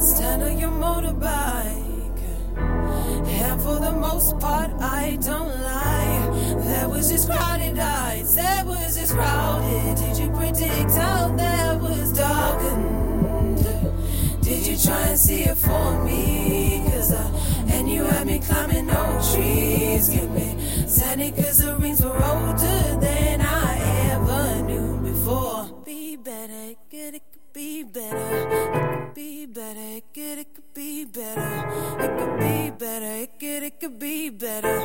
Stand 0.00 0.42
on 0.42 0.58
your 0.58 0.70
motorbike. 0.70 2.20
And 2.56 3.60
for 3.62 3.78
the 3.80 3.92
most 3.92 4.38
part, 4.38 4.70
I 4.80 5.18
don't 5.20 5.48
lie. 5.62 6.23
That 6.74 6.90
was 6.90 7.08
just 7.08 7.28
crowded 7.30 7.78
eyes. 7.78 8.34
That 8.34 8.66
was 8.66 8.96
just 8.98 9.14
crowded. 9.14 9.96
Did 9.96 10.18
you 10.18 10.28
predict 10.30 10.90
how 10.90 11.28
that 11.36 11.80
was 11.80 12.12
darkened? 12.12 13.64
Did 14.42 14.66
you 14.66 14.76
try 14.76 15.08
and 15.10 15.18
see 15.18 15.44
it 15.44 15.56
for 15.56 16.04
me? 16.04 16.84
Cause 16.90 17.14
I, 17.14 17.24
and 17.74 17.88
you 17.88 18.04
had 18.04 18.26
me 18.26 18.40
climbing 18.40 18.90
old 18.90 19.22
trees. 19.32 20.08
Get 20.08 20.28
me 20.30 20.48
sandy 20.88 21.30
cause 21.30 21.58
the 21.58 21.76
rings 21.76 22.02
were 22.02 22.22
older 22.32 22.80
than 23.06 23.40
I 23.40 23.70
ever 24.10 24.62
knew 24.66 24.98
before. 24.98 25.70
Be 25.84 26.16
better, 26.16 26.74
get 26.90 27.14
it 27.14 27.33
be 27.54 27.84
better. 27.84 28.16
It 28.16 28.50
could 28.50 29.14
be 29.14 29.46
better, 29.46 29.80
it 29.80 30.04
could, 30.12 30.38
it 30.38 30.54
could 30.54 30.74
be 30.74 31.04
better. 31.04 31.50
It 32.00 32.18
could 32.18 32.38
be 32.40 32.70
better, 32.70 33.12
it 33.22 33.38
could, 33.38 33.62
it 33.62 33.80
could 33.80 33.98
be 34.00 34.28
better. 34.30 34.76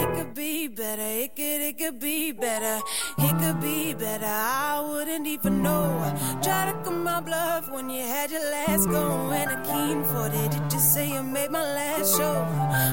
It 0.00 0.14
could 0.14 0.34
be 0.34 0.68
better, 0.68 1.02
it 1.02 1.34
could, 1.34 1.60
it 1.60 1.78
could 1.78 1.98
be 1.98 2.30
better. 2.30 2.80
It 3.18 3.38
could 3.40 3.60
be 3.60 3.94
better, 3.94 4.24
I 4.24 4.86
wouldn't 4.88 5.26
even 5.26 5.62
know. 5.64 6.14
Try 6.42 6.70
to 6.70 6.78
come 6.84 7.02
my 7.02 7.20
bluff 7.20 7.68
when 7.72 7.90
you 7.90 8.02
had 8.02 8.30
your 8.30 8.48
last 8.52 8.88
go. 8.88 9.30
And 9.32 9.50
I 9.50 9.64
came 9.64 10.04
for 10.04 10.28
it, 10.28 10.50
did 10.52 10.72
you 10.72 10.78
say 10.78 11.12
you 11.12 11.24
made 11.24 11.50
my 11.50 11.62
last 11.62 12.16
show? 12.16 12.46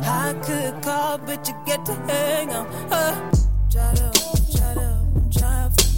I 0.06 0.34
could 0.42 0.82
call, 0.82 1.20
but 1.20 1.48
you 1.48 1.54
get 1.68 1.86
to 1.86 1.94
hang 1.94 2.50
on. 2.50 2.66
Uh, 2.92 3.32
try 3.70 3.94
to, 3.94 4.12
try 4.58 4.74
to, 4.74 5.40
try 5.40 5.70
for 5.70 5.89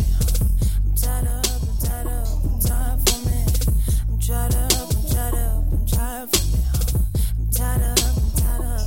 I'm 4.34 4.49
tied 4.49 4.69
up, 4.71 4.89
I'm 4.91 5.05
tied 5.07 5.34
up, 5.34 5.63
I'm 5.71 5.86
tired 5.86 6.29
for 6.36 6.45
me. 6.45 6.63
huh? 6.71 6.99
I'm 7.39 7.49
tied 7.51 7.82
up, 7.82 7.99
I'm 8.07 8.29
tied 8.38 8.65
up. 8.65 8.82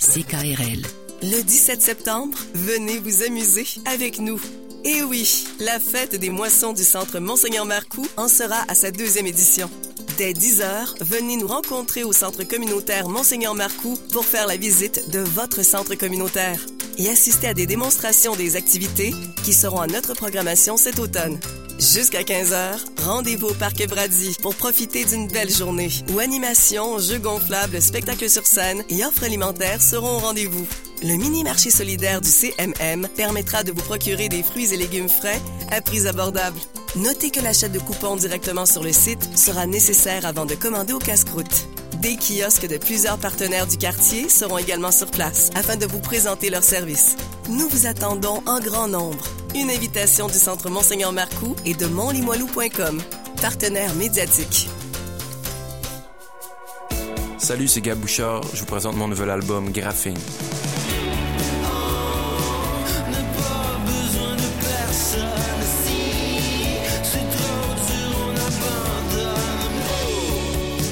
CKRL. 0.00 0.82
Le 1.22 1.42
17 1.42 1.82
septembre, 1.82 2.38
venez 2.54 2.98
vous 2.98 3.22
amuser 3.22 3.66
avec 3.84 4.18
nous. 4.18 4.40
Et 4.84 5.02
oui, 5.02 5.44
la 5.60 5.78
fête 5.78 6.14
des 6.14 6.30
moissons 6.30 6.72
du 6.72 6.82
Centre 6.84 7.18
Monseigneur 7.20 7.66
Marcoux 7.66 8.06
en 8.16 8.28
sera 8.28 8.64
à 8.68 8.74
sa 8.74 8.90
deuxième 8.90 9.26
édition. 9.26 9.68
Dès 10.20 10.34
10h, 10.34 11.02
venez 11.02 11.38
nous 11.38 11.46
rencontrer 11.46 12.04
au 12.04 12.12
Centre 12.12 12.44
communautaire 12.44 13.08
Monseigneur 13.08 13.54
Marcoux 13.54 13.96
pour 14.12 14.26
faire 14.26 14.46
la 14.46 14.58
visite 14.58 15.08
de 15.10 15.20
votre 15.20 15.64
centre 15.64 15.94
communautaire 15.94 16.60
et 16.98 17.08
assister 17.08 17.46
à 17.46 17.54
des 17.54 17.64
démonstrations 17.64 18.36
des 18.36 18.54
activités 18.56 19.14
qui 19.42 19.54
seront 19.54 19.80
à 19.80 19.86
notre 19.86 20.12
programmation 20.12 20.76
cet 20.76 20.98
automne. 20.98 21.40
Jusqu'à 21.80 22.24
15h, 22.24 23.04
rendez-vous 23.06 23.46
au 23.48 23.54
Parc 23.54 23.86
Brady 23.88 24.36
pour 24.42 24.54
profiter 24.54 25.06
d'une 25.06 25.28
belle 25.28 25.50
journée 25.50 25.88
où 26.12 26.18
animation, 26.18 26.98
jeux 26.98 27.18
gonflables, 27.18 27.80
spectacles 27.80 28.28
sur 28.28 28.46
scène 28.46 28.84
et 28.90 29.02
offres 29.02 29.24
alimentaires 29.24 29.80
seront 29.80 30.16
au 30.16 30.18
rendez-vous. 30.18 30.66
Le 31.02 31.16
mini-marché 31.16 31.70
solidaire 31.70 32.20
du 32.20 32.28
CMM 32.28 33.08
permettra 33.16 33.64
de 33.64 33.72
vous 33.72 33.80
procurer 33.80 34.28
des 34.28 34.42
fruits 34.42 34.74
et 34.74 34.76
légumes 34.76 35.08
frais 35.08 35.40
à 35.70 35.80
prix 35.80 36.06
abordables. 36.06 36.60
Notez 36.96 37.30
que 37.30 37.40
l'achat 37.40 37.70
de 37.70 37.78
coupons 37.78 38.16
directement 38.16 38.66
sur 38.66 38.82
le 38.82 38.92
site 38.92 39.30
sera 39.34 39.64
nécessaire 39.64 40.26
avant 40.26 40.44
de 40.44 40.56
commander 40.56 40.92
au 40.92 40.98
casse-croûte. 40.98 41.66
Des 42.02 42.16
kiosques 42.16 42.68
de 42.68 42.76
plusieurs 42.76 43.16
partenaires 43.16 43.66
du 43.66 43.78
quartier 43.78 44.28
seront 44.28 44.58
également 44.58 44.92
sur 44.92 45.10
place 45.10 45.48
afin 45.54 45.76
de 45.76 45.86
vous 45.86 46.00
présenter 46.00 46.50
leurs 46.50 46.62
services. 46.62 47.16
Nous 47.48 47.68
vous 47.70 47.86
attendons 47.86 48.42
en 48.44 48.60
grand 48.60 48.88
nombre. 48.88 49.24
Une 49.54 49.68
invitation 49.68 50.28
du 50.28 50.34
Centre 50.34 50.70
Monseigneur 50.70 51.12
Marcoux 51.12 51.56
et 51.66 51.74
de 51.74 51.86
montlimoilou.com, 51.86 53.02
partenaire 53.42 53.92
médiatique. 53.96 54.68
Salut, 57.36 57.66
c'est 57.66 57.80
Gab 57.80 57.98
Bouchard. 57.98 58.42
Je 58.54 58.60
vous 58.60 58.66
présente 58.66 58.96
mon 58.96 59.08
nouvel 59.08 59.28
album 59.28 59.72
Graphing. 59.72 60.16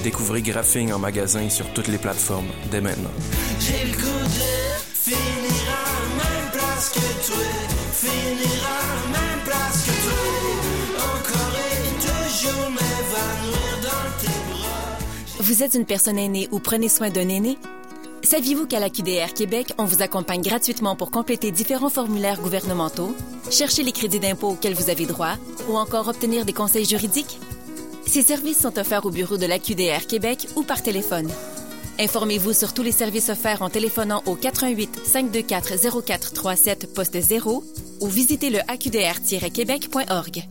Découvrez 0.02 0.42
Graphing 0.42 0.92
en 0.92 0.98
magasin 0.98 1.42
et 1.42 1.50
sur 1.50 1.72
toutes 1.74 1.88
les 1.88 1.98
plateformes 1.98 2.48
dès 2.72 2.80
maintenant. 2.80 3.10
j'ai 3.60 3.84
le 3.84 3.92
goût 3.92 4.24
de 4.24 5.10
finir 5.12 5.62
à 5.68 5.84
la 5.84 6.24
même 6.24 6.50
place 6.50 6.90
que 6.90 7.26
toi 7.26 7.77
Vous 15.40 15.62
êtes 15.64 15.74
une 15.74 15.84
personne 15.84 16.16
aînée 16.16 16.48
ou 16.52 16.60
prenez 16.60 16.88
soin 16.88 17.10
d'un 17.10 17.28
aîné? 17.28 17.58
Saviez-vous 18.22 18.66
qu'à 18.66 18.78
la 18.78 18.88
QDR 18.88 19.34
Québec, 19.34 19.72
on 19.78 19.84
vous 19.84 20.00
accompagne 20.00 20.42
gratuitement 20.42 20.94
pour 20.94 21.10
compléter 21.10 21.50
différents 21.50 21.88
formulaires 21.88 22.40
gouvernementaux, 22.40 23.16
chercher 23.50 23.82
les 23.82 23.90
crédits 23.90 24.20
d'impôt 24.20 24.50
auxquels 24.50 24.74
vous 24.74 24.90
avez 24.90 25.06
droit 25.06 25.34
ou 25.68 25.76
encore 25.76 26.06
obtenir 26.06 26.44
des 26.44 26.52
conseils 26.52 26.84
juridiques? 26.84 27.40
Ces 28.06 28.22
services 28.22 28.60
sont 28.60 28.78
offerts 28.78 29.06
au 29.06 29.10
bureau 29.10 29.38
de 29.38 29.46
la 29.46 29.58
QDR 29.58 30.06
Québec 30.06 30.46
ou 30.54 30.62
par 30.62 30.82
téléphone. 30.82 31.28
Informez-vous 32.00 32.52
sur 32.52 32.74
tous 32.74 32.82
les 32.82 32.92
services 32.92 33.28
offerts 33.28 33.62
en 33.62 33.70
téléphonant 33.70 34.22
au 34.26 34.36
88 34.36 35.00
524 35.04 36.02
0437 36.04 36.94
poste 36.94 37.20
0 37.20 37.64
ou 38.00 38.06
visitez 38.06 38.50
le 38.50 38.60
aqdr-québec.org. 38.68 40.44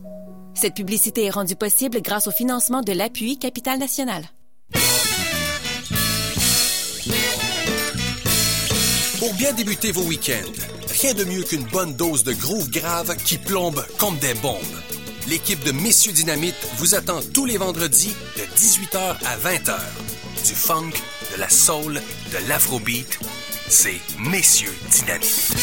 Cette 0.54 0.74
publicité 0.74 1.24
est 1.24 1.30
rendue 1.30 1.56
possible 1.56 2.02
grâce 2.02 2.26
au 2.26 2.32
financement 2.32 2.82
de 2.82 2.92
l'appui 2.92 3.38
Capital 3.38 3.78
National. 3.78 4.24
Pour 9.18 9.32
bien 9.34 9.52
débuter 9.52 9.90
vos 9.90 10.02
week-ends, 10.02 10.52
rien 11.00 11.14
de 11.14 11.24
mieux 11.24 11.44
qu'une 11.44 11.64
bonne 11.64 11.94
dose 11.94 12.24
de 12.24 12.32
groove 12.34 12.68
grave 12.70 13.16
qui 13.24 13.38
plombe 13.38 13.84
comme 13.98 14.18
des 14.18 14.34
bombes. 14.34 14.58
L'équipe 15.28 15.62
de 15.64 15.72
Messieurs 15.72 16.12
Dynamite 16.12 16.56
vous 16.76 16.94
attend 16.94 17.20
tous 17.32 17.46
les 17.46 17.56
vendredis 17.56 18.14
de 18.36 18.42
18h 18.56 19.16
à 19.24 19.36
20h. 19.38 19.78
Du 20.46 20.54
funk, 20.54 20.92
de 21.32 21.40
la 21.40 21.48
soul, 21.48 21.94
de 21.94 22.48
l'afrobeat, 22.48 23.18
c'est 23.68 24.00
Messieurs 24.18 24.74
Dynamite. 24.90 25.54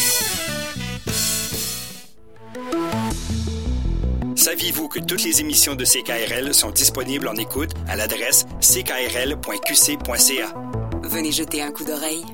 Saviez-vous 4.36 4.88
que 4.88 5.00
toutes 5.00 5.24
les 5.24 5.40
émissions 5.40 5.74
de 5.74 5.84
CKRL 5.84 6.54
sont 6.54 6.70
disponibles 6.70 7.28
en 7.28 7.34
écoute 7.34 7.72
à 7.88 7.96
l'adresse 7.96 8.46
ckrl.qc.ca? 8.60 10.54
Venez 11.02 11.32
jeter 11.32 11.62
un 11.62 11.72
coup 11.72 11.84
d'oreille. 11.84 12.24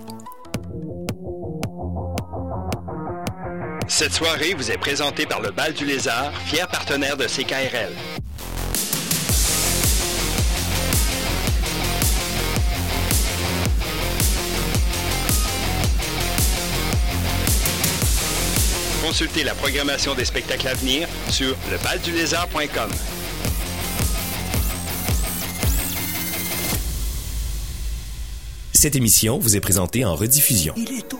Cette 3.88 4.12
soirée 4.12 4.54
vous 4.54 4.70
est 4.70 4.78
présentée 4.78 5.26
par 5.26 5.40
le 5.40 5.50
Bal 5.50 5.72
du 5.74 5.84
Lézard, 5.84 6.32
fier 6.46 6.68
partenaire 6.68 7.16
de 7.16 7.24
CKRL. 7.24 7.92
Consultez 19.12 19.44
la 19.44 19.54
programmation 19.54 20.14
des 20.14 20.24
spectacles 20.24 20.68
à 20.68 20.72
venir 20.72 21.06
sur 21.28 21.54
lebaldulézard.com. 21.70 22.90
Cette 28.72 28.96
émission 28.96 29.38
vous 29.38 29.54
est 29.54 29.60
présentée 29.60 30.06
en 30.06 30.14
rediffusion. 30.14 30.72
Il 30.78 30.96
est 30.96 31.12
au 31.12 31.18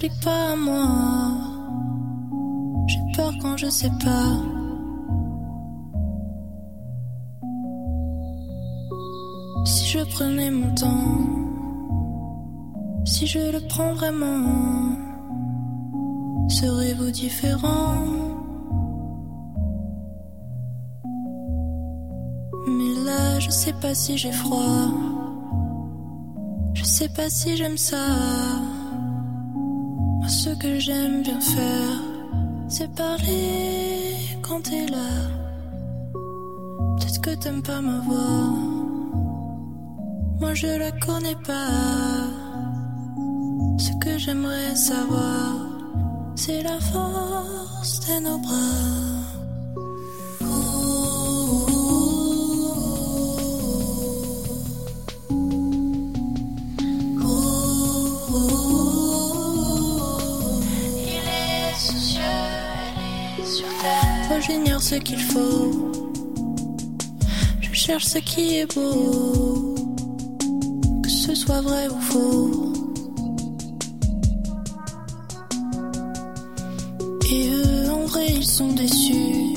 S'appliquent 0.00 0.24
pas 0.24 0.52
à 0.52 0.56
moi. 0.56 1.30
J'ai 2.86 3.00
peur 3.14 3.34
quand 3.42 3.58
je 3.58 3.68
sais 3.68 3.90
pas. 4.02 4.32
Si 9.66 9.84
je 9.88 9.98
prenais 10.14 10.50
mon 10.50 10.74
temps, 10.74 11.18
si 13.04 13.26
je 13.26 13.52
le 13.52 13.60
prends 13.68 13.92
vraiment, 13.92 14.96
serez-vous 16.48 17.10
différent? 17.10 17.96
Mais 22.68 23.04
là, 23.04 23.38
je 23.38 23.50
sais 23.50 23.74
pas 23.82 23.94
si 23.94 24.16
j'ai 24.16 24.32
froid. 24.32 24.94
Je 26.72 26.84
sais 26.84 27.10
pas 27.10 27.28
si 27.28 27.54
j'aime 27.58 27.76
ça. 27.76 28.06
Moi, 30.20 30.28
ce 30.28 30.50
que 30.50 30.78
j'aime 30.78 31.22
bien 31.22 31.40
faire, 31.40 31.98
c'est 32.68 32.90
parler 32.94 34.16
quand 34.42 34.60
t'es 34.62 34.86
là. 34.86 35.12
Peut-être 36.98 37.20
que 37.22 37.34
t'aimes 37.42 37.62
pas 37.62 37.80
ma 37.80 38.00
voix. 38.00 38.44
Moi, 40.40 40.54
je 40.54 40.66
la 40.66 40.92
connais 40.92 41.36
pas. 41.46 42.28
Ce 43.78 43.92
que 44.02 44.18
j'aimerais 44.18 44.76
savoir, 44.76 45.56
c'est 46.36 46.62
la 46.62 46.78
force 46.92 48.00
de 48.06 48.20
nos 48.24 48.38
bras. 48.38 49.09
Ce 64.80 64.94
qu'il 64.94 65.20
faut. 65.20 65.92
Je 67.60 67.72
cherche 67.72 68.06
ce 68.06 68.18
qui 68.18 68.56
est 68.56 68.74
beau. 68.74 69.74
Que 71.02 71.08
ce 71.08 71.34
soit 71.34 71.60
vrai 71.60 71.86
ou 71.88 72.00
faux. 72.00 72.72
Et 77.30 77.50
eux, 77.50 77.90
en 77.90 78.06
vrai, 78.06 78.26
ils 78.34 78.44
sont 78.44 78.72
déçus. 78.72 79.54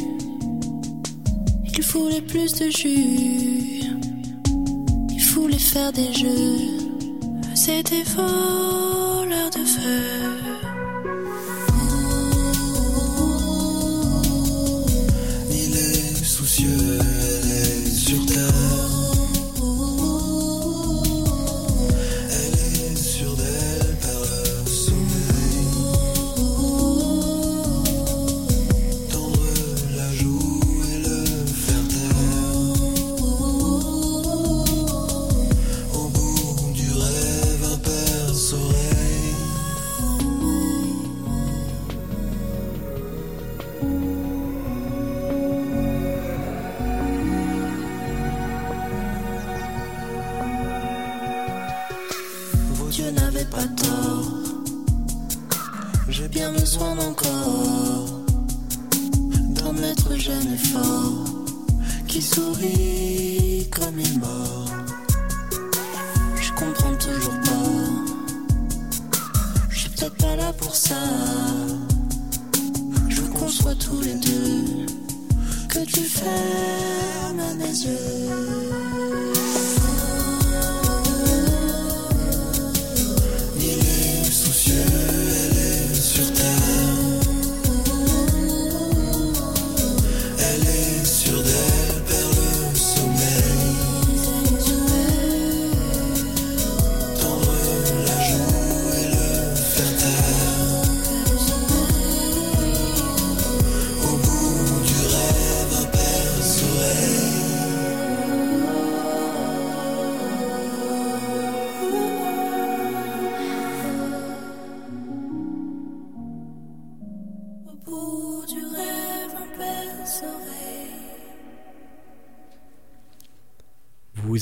Il 1.73 1.81
voulaient 1.81 2.21
plus 2.21 2.53
de 2.55 2.69
jus. 2.69 3.89
Il 5.09 5.23
voulaient 5.33 5.57
faire 5.57 5.93
des 5.93 6.13
jeux. 6.13 6.77
C'était 7.55 8.03
voleurs 8.15 9.49
de 9.49 9.63
feu. 9.65 10.22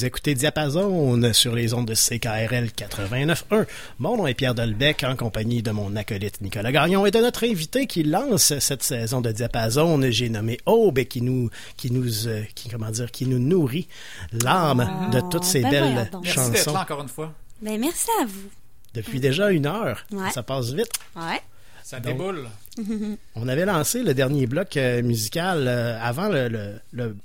Vous 0.02 0.08
écoutez 0.08 0.34
Diapason 0.34 1.32
sur 1.32 1.54
les 1.54 1.76
ondes 1.76 1.86
de 1.88 1.93
CKRL 1.93 2.70
89.1. 2.76 3.68
Mon 3.99 4.18
nom 4.18 4.26
est 4.26 4.34
Pierre 4.34 4.56
Delbecq 4.56 5.04
en 5.04 5.16
compagnie 5.16 5.62
de 5.62 5.70
mon 5.70 5.95
acolyte 5.95 6.41
Nicolas 6.41 6.72
Gagnon 6.72 7.06
et 7.06 7.12
de 7.12 7.20
notre 7.20 7.45
invité 7.45 7.86
qui 7.86 8.02
lance 8.02 8.58
cette 8.58 8.82
saison 8.82 9.22
de 9.22 9.32
Diapason. 9.32 10.02
J'ai 10.10 10.30
nommé 10.30 10.58
Aube 10.66 10.97
et 10.97 11.06
qui 11.06 11.22
nous, 11.22 11.52
qui 11.78 11.91
nous, 11.91 12.26
euh, 12.28 12.41
qui, 12.56 12.68
comment 12.70 12.89
dire, 12.89 13.12
qui 13.12 13.28
nous 13.28 13.38
nourrit 13.38 13.88
l'âme 14.32 14.89
de 15.14 15.22
toutes 15.30 15.43
ces 15.43 15.62
ben 15.62 15.70
belles. 15.70 16.10
Merci 16.24 16.36
d'être 16.49 16.56
chansons. 16.58 16.74
là 16.74 16.82
encore 16.82 17.02
une 17.04 17.08
fois. 17.08 17.32
Ben, 17.62 17.80
merci 17.80 18.08
à 18.24 18.26
vous. 18.26 18.49
Depuis 18.95 19.20
déjà 19.20 19.52
une 19.52 19.68
heure. 19.68 20.04
Ouais. 20.12 20.32
Ça 20.32 20.41
passe 20.41 20.72
vite. 20.74 20.89
Ouais. 21.16 21.39
Ça 21.84 21.99
Donc, 21.99 22.18
déboule. 22.18 22.47
On 23.36 23.47
avait 23.47 23.66
lancé 23.66 24.02
le 24.02 24.16
dernier 24.16 24.47
bloc 24.47 24.78
euh, 24.78 25.04
musical 25.04 25.68
euh, 25.68 25.99
avant 26.02 26.28
le, 26.28 26.47
le- 26.47 26.80
le- 26.91 27.16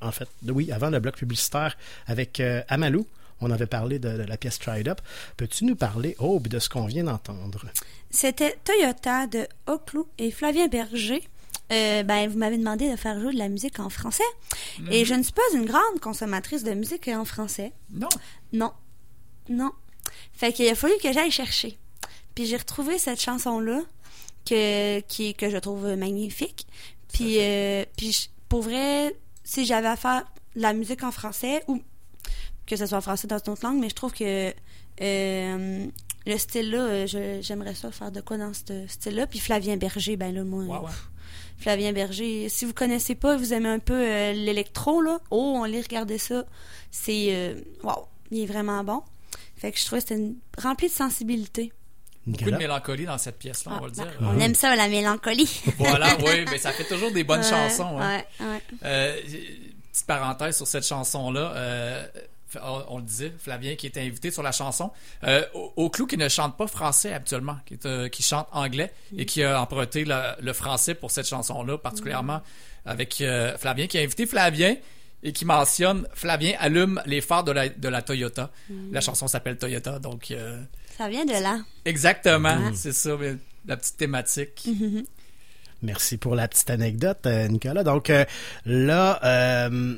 en 0.00 0.12
fait, 0.12 0.28
oui, 0.46 0.70
avant 0.72 0.90
le 0.90 0.98
bloc 1.00 1.16
publicitaire 1.16 1.76
avec 2.06 2.40
euh, 2.40 2.62
Amalou. 2.68 3.06
On 3.42 3.50
avait 3.50 3.66
parlé 3.66 3.98
de, 3.98 4.10
de 4.18 4.22
la 4.22 4.36
pièce 4.36 4.58
Tried 4.58 4.86
Up. 4.86 5.00
Peux-tu 5.38 5.64
nous 5.64 5.74
parler, 5.74 6.14
Aube, 6.18 6.46
de 6.48 6.58
ce 6.58 6.68
qu'on 6.68 6.84
vient 6.84 7.04
d'entendre? 7.04 7.64
C'était 8.10 8.58
Toyota 8.64 9.26
de 9.26 9.48
Oclou 9.66 10.06
et 10.18 10.30
Flavien 10.30 10.68
Berger. 10.68 11.26
Euh, 11.72 12.02
ben, 12.02 12.28
vous 12.28 12.36
m'avez 12.36 12.58
demandé 12.58 12.90
de 12.90 12.96
faire 12.96 13.18
jouer 13.18 13.32
de 13.32 13.38
la 13.38 13.48
musique 13.48 13.78
en 13.80 13.88
français. 13.88 14.24
Et 14.90 15.06
je 15.06 15.14
ne 15.14 15.22
suis 15.22 15.32
pas 15.32 15.40
une 15.54 15.64
grande 15.64 16.00
consommatrice 16.02 16.64
de 16.64 16.72
musique 16.72 17.08
en 17.08 17.24
français. 17.24 17.72
Non. 17.94 18.08
Non. 18.52 18.72
Non. 19.48 19.70
Fait 20.34 20.52
qu'il 20.52 20.68
a 20.68 20.74
fallu 20.74 20.92
que 21.02 21.10
j'aille 21.10 21.30
chercher. 21.30 21.78
Puis 22.34 22.44
j'ai 22.44 22.58
retrouvé 22.58 22.98
cette 22.98 23.22
chanson-là 23.22 23.80
que, 24.44 25.00
qui, 25.00 25.34
que 25.34 25.48
je 25.48 25.56
trouve 25.56 25.86
magnifique. 25.96 26.66
Puis, 27.12 27.36
euh, 27.40 27.84
puis 27.96 28.12
je- 28.12 28.28
pour 28.50 28.60
vrai, 28.62 29.14
si 29.50 29.64
j'avais 29.64 29.88
à 29.88 29.96
faire 29.96 30.22
de 30.54 30.62
la 30.62 30.72
musique 30.72 31.02
en 31.02 31.10
français, 31.10 31.62
ou 31.66 31.80
que 32.66 32.76
ce 32.76 32.86
soit 32.86 32.98
en 32.98 33.00
français 33.00 33.26
dans 33.26 33.38
une 33.38 33.52
autre 33.52 33.66
langue, 33.66 33.80
mais 33.80 33.88
je 33.88 33.94
trouve 33.96 34.12
que 34.12 34.52
euh, 35.00 35.86
le 36.26 36.38
style-là, 36.38 36.78
euh, 36.78 37.06
je- 37.06 37.40
j'aimerais 37.42 37.74
ça 37.74 37.90
faire 37.90 38.12
de 38.12 38.20
quoi 38.20 38.36
dans 38.36 38.52
ce 38.54 38.86
style-là. 38.86 39.26
Puis 39.26 39.40
Flavien 39.40 39.76
Berger, 39.76 40.16
ben 40.16 40.32
là, 40.34 40.44
moi... 40.44 40.64
Pff, 40.86 41.08
Flavien 41.58 41.92
Berger, 41.92 42.48
si 42.48 42.64
vous 42.64 42.72
connaissez 42.72 43.14
pas, 43.14 43.36
vous 43.36 43.52
aimez 43.52 43.68
un 43.68 43.78
peu 43.80 43.94
euh, 43.94 44.32
l'électro, 44.32 45.02
là, 45.02 45.18
oh, 45.30 45.54
on 45.56 45.64
les 45.64 45.80
regarder 45.80 46.18
ça. 46.18 46.44
C'est... 46.90 47.28
euh, 47.34 47.60
wow, 47.82 48.06
il 48.30 48.40
est 48.42 48.46
vraiment 48.46 48.82
bon. 48.84 49.02
Fait 49.56 49.72
que 49.72 49.78
je 49.78 49.84
trouvais 49.84 50.00
que 50.00 50.08
c'était 50.08 50.32
rempli 50.58 50.86
de 50.88 50.92
sensibilité. 50.92 51.72
Beaucoup 52.26 52.50
de 52.50 52.56
mélancolie 52.56 53.06
dans 53.06 53.18
cette 53.18 53.38
pièce-là, 53.38 53.72
on 53.76 53.80
va 53.80 53.86
le 53.86 53.92
dire. 53.92 54.06
On 54.20 54.38
aime 54.38 54.54
ça, 54.54 54.76
la 54.76 54.88
mélancolie. 54.88 55.62
Voilà, 55.78 56.08
oui, 56.22 56.44
mais 56.50 56.58
ça 56.58 56.70
fait 56.72 56.84
toujours 56.84 57.10
des 57.12 57.24
bonnes 57.24 57.40
Ouais, 57.40 57.48
chansons. 57.50 57.98
hein. 57.98 58.22
ouais, 58.40 58.46
ouais. 58.46 58.62
Euh, 58.84 59.20
petite 59.92 60.06
parenthèse 60.06 60.56
sur 60.56 60.66
cette 60.66 60.86
chanson-là. 60.86 61.52
euh, 61.56 62.06
on, 62.62 62.82
on 62.88 62.96
le 62.98 63.04
disait, 63.04 63.32
Flavien 63.38 63.76
qui 63.76 63.86
était 63.86 64.00
invité 64.00 64.30
sur 64.30 64.42
la 64.42 64.52
chanson. 64.52 64.90
Euh, 65.24 65.44
au, 65.54 65.72
au 65.76 65.88
clou 65.90 66.06
qui 66.06 66.16
ne 66.16 66.28
chante 66.28 66.56
pas 66.56 66.66
français 66.66 67.12
habituellement, 67.12 67.56
qui, 67.64 67.74
est, 67.74 67.86
euh, 67.86 68.08
qui 68.08 68.22
chante 68.22 68.48
anglais 68.52 68.92
et 69.16 69.24
qui 69.24 69.42
a 69.44 69.60
emprunté 69.60 70.04
le, 70.04 70.20
le 70.40 70.52
français 70.52 70.94
pour 70.94 71.10
cette 71.12 71.28
chanson-là, 71.28 71.78
particulièrement 71.78 72.42
avec 72.84 73.20
euh, 73.20 73.56
Flavien, 73.56 73.86
qui 73.86 73.98
a 73.98 74.00
invité 74.02 74.26
Flavien 74.26 74.74
et 75.22 75.32
qui 75.32 75.44
mentionne 75.44 76.06
Flavien 76.14 76.54
allume 76.58 77.00
les 77.06 77.20
phares 77.20 77.44
de 77.44 77.52
la, 77.52 77.68
de 77.68 77.88
la 77.88 78.02
Toyota. 78.02 78.50
Mm. 78.68 78.92
La 78.92 79.00
chanson 79.00 79.28
s'appelle 79.28 79.56
Toyota, 79.58 79.98
donc 79.98 80.30
euh, 80.30 80.60
Ça 80.96 81.08
vient 81.08 81.24
de 81.24 81.32
là. 81.32 81.60
exactement, 81.84 82.56
Mm. 82.56 82.74
c'est 82.74 82.92
ça, 82.92 83.16
mais 83.18 83.36
la 83.66 83.76
petite 83.76 83.96
thématique. 83.98 84.68
Merci 85.82 86.16
pour 86.18 86.34
la 86.34 86.46
petite 86.48 86.68
anecdote, 86.70 87.24
euh, 87.26 87.48
Nicolas. 87.48 87.84
Donc 87.84 88.10
euh, 88.10 88.24
là, 88.66 89.18
euh, 89.24 89.96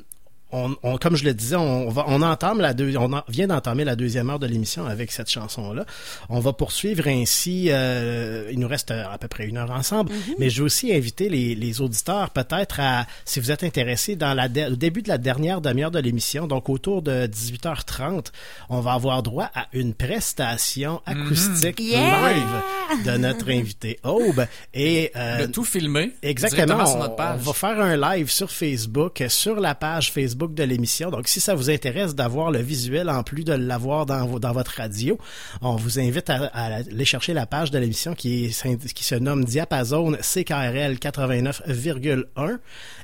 on, 0.53 0.77
on- 0.83 0.97
comme 0.99 1.17
je 1.17 1.25
le 1.25 1.35
disais, 1.35 1.57
on, 1.57 1.89
va, 1.91 2.05
on 2.09 2.23
entame 2.23 2.61
la 2.61 2.75
deux, 2.75 2.97
on 2.97 3.13
en- 3.13 3.23
vient 3.29 3.47
d'entamer 3.47 3.85
la 3.85 3.97
deuxième 3.97 4.31
heure 4.31 4.39
de 4.39 4.47
l'émission 4.47 4.87
avec 4.87 5.11
cette 5.13 5.31
chanson-là. 5.31 5.85
On 6.29 6.41
va 6.41 6.53
poursuivre 6.53 7.07
ainsi. 7.09 7.67
euh, 7.71 8.49
il 8.53 8.59
nous 8.59 8.69
reste 8.69 8.91
à 8.91 9.17
peu 9.19 9.29
près 9.29 9.47
une 9.47 9.57
heure 9.57 9.71
ensemble, 9.71 10.13
mais 10.39 10.51
je 10.51 10.59
vais 10.63 10.67
aussi 10.67 10.93
inviter 10.95 11.29
les, 11.29 11.55
les 11.55 11.81
auditeurs 11.81 12.31
peut-être 12.31 12.81
à, 12.81 13.07
si 13.25 13.41
vous 13.41 13.51
êtes 13.51 13.65
intéressés, 13.65 14.17
dans 14.17 14.35
la 14.35 14.49
de- 14.49 14.73
au 14.73 14.77
début 14.77 15.03
de 15.03 15.09
la 15.09 15.19
dernière 15.19 15.61
demi-heure 15.61 15.91
de 15.91 15.99
l'émission, 15.99 16.47
donc 16.47 16.69
autour 16.69 17.03
de 17.03 17.27
18h30, 17.27 18.27
on 18.69 18.81
va 18.81 18.93
avoir 18.93 19.23
droit 19.23 19.51
à 19.55 19.67
une 19.73 19.95
prestation 19.95 21.01
acoustique 21.07 21.81
Yeah! 21.81 22.33
live 22.33 23.05
de 23.05 23.17
notre 23.17 23.51
invité 23.51 23.99
Aube 24.05 24.47
et 24.75 25.11
euh, 25.17 25.47
Le 25.47 25.51
tout 25.51 25.65
filmé 25.65 26.13
Exactement. 26.23 26.85
sur 26.87 26.97
On, 26.97 26.99
notre 27.01 27.17
page. 27.17 27.41
on 27.41 27.45
va 27.45 27.53
faire 27.53 27.81
un 27.81 27.97
live 27.97 28.31
sur 28.31 28.51
Facebook, 28.51 29.21
euh, 29.21 29.29
sur 29.29 29.61
la 29.61 29.75
page 29.75 30.11
Facebook 30.13 30.42
de 30.49 30.63
l'émission. 30.63 31.11
Donc, 31.11 31.29
si 31.29 31.41
ça 31.41 31.55
vous 31.55 31.71
intéresse 31.71 32.15
d'avoir 32.15 32.51
le 32.51 32.61
visuel 32.61 33.09
en 33.09 33.23
plus 33.23 33.45
de 33.45 33.53
l'avoir 33.53 34.07
dans, 34.07 34.39
dans 34.39 34.53
votre 34.53 34.73
radio, 34.77 35.19
on 35.61 35.77
vous 35.77 35.99
invite 35.99 36.31
à, 36.31 36.45
à 36.47 36.77
aller 36.77 37.05
chercher 37.05 37.35
la 37.35 37.47
page 37.47 37.71
de 37.71 37.79
l'émission 37.79 38.15
qui, 38.15 38.47
est, 38.47 38.93
qui 38.95 39.05
se 39.05 39.15
nomme 39.15 39.45
Diapason 39.45 40.13
CKRL 40.21 40.95
89,1. 40.95 42.59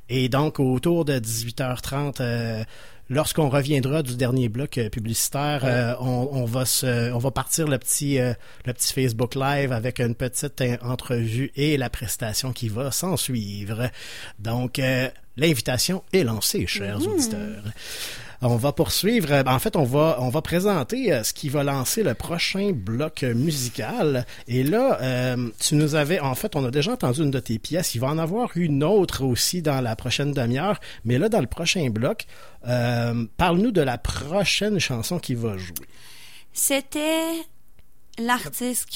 Et 0.08 0.28
donc, 0.28 0.60
autour 0.60 1.04
de 1.04 1.18
18h30, 1.18 2.16
euh, 2.20 2.64
Lorsqu'on 3.10 3.48
reviendra 3.48 4.02
du 4.02 4.16
dernier 4.16 4.50
bloc 4.50 4.76
euh, 4.76 4.90
publicitaire, 4.90 5.62
euh, 5.64 5.94
on, 5.98 6.28
on 6.30 6.44
va 6.44 6.66
se, 6.66 7.10
on 7.12 7.18
va 7.18 7.30
partir 7.30 7.66
le 7.66 7.78
petit, 7.78 8.18
euh, 8.18 8.34
le 8.66 8.74
petit 8.74 8.92
Facebook 8.92 9.34
Live 9.34 9.72
avec 9.72 9.98
une 9.98 10.14
petite 10.14 10.62
entrevue 10.82 11.50
et 11.56 11.78
la 11.78 11.88
prestation 11.88 12.52
qui 12.52 12.68
va 12.68 12.90
s'en 12.90 13.16
suivre. 13.16 13.88
Donc, 14.38 14.78
euh, 14.78 15.08
l'invitation 15.38 16.02
est 16.12 16.24
lancée, 16.24 16.66
chers 16.66 16.98
auditeurs. 17.06 17.62
On 18.40 18.54
va 18.54 18.70
poursuivre. 18.70 19.32
euh, 19.32 19.42
En 19.46 19.58
fait, 19.58 19.74
on 19.74 19.82
va, 19.82 20.18
on 20.20 20.28
va 20.28 20.42
présenter 20.42 21.12
euh, 21.12 21.24
ce 21.24 21.32
qui 21.32 21.48
va 21.48 21.64
lancer 21.64 22.04
le 22.04 22.14
prochain 22.14 22.70
bloc 22.72 23.22
musical. 23.24 24.26
Et 24.46 24.62
là, 24.62 24.96
euh, 25.02 25.48
tu 25.58 25.74
nous 25.74 25.96
avais, 25.96 26.20
en 26.20 26.36
fait, 26.36 26.54
on 26.54 26.64
a 26.64 26.70
déjà 26.70 26.92
entendu 26.92 27.22
une 27.22 27.32
de 27.32 27.40
tes 27.40 27.58
pièces. 27.58 27.96
Il 27.96 28.00
va 28.00 28.06
en 28.06 28.18
avoir 28.18 28.50
une 28.56 28.84
autre 28.84 29.24
aussi 29.24 29.60
dans 29.60 29.80
la 29.80 29.96
prochaine 29.96 30.30
demi-heure. 30.32 30.78
Mais 31.04 31.18
là, 31.18 31.28
dans 31.28 31.40
le 31.40 31.48
prochain 31.48 31.88
bloc, 31.90 32.26
euh, 32.68 33.26
parle-nous 33.38 33.72
de 33.72 33.80
la 33.80 33.98
prochaine 33.98 34.78
chanson 34.78 35.18
qui 35.18 35.34
va 35.34 35.56
jouer. 35.58 35.88
C'était 36.52 37.32
l'artiste 38.18 38.86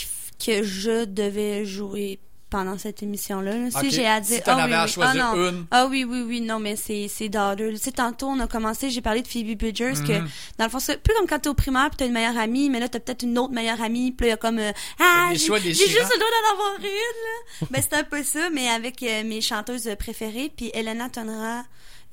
que 0.44 0.62
je 0.62 1.04
devais 1.04 1.64
jouer 1.64 2.20
pendant 2.52 2.76
cette 2.78 3.02
émission-là. 3.02 3.56
là. 3.56 3.70
Si 3.80 3.90
j'ai 3.90 4.06
à 4.06 4.20
dire, 4.20 4.36
Si 4.36 4.42
ah 4.50 4.64
oui, 4.66 4.72
à 4.74 4.84
oui. 4.84 4.90
choisir 4.90 5.26
ah, 5.32 5.34
non. 5.36 5.48
une. 5.48 5.66
Ah 5.70 5.86
oui, 5.86 6.04
oui, 6.04 6.22
oui, 6.24 6.40
non, 6.42 6.60
mais 6.60 6.76
c'est, 6.76 7.08
c'est. 7.08 7.30
Tu 7.30 7.76
sais, 7.78 7.92
tantôt, 7.92 8.28
on 8.28 8.38
a 8.40 8.46
commencé, 8.46 8.90
j'ai 8.90 9.00
parlé 9.00 9.22
de 9.22 9.26
Phoebe 9.28 9.56
Bridgers, 9.58 9.94
que, 10.06 10.20
Mhm. 10.20 10.28
dans 10.58 10.64
le 10.66 10.70
fond, 10.70 10.78
c'est 10.78 11.02
peu 11.02 11.12
comme 11.16 11.26
quand 11.26 11.38
t'es 11.40 11.48
au 11.48 11.54
primaire 11.54 11.88
pis 11.90 11.96
t'as 11.96 12.06
une 12.06 12.12
meilleure 12.12 12.36
amie, 12.38 12.68
mais 12.70 12.78
là, 12.78 12.88
t'as 12.88 13.00
peut-être 13.00 13.22
une 13.22 13.38
autre 13.38 13.54
meilleure 13.54 13.80
amie, 13.82 14.12
pis 14.12 14.24
là, 14.24 14.28
il 14.28 14.30
y 14.30 14.34
a 14.34 14.36
comme, 14.36 14.58
euh, 14.58 14.70
ah, 15.00 15.30
j'ai, 15.32 15.38
juste 15.38 15.48
le 15.50 16.18
droit 16.18 16.30
d'en 16.30 16.52
avoir 16.52 16.76
une, 16.78 16.84
là. 16.84 17.66
ben, 17.70 17.82
c'est 17.82 17.94
un 17.96 18.04
peu 18.04 18.22
ça, 18.22 18.50
mais 18.50 18.68
avec 18.68 19.02
euh, 19.02 19.24
mes 19.24 19.40
chanteuses 19.40 19.88
préférées, 19.98 20.52
puis 20.54 20.70
Elena 20.74 21.08
Tonra, 21.08 21.64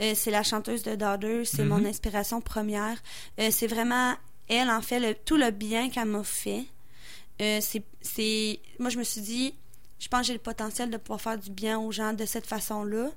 euh, 0.02 0.14
c'est 0.16 0.32
la 0.32 0.44
chanteuse 0.44 0.84
de 0.84 0.96
Daughter, 0.96 1.44
c'est 1.44 1.64
Mhm. 1.64 1.68
mon 1.68 1.86
inspiration 1.86 2.40
première. 2.40 2.98
C'est 3.52 3.68
vraiment 3.68 4.14
elle, 4.48 4.70
en 4.70 4.82
fait, 4.82 5.00
le, 5.02 5.14
tout 5.14 5.36
le 5.36 5.52
bien 5.52 5.90
qu'elle 5.90 6.06
m'a 6.06 6.24
fait. 6.24 6.64
C'est, 7.40 7.84
c'est, 8.02 8.60
moi, 8.80 8.90
je 8.90 8.98
me 8.98 9.04
suis 9.04 9.22
dit, 9.22 9.54
je 10.00 10.08
pense 10.08 10.22
que 10.22 10.28
j'ai 10.28 10.34
le 10.34 10.40
potentiel 10.40 10.90
de 10.90 10.98
pouvoir 10.98 11.22
faire 11.22 11.38
du 11.38 11.52
bien 11.52 11.78
aux 11.80 11.92
gens 11.92 12.14
de 12.14 12.26
cette 12.26 12.46
façon-là. 12.46 13.10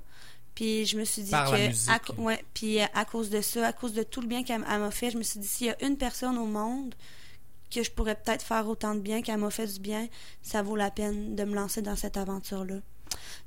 Puis 0.55 0.85
je 0.85 0.97
me 0.97 1.05
suis 1.05 1.23
dit 1.23 1.31
Par 1.31 1.49
que, 1.49 1.91
à, 1.91 2.21
ouais, 2.21 2.43
puis 2.53 2.79
euh, 2.79 2.85
à 2.93 3.05
cause 3.05 3.29
de 3.29 3.41
ça, 3.41 3.67
à 3.67 3.73
cause 3.73 3.93
de 3.93 4.03
tout 4.03 4.21
le 4.21 4.27
bien 4.27 4.43
qu'elle 4.43 4.63
elle 4.69 4.79
m'a 4.79 4.91
fait, 4.91 5.09
je 5.09 5.17
me 5.17 5.23
suis 5.23 5.39
dit 5.39 5.47
s'il 5.47 5.67
y 5.67 5.69
a 5.71 5.83
une 5.83 5.97
personne 5.97 6.37
au 6.37 6.45
monde 6.45 6.93
que 7.73 7.81
je 7.81 7.89
pourrais 7.89 8.15
peut-être 8.15 8.43
faire 8.43 8.67
autant 8.67 8.93
de 8.93 8.99
bien 8.99 9.23
qu'elle 9.23 9.39
m'a 9.39 9.49
fait 9.49 9.65
du 9.65 9.79
bien, 9.79 10.07
ça 10.43 10.61
vaut 10.61 10.75
la 10.75 10.91
peine 10.91 11.35
de 11.35 11.43
me 11.43 11.55
lancer 11.55 11.81
dans 11.81 11.95
cette 11.95 12.17
aventure-là. 12.17 12.75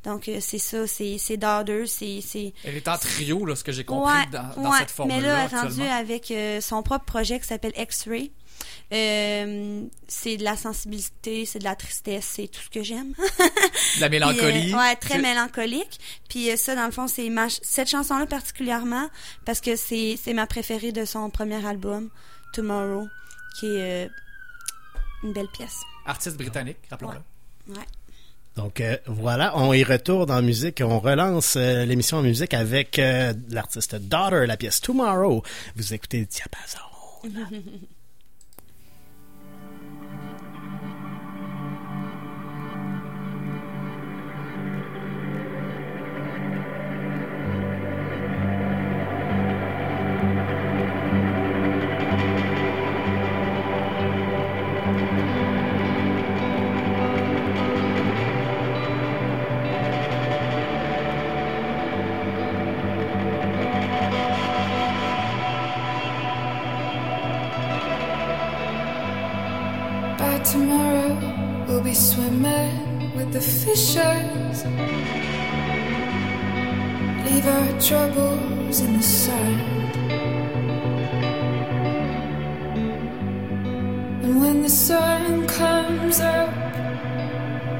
Donc 0.04 0.28
euh, 0.28 0.38
c'est 0.40 0.58
ça, 0.58 0.86
c'est 0.86 1.36
Daughter, 1.36 1.86
c'est 1.86 2.52
Elle 2.64 2.76
est 2.76 2.88
en 2.88 2.98
trio, 2.98 3.44
là, 3.44 3.54
ce 3.54 3.62
que 3.62 3.72
j'ai 3.72 3.84
compris 3.84 4.12
Ouais, 4.12 4.26
dans, 4.32 4.62
dans 4.62 4.70
ouais, 4.70 4.78
cette 4.78 4.90
formule-là. 4.90 5.20
Mais 5.20 5.26
là, 5.26 5.44
elle 5.44 5.52
est 5.52 5.60
rendue 5.60 5.82
avec 5.82 6.30
euh, 6.30 6.60
son 6.60 6.82
propre 6.82 7.04
projet 7.04 7.38
qui 7.38 7.46
s'appelle 7.46 7.72
X-Ray. 7.76 8.32
Euh, 8.92 9.82
c'est 10.06 10.36
de 10.36 10.44
la 10.44 10.56
sensibilité, 10.56 11.44
c'est 11.44 11.58
de 11.58 11.64
la 11.64 11.74
tristesse, 11.74 12.24
c'est 12.24 12.48
tout 12.48 12.60
ce 12.60 12.70
que 12.70 12.82
j'aime. 12.82 13.12
De 13.96 14.00
la 14.00 14.08
mélancolie. 14.08 14.60
Puis, 14.64 14.74
euh, 14.74 14.78
ouais, 14.78 14.96
très 14.96 15.18
mélancolique. 15.18 15.98
Puis 16.28 16.50
euh, 16.50 16.56
ça, 16.56 16.74
dans 16.76 16.86
le 16.86 16.92
fond, 16.92 17.08
c'est 17.08 17.28
ma 17.30 17.48
ch- 17.48 17.60
cette 17.62 17.88
chanson-là 17.88 18.26
particulièrement 18.26 19.08
parce 19.44 19.60
que 19.60 19.74
c'est 19.76 20.16
c'est 20.22 20.34
ma 20.34 20.46
préférée 20.46 20.92
de 20.92 21.04
son 21.04 21.30
premier 21.30 21.64
album, 21.66 22.10
Tomorrow, 22.52 23.06
qui 23.58 23.66
est 23.66 24.06
euh, 24.06 24.08
une 25.24 25.32
belle 25.32 25.48
pièce. 25.48 25.80
Artiste 26.06 26.36
britannique, 26.36 26.78
rappelons-le. 26.90 27.74
Ouais. 27.74 27.84
Donc 28.54 28.80
euh, 28.80 28.96
voilà, 29.06 29.56
on 29.58 29.72
y 29.74 29.82
retourne 29.84 30.30
en 30.30 30.40
musique. 30.42 30.80
On 30.84 31.00
relance 31.00 31.56
euh, 31.56 31.84
l'émission 31.84 32.18
en 32.18 32.22
musique 32.22 32.54
avec 32.54 32.98
euh, 32.98 33.34
l'artiste 33.50 33.96
Daughter, 33.96 34.46
la 34.46 34.56
pièce 34.56 34.80
Tomorrow. 34.80 35.42
Vous 35.74 35.92
écoutez 35.92 36.24
Diapason. 36.26 36.78
Leave 77.26 77.46
our 77.46 77.80
troubles 77.80 78.80
in 78.80 78.96
the 78.96 79.02
sand. 79.02 79.94
And 84.24 84.40
when 84.40 84.62
the 84.62 84.70
sun 84.70 85.46
comes 85.46 86.20
up, 86.20 86.52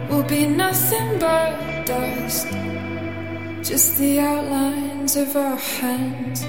we'll 0.09 0.29
be 0.29 0.47
nothing 0.47 1.19
but 1.19 1.87
dust. 1.87 2.49
Just 3.63 3.99
the 3.99 4.21
outlines 4.21 5.17
of 5.17 5.37
our 5.37 5.57
hands. 5.57 6.45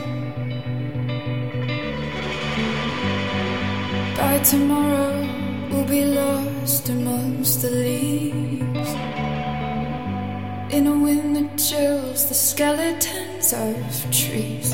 By 4.17 4.39
tomorrow, 4.39 5.13
we'll 5.69 5.87
be 5.87 6.05
lost 6.05 6.89
amongst 6.89 7.61
the 7.61 7.69
leaves. 7.69 8.46
In 10.77 10.85
a 10.85 10.95
wind 10.95 11.35
that 11.35 11.57
chills 11.57 12.27
the 12.29 12.35
skeletons 12.35 13.51
of 13.51 13.75
trees. 14.11 14.71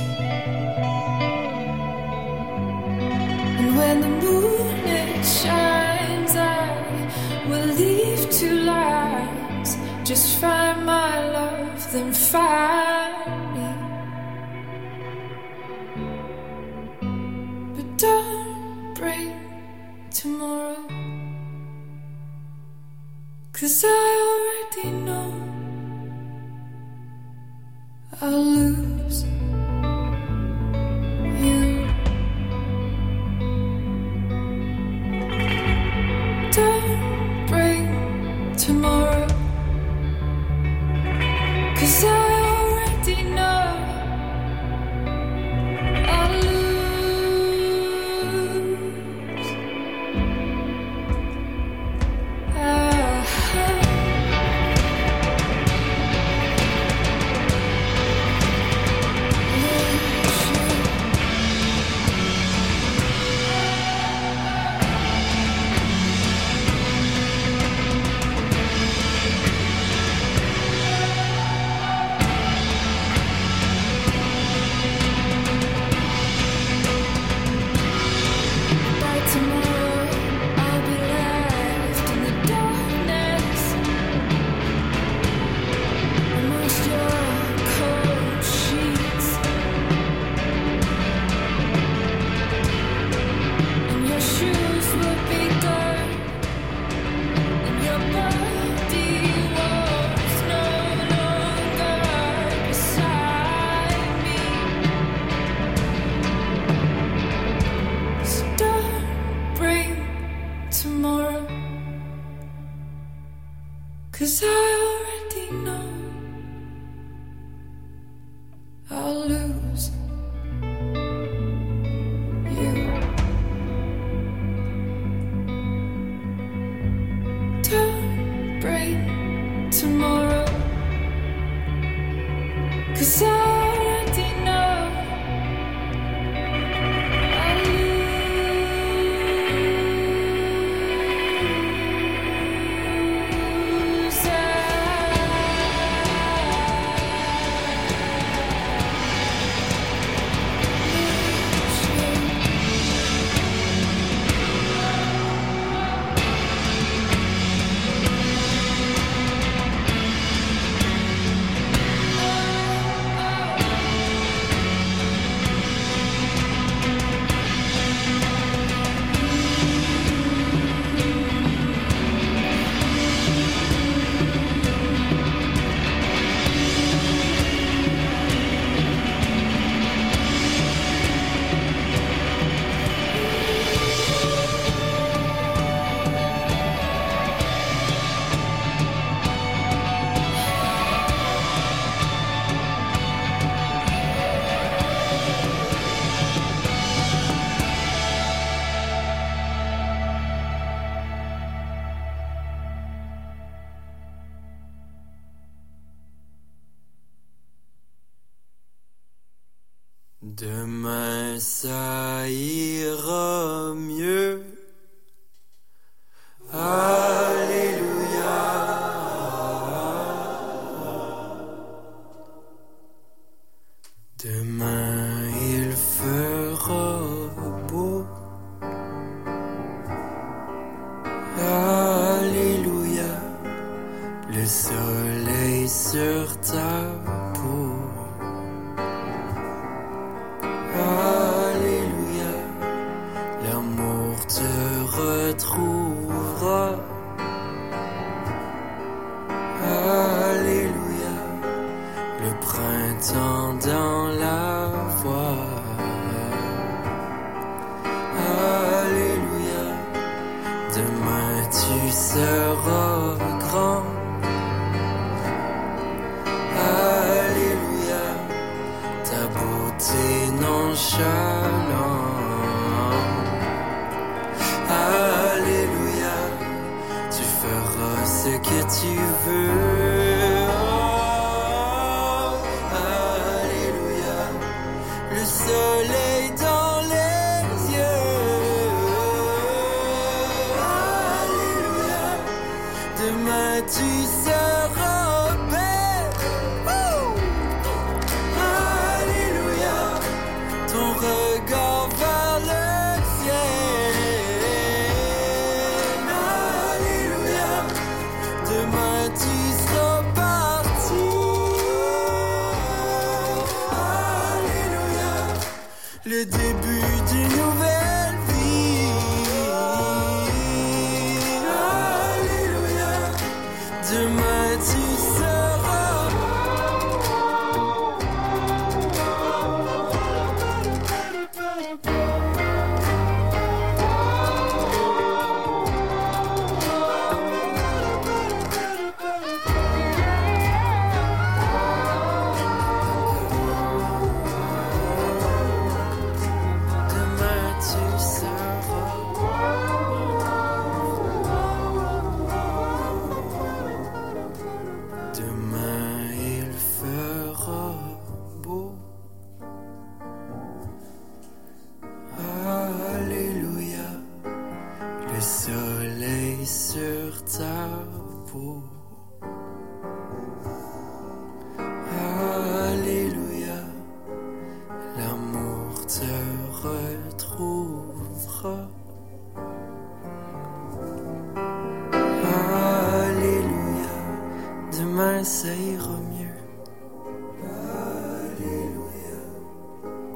And 3.59 3.77
when 3.77 4.01
the 4.01 4.09
moon 4.09 4.79
it 4.85 5.23
shines, 5.23 6.35
I 6.35 7.47
will 7.47 7.67
leave 7.67 8.29
two 8.29 8.53
lines. 8.73 9.77
Just 10.03 10.39
find 10.41 10.85
my 10.85 11.23
love, 11.31 11.93
then 11.93 12.11
find 12.11 12.72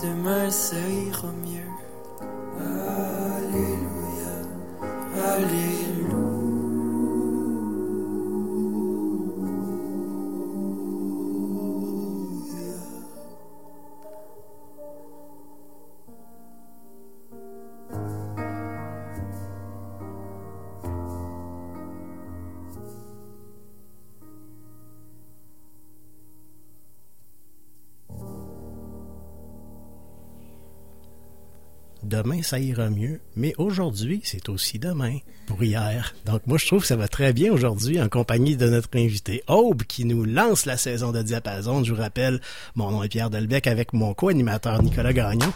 demain 0.02 0.50
ça 0.50 0.76
ira 0.78 1.32
mieux. 1.44 1.72
Alléluia, 3.38 4.34
Alléluia. 5.34 5.77
Demain, 32.28 32.44
ça 32.44 32.60
ira 32.60 32.90
mieux, 32.90 33.22
mais 33.38 33.54
aujourd'hui, 33.58 34.20
c'est 34.26 34.50
aussi 34.50 34.80
demain 34.80 35.20
pour 35.46 35.64
hier. 35.64 36.14
Donc, 36.26 36.46
moi, 36.46 36.58
je 36.58 36.68
trouve 36.68 36.82
que 36.82 36.88
ça 36.88 36.98
va 36.98 37.08
très 37.08 37.32
bien 37.32 37.54
aujourd'hui 37.54 38.02
en 38.02 38.10
compagnie 38.10 38.58
de 38.58 38.68
notre 38.68 38.90
invité 38.96 39.44
Aube 39.48 39.84
qui 39.84 40.04
nous 40.04 40.26
lance 40.26 40.66
la 40.66 40.76
saison 40.76 41.14
de 41.14 41.22
Diapason. 41.22 41.86
Je 41.86 41.94
vous 41.94 42.02
rappelle, 42.02 42.42
mon 42.76 42.92
nom 42.92 43.02
est 43.02 43.08
Pierre 43.08 43.30
Delbecq 43.30 43.68
avec 43.68 43.94
mon 43.94 44.14
co-animateur 44.14 44.84
Nicolas 44.84 45.14
Gagnon. 45.14 45.54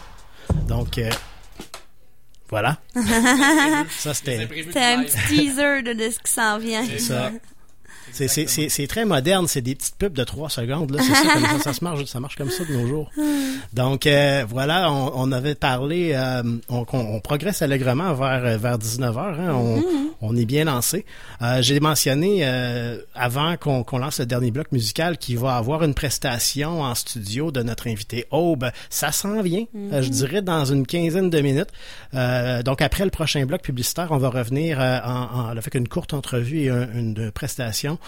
Donc, 0.66 0.96
euh, 0.96 1.10
voilà. 2.48 2.78
Ça, 3.90 4.14
c'était... 4.14 4.48
C'était 4.48 4.80
un 4.80 5.02
petit 5.02 5.18
teaser 5.28 5.82
de, 5.82 5.92
de 5.92 6.10
ce 6.10 6.18
qui 6.20 6.32
s'en 6.32 6.56
vient. 6.56 6.86
C'est 6.86 7.00
ça. 7.00 7.32
C'est- 8.12 8.86
très 8.86 9.04
moderne, 9.04 9.46
c'est 9.48 9.60
des 9.62 9.74
petites 9.74 9.96
pubs 9.96 10.12
de 10.12 10.24
3 10.24 10.48
secondes. 10.50 10.90
là. 10.90 11.02
C'est 11.02 11.14
ça, 11.14 11.22
comme 11.32 11.46
ça, 11.46 11.58
ça 11.60 11.72
se 11.72 11.82
marche, 11.84 12.04
ça 12.04 12.20
marche 12.20 12.36
comme 12.36 12.50
ça 12.50 12.64
de 12.64 12.72
nos 12.72 12.86
jours. 12.86 13.10
Donc 13.72 14.06
euh, 14.06 14.44
voilà, 14.48 14.90
on, 14.92 15.12
on 15.14 15.32
avait 15.32 15.54
parlé, 15.54 16.12
euh, 16.14 16.42
on, 16.68 16.84
on- 16.92 16.98
on 17.16 17.20
progresse 17.20 17.62
allègrement 17.62 18.12
vers 18.14 18.44
euh, 18.44 18.56
vers 18.58 18.78
19 18.78 19.16
h 19.16 19.50
on, 19.50 19.76
Mhm. 19.76 19.84
On 20.22 20.36
est 20.36 20.44
bien 20.46 20.64
lancé. 20.64 21.04
Euh, 21.42 21.60
J'ai 21.60 21.78
mentionné 21.80 22.40
euh, 22.42 22.98
avant 23.14 23.56
qu'on 23.56 23.82
qu'on 23.84 23.98
lance 23.98 24.20
le 24.20 24.26
dernier 24.26 24.50
bloc 24.50 24.72
musical 24.72 25.18
qu'il 25.18 25.38
va 25.38 25.56
avoir 25.56 25.82
une 25.82 25.94
prestation 25.94 26.80
en 26.82 26.94
studio 26.94 27.50
de 27.50 27.62
notre 27.62 27.88
invité 27.88 28.24
Aube. 28.30 28.70
Ça 28.88 29.12
s'en 29.12 29.42
vient, 29.42 29.64
euh, 29.74 30.00
je 30.02 30.08
Mhm. 30.08 30.14
dirais 30.14 30.42
dans 30.42 30.64
une 30.64 30.86
quinzaine 30.86 31.28
de 31.28 31.40
minutes. 31.40 31.70
Euh, 32.14 32.62
donc 32.62 32.80
après 32.82 33.04
le 33.04 33.10
prochain 33.10 33.44
bloc 33.46 33.62
publicitaire, 33.62 34.08
on 34.10 34.18
va 34.18 34.28
revenir 34.30 34.80
euh, 34.80 34.98
en, 35.04 35.40
en 35.40 35.48
avec 35.48 35.74
une 35.74 35.88
courte 35.88 36.14
entrevue 36.14 36.60
et 36.62 36.70
un- 36.70 36.88
une 36.94 37.30
prestation. 37.32 37.98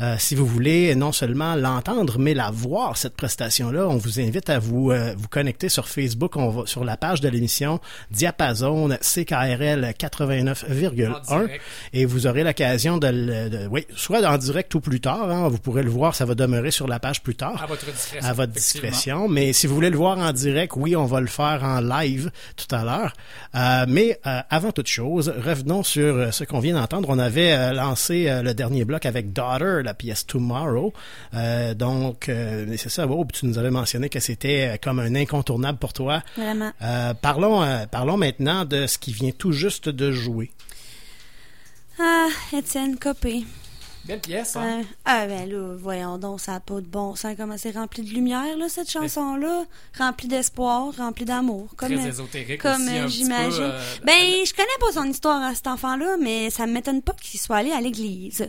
Euh, 0.00 0.16
si 0.18 0.34
vous 0.34 0.46
voulez 0.46 0.94
non 0.94 1.12
seulement 1.12 1.54
l'entendre, 1.56 2.18
mais 2.18 2.34
la 2.34 2.50
voir 2.50 2.96
cette 2.96 3.16
prestation-là, 3.16 3.88
on 3.88 3.96
vous 3.96 4.20
invite 4.20 4.48
à 4.48 4.58
vous 4.58 4.90
euh, 4.92 5.14
vous 5.16 5.28
connecter 5.28 5.68
sur 5.68 5.88
Facebook, 5.88 6.36
on 6.36 6.50
va 6.50 6.66
sur 6.66 6.84
la 6.84 6.96
page 6.96 7.20
de 7.20 7.28
l'émission 7.28 7.80
Diapason 8.10 8.88
CKRL 9.00 9.92
89,1 9.98 11.48
et 11.92 12.04
vous 12.04 12.26
aurez 12.26 12.44
l'occasion 12.44 12.98
de, 12.98 13.06
le- 13.08 13.50
de- 13.50 13.66
oui, 13.68 13.86
soit 13.96 14.22
en 14.24 14.38
direct 14.38 14.74
ou 14.74 14.80
plus 14.80 15.00
tard. 15.00 15.30
hein, 15.30 15.48
vous 15.48 15.58
pourrez 15.58 15.82
le 15.82 15.90
voir, 15.90 16.14
ça 16.14 16.24
va 16.24 16.34
demeurer 16.34 16.70
sur 16.70 16.86
la 16.88 16.98
page 16.98 17.22
plus 17.22 17.34
tard. 17.34 17.62
À 17.62 17.66
votre 17.66 17.86
discrétion, 17.90 18.28
À 18.28 18.32
votre 18.32 18.52
effectivement. 18.52 18.90
discrétion. 18.90 19.28
Mais 19.28 19.52
si 19.52 19.66
vous 19.66 19.74
voulez 19.74 19.90
le 19.90 19.96
voir 19.96 20.18
en 20.18 20.32
direct, 20.32 20.72
oui, 20.76 20.96
on 20.96 21.06
va 21.06 21.20
le 21.20 21.26
faire 21.26 21.60
en 21.62 21.80
live 21.80 22.30
tout 22.56 22.74
à 22.74 22.84
l'heure. 22.84 23.12
Euh, 23.54 23.84
mais 23.88 24.18
euh, 24.26 24.40
avant 24.50 24.72
toute 24.72 24.88
chose, 24.88 25.32
revenons 25.44 25.82
sur 25.82 26.14
euh, 26.16 26.30
ce 26.30 26.44
qu'on 26.44 26.58
vient 26.60 26.74
d'entendre. 26.74 27.08
On 27.10 27.18
avait 27.18 27.52
euh, 27.52 27.72
lancé 27.72 28.28
euh, 28.28 28.42
le 28.42 28.54
dernier 28.54 28.84
bloc 28.84 29.06
avec 29.06 29.32
Daughter, 29.32 29.82
la 29.84 29.94
pièce 29.94 30.26
Tomorrow. 30.26 30.92
Euh, 31.34 31.74
donc, 31.74 32.28
euh, 32.28 32.66
c'est 32.76 32.88
ça, 32.90 33.06
Aube, 33.06 33.32
tu 33.32 33.46
nous 33.46 33.58
avais 33.58 33.70
mentionné 33.70 34.08
que 34.08 34.20
c'était 34.20 34.72
euh, 34.72 34.76
comme 34.82 34.98
un 34.98 35.14
incontournable 35.14 35.78
pour 35.78 35.92
toi. 35.92 36.22
Vraiment. 36.36 36.72
Euh, 36.82 37.14
parlons, 37.14 37.62
euh, 37.62 37.86
parlons 37.90 38.16
maintenant 38.16 38.64
de 38.64 38.86
ce 38.86 38.98
qui 38.98 39.12
vient 39.12 39.30
tout 39.36 39.52
juste 39.52 39.88
de 39.88 40.10
jouer. 40.12 40.50
Ah, 41.98 42.28
Étienne 42.52 42.98
Copé. 42.98 43.44
Belle 44.06 44.20
pièce, 44.20 44.54
hein? 44.56 44.80
Euh, 44.80 44.84
ah 45.06 45.26
ben 45.26 45.48
là, 45.50 45.74
voyons 45.78 46.18
donc, 46.18 46.38
ça 46.38 46.52
n'a 46.52 46.60
pas 46.60 46.74
de 46.74 46.86
bon 46.86 47.14
sens 47.16 47.34
comment 47.38 47.56
c'est 47.56 47.70
rempli 47.70 48.02
de 48.02 48.10
lumière, 48.10 48.54
là, 48.58 48.68
cette 48.68 48.90
chanson-là? 48.90 49.64
Remplie 49.98 50.28
d'espoir, 50.28 50.92
remplie 50.98 51.24
d'amour. 51.24 51.68
Comme, 51.76 51.88
Très 51.94 52.04
euh, 52.04 52.08
ésotérique 52.10 52.60
Comme 52.60 52.82
aussi, 52.82 52.98
euh, 52.98 53.08
j'imagine. 53.08 53.62
euh, 53.62 53.80
ben, 54.04 54.12
je 54.44 54.52
connais 54.52 54.68
pas 54.78 54.92
son 54.92 55.04
histoire 55.08 55.42
à 55.42 55.54
cet 55.54 55.68
enfant-là, 55.68 56.16
mais 56.20 56.50
ça 56.50 56.66
m'étonne 56.66 57.00
pas 57.00 57.14
qu'il 57.14 57.40
soit 57.40 57.56
allé 57.56 57.72
à 57.72 57.80
l'église. 57.80 58.46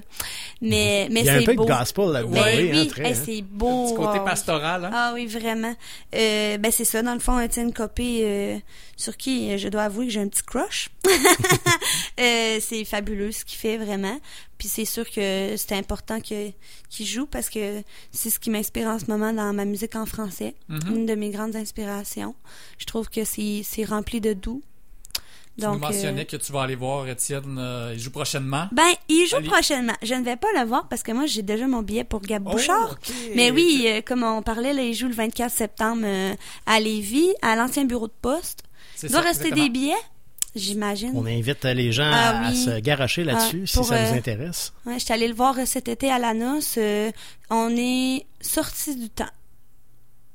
Mais, 0.62 1.08
mais 1.10 1.22
Il 1.22 1.26
y 1.26 1.30
a 1.30 1.36
un 1.36 1.40
c'est 1.40 1.46
peu 1.46 1.52
de 1.54 1.58
beau. 1.58 1.66
gospel 1.66 2.10
là-dedans, 2.10 2.32
Ben 2.34 2.58
oui, 2.74 2.92
hein, 2.98 3.04
hey, 3.06 3.14
hein. 3.14 3.22
c'est 3.26 3.42
beau. 3.42 3.86
Petit 3.86 3.96
côté 3.96 4.18
ah, 4.22 4.26
pastoral, 4.26 4.86
hein? 4.86 4.92
Ah 4.94 5.12
oui, 5.14 5.26
vraiment. 5.26 5.74
Euh, 6.14 6.58
ben 6.58 6.72
c'est 6.74 6.84
ça, 6.86 7.02
dans 7.02 7.14
le 7.14 7.20
fond, 7.22 7.40
Étienne 7.40 7.72
Copé, 7.72 8.22
euh, 8.24 8.58
sur 8.98 9.16
qui 9.16 9.58
je 9.58 9.70
dois 9.70 9.84
avouer 9.84 10.08
que 10.08 10.12
j'ai 10.12 10.22
un 10.22 10.28
petit 10.28 10.44
crush. 10.44 10.90
Euh, 12.18 12.60
c'est 12.62 12.86
fabuleux 12.86 13.34
ce 13.34 13.44
qu'il 13.44 13.60
fait 13.60 13.76
vraiment. 13.78 14.18
Puis 14.58 14.68
c'est 14.68 14.86
sûr 14.86 15.10
que 15.10 15.56
c'est 15.58 15.74
important 15.74 16.20
que 16.22 16.52
qu'il 16.90 17.06
joue 17.06 17.26
parce 17.26 17.50
que 17.50 17.82
c'est 18.12 18.30
ce 18.30 18.40
qui 18.40 18.50
m'inspire 18.50 18.88
en 18.88 19.00
ce 19.00 19.06
moment 19.08 19.34
dans 19.34 19.54
ma 19.54 19.66
musique 19.66 19.96
en 19.96 20.06
français. 20.06 20.56
Mhm. 20.70 20.96
Une 20.96 21.06
de 21.06 21.16
mes 21.16 21.30
grandes 21.30 21.56
inspirations. 21.56 22.36
Je 22.78 22.86
trouve 22.86 23.10
que 23.10 23.24
c'est 23.26 23.84
rempli 23.86 24.22
de 24.22 24.34
doux. 24.34 24.62
Tu 25.58 25.66
nous 25.66 25.78
mentionnais 25.80 26.22
euh, 26.22 26.26
que 26.26 26.36
tu 26.36 26.52
vas 26.52 26.64
aller 26.64 26.76
voir 26.76 27.08
Étienne, 27.08 27.58
euh, 27.58 27.94
il 27.94 28.00
joue 28.00 28.12
prochainement. 28.12 28.68
Ben, 28.74 28.92
il 29.08 29.26
joue 29.26 29.38
Allez. 29.38 29.48
prochainement. 29.48 29.94
Je 30.02 30.14
ne 30.14 30.24
vais 30.24 30.36
pas 30.36 30.50
le 30.54 30.66
voir 30.66 30.90
parce 30.90 31.02
que 31.02 31.14
moi, 31.14 31.28
j'ai 31.28 31.44
déjà 31.44 31.66
mon 31.66 31.82
billet 31.82 32.04
pour 32.04 32.20
Gab 32.22 32.44
Oh, 32.46 32.52
Bouchard. 32.52 32.98
Mais 33.36 33.52
oui, 33.52 33.86
euh, 33.88 34.02
comme 34.02 34.24
on 34.24 34.42
parlait, 34.42 34.74
là, 34.74 34.82
il 34.84 34.94
joue 34.94 35.08
le 35.08 35.14
24 35.14 35.50
septembre 35.54 36.06
à 36.66 36.80
Lévis, 36.82 37.30
à 37.42 37.56
l'ancien 37.56 37.86
bureau 37.86 38.08
de 38.08 38.14
poste. 38.22 38.64
Il 39.02 39.10
doit 39.10 39.22
ça, 39.22 39.28
rester 39.28 39.46
exactement. 39.48 39.64
des 39.66 39.70
billets, 39.70 39.94
j'imagine. 40.56 41.12
On 41.16 41.26
invite 41.26 41.64
les 41.66 41.92
gens 41.92 42.10
Ah 42.14 42.48
à, 42.48 42.54
se 42.54 42.80
garocher 42.80 43.24
là-dessus 43.24 43.62
Ah, 43.64 43.68
si 43.68 43.74
pour, 43.76 43.86
ça 43.86 44.04
vous 44.06 44.14
euh, 44.14 44.18
intéresse. 44.18 44.74
Ouais, 44.86 44.98
j'étais 45.00 45.14
allée 45.14 45.28
le 45.28 45.34
voir 45.36 45.58
euh, 45.60 45.66
cet 45.66 45.88
été 45.88 46.10
à 46.12 46.18
la 46.20 46.34
noce. 46.34 46.76
euh, 46.78 47.12
on 47.50 47.70
est 47.76 48.26
sorti 48.42 48.96
du 48.96 49.10
temps. 49.10 49.30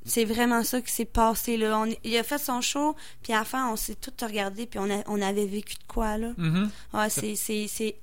C'est 0.04 0.24
vraiment 0.24 0.62
ça 0.64 0.80
qui 0.80 0.90
s'est 0.92 1.04
passé 1.04 1.56
là. 1.56 1.78
On, 1.78 1.86
il 2.04 2.16
a 2.16 2.22
fait 2.22 2.38
son 2.38 2.60
show, 2.60 2.96
puis 3.22 3.32
à 3.32 3.40
la 3.40 3.44
fin, 3.44 3.70
on 3.70 3.76
s'est 3.76 3.94
tout 3.96 4.12
regardé, 4.22 4.66
puis 4.66 4.78
on, 4.78 4.90
a- 4.90 5.02
on 5.06 5.20
avait 5.20 5.46
vécu 5.46 5.74
de 5.74 5.84
quoi 5.86 6.16
là. 6.18 6.30
Mhm. 6.36 6.70
Ouais, 6.94 7.10
c'est 7.10 7.96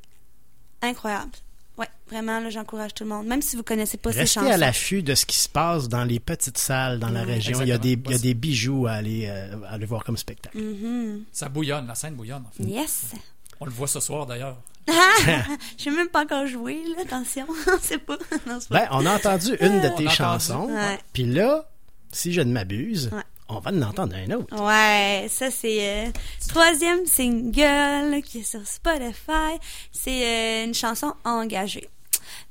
incroyable. 0.82 1.32
Ouais, 1.78 1.88
vraiment 2.10 2.40
là, 2.40 2.50
j'encourage 2.50 2.94
tout 2.94 3.04
le 3.04 3.10
monde. 3.12 3.28
Même 3.28 3.42
si 3.42 3.56
vous 3.56 3.64
connaissez 3.64 3.98
pas 3.98 4.12
ces 4.12 4.20
Restez 4.20 4.40
chansons. 4.40 4.52
à 4.52 4.58
l'affût 4.58 5.04
de 5.04 5.14
ce 5.16 5.26
qui 5.26 5.38
se 5.38 5.48
passe 5.50 5.88
dans 5.88 6.04
les 6.04 6.20
petites 6.20 6.58
salles 6.58 6.98
dans 7.00 7.10
la 7.10 7.24
région. 7.24 7.60
Il 7.62 7.68
y, 7.68 7.72
a 7.72 7.78
des, 7.78 7.92
il 7.94 8.12
y 8.12 8.16
a 8.16 8.18
des 8.18 8.34
bijoux 8.34 8.88
à 8.88 8.94
aller, 8.94 9.28
euh, 9.30 9.56
à 9.68 9.74
aller 9.74 9.86
voir 9.86 10.04
comme 10.04 10.18
spectacle. 10.18 10.58
Mhm. 10.58 11.24
Ça 11.32 11.50
bouillonne, 11.50 11.86
la 11.88 11.96
scène 11.96 12.16
bouillonne. 12.16 12.44
en 12.48 12.52
fait. 12.52 12.64
Yes. 12.64 13.12
On 13.60 13.66
le 13.66 13.72
voit 13.72 13.88
ce 13.88 14.00
soir 14.00 14.26
d'ailleurs. 14.26 14.58
J'ai 15.78 15.92
même 15.92 16.08
pas 16.08 16.24
encore 16.24 16.48
joué 16.48 16.82
là, 16.96 17.02
attention, 17.04 17.46
pas. 17.66 17.72
Non, 17.72 17.78
c'est 17.82 17.98
pas- 18.00 18.18
Ben, 18.72 18.88
on 18.92 19.06
a 19.06 19.16
entendu 19.16 19.56
une 19.60 19.82
de 19.82 19.88
On 19.90 19.96
tes 19.96 20.08
chansons. 20.10 20.70
Puis 21.14 21.26
là, 21.26 21.70
si 22.12 22.32
je 22.34 22.42
ne 22.42 22.52
m'abuse, 22.52 23.10
Ouais. 23.14 23.22
On 23.50 23.60
va 23.60 23.72
en 23.72 23.82
entendre 23.82 24.16
un 24.16 24.32
autre. 24.32 24.56
Ouais, 24.62 25.28
ça 25.30 25.50
c'est 25.52 26.08
euh, 26.08 26.12
troisième 26.48 27.06
single 27.06 28.22
qui 28.24 28.40
est 28.40 28.44
sur 28.44 28.66
Spotify. 28.68 29.58
C'est 29.92 30.26
euh, 30.26 30.66
une 30.66 30.74
chanson 30.74 31.14
engagée. 31.24 31.90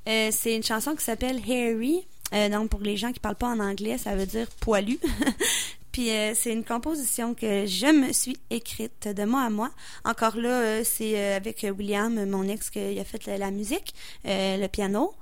Euh, 0.09 0.31
c'est 0.33 0.55
une 0.55 0.63
chanson 0.63 0.95
qui 0.95 1.05
s'appelle 1.05 1.41
Harry. 1.49 2.07
Euh, 2.35 2.49
donc 2.49 2.71
pour 2.71 2.81
les 2.81 2.97
gens 2.97 3.13
qui 3.13 3.21
parlent 3.21 3.37
pas 3.37 3.49
en 3.49 3.61
anglais, 3.61 3.99
ça 3.99 4.15
veut 4.15 4.27
dire 4.27 4.49
poilu. 4.61 4.99
Puis 5.93 6.11
c'est 6.35 6.53
une 6.53 6.65
composition 6.65 7.33
que 7.33 7.65
je 7.65 7.87
me 7.87 8.13
suis 8.13 8.37
écrite 8.51 9.09
de 9.09 9.25
moi 9.25 9.45
à 9.45 9.51
moi. 9.51 9.71
Encore 10.05 10.37
là, 10.37 10.85
c'est 10.85 11.33
avec 11.33 11.65
William, 11.75 12.23
mon 12.29 12.47
ex, 12.49 12.69
qui 12.69 13.01
a 13.01 13.05
fait 13.05 13.27
la, 13.39 13.51
musique, 13.51 13.95
le 14.23 14.67
piano. 14.67 15.15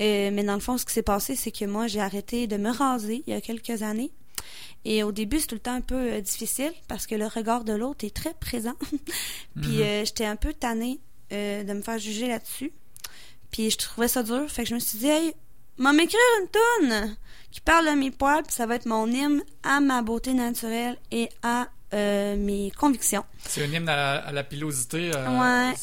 Mais 0.00 0.42
dans 0.42 0.54
le 0.54 0.60
fond, 0.60 0.78
ce 0.78 0.86
qui 0.86 0.94
s'est 0.94 1.02
passé, 1.02 1.36
c'est 1.36 1.50
que 1.50 1.66
moi, 1.66 1.88
j'ai 1.88 2.00
arrêté 2.00 2.46
de 2.46 2.56
me 2.56 2.70
raser 2.70 3.22
il 3.26 3.34
y 3.34 3.36
a 3.36 3.42
quelques 3.42 3.82
années. 3.82 4.12
Et 4.84 5.02
au 5.02 5.12
début, 5.12 5.40
c'est 5.40 5.46
tout 5.46 5.54
le 5.54 5.60
temps 5.60 5.74
un 5.74 5.80
peu 5.80 5.94
euh, 6.14 6.20
difficile 6.20 6.72
parce 6.88 7.06
que 7.06 7.14
le 7.14 7.26
regard 7.26 7.64
de 7.64 7.72
l'autre 7.72 8.04
est 8.04 8.14
très 8.14 8.34
présent. 8.34 8.74
Puis 9.62 9.76
Mhm. 9.78 9.80
euh, 9.82 10.04
j'étais 10.04 10.26
un 10.26 10.36
peu 10.36 10.52
tannée 10.52 11.00
euh, 11.32 11.62
de 11.64 11.72
me 11.72 11.80
faire 11.82 11.98
juger 11.98 12.28
là-dessus. 12.28 12.72
Puis 13.50 13.70
je 13.70 13.78
trouvais 13.78 14.08
ça 14.08 14.22
dur. 14.22 14.50
Fait 14.50 14.64
que 14.64 14.68
je 14.68 14.74
me 14.74 14.80
suis 14.80 14.98
dit, 14.98 15.06
hey, 15.08 15.32
m'a 15.78 15.92
m'écrire 15.92 16.20
une 16.42 16.48
toune 16.48 17.16
qui 17.50 17.60
parle 17.60 17.86
de 17.86 17.92
mes 17.92 18.10
poils, 18.10 18.42
puis 18.42 18.52
ça 18.52 18.66
va 18.66 18.74
être 18.74 18.86
mon 18.86 19.06
hymne 19.10 19.42
à 19.62 19.80
ma 19.80 20.02
beauté 20.02 20.34
naturelle 20.34 20.98
et 21.12 21.28
à 21.42 21.68
euh, 21.94 22.36
mes 22.36 22.72
convictions. 22.72 23.24
C'est 23.46 23.62
un 23.62 23.66
hymne 23.72 23.88
à 23.88 23.96
la, 23.96 24.12
à 24.26 24.32
la 24.32 24.42
pilosité. 24.44 25.12
euh, 25.14 25.68
Ouais. 25.70 25.74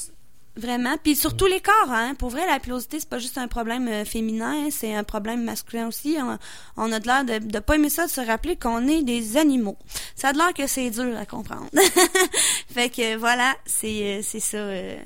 Vraiment. 0.58 0.98
Puis 1.02 1.16
sur 1.16 1.38
tous 1.38 1.46
les 1.46 1.62
corps, 1.62 1.90
hein. 1.90 2.14
Pour 2.16 2.30
vrai, 2.30 2.46
la 2.46 2.60
pilosité, 2.60 3.00
c'est 3.00 3.08
pas 3.08 3.20
juste 3.20 3.38
un 3.38 3.48
problème 3.48 3.88
euh, 3.88 4.04
féminin, 4.04 4.70
c'est 4.70 4.94
un 4.94 5.06
problème 5.06 5.44
masculin 5.44 5.88
aussi. 5.88 6.18
On, 6.20 6.38
on 6.76 6.92
a 6.92 7.00
de 7.00 7.08
l'air 7.08 7.24
de, 7.24 7.38
de 7.40 7.60
pas 7.60 7.76
aimer 7.76 7.90
ça, 7.90 8.06
de 8.06 8.12
se 8.12 8.20
rappeler 8.20 8.58
qu'on 8.58 8.86
est 8.88 9.02
des 9.02 9.38
animaux. 9.38 9.78
Ça 10.16 10.30
a 10.30 10.34
de 10.34 10.38
l'air 10.38 10.54
que 10.54 10.68
c'est 10.68 10.90
dur 10.90 11.18
à 11.18 11.26
comprendre. 11.26 11.70
fait 12.68 12.90
que 12.90 13.16
voilà, 13.16 13.56
c'est 13.66 14.20
euh, 14.20 14.22
c'est 14.24 14.42
ça, 14.42 14.58
euh, 14.58 14.98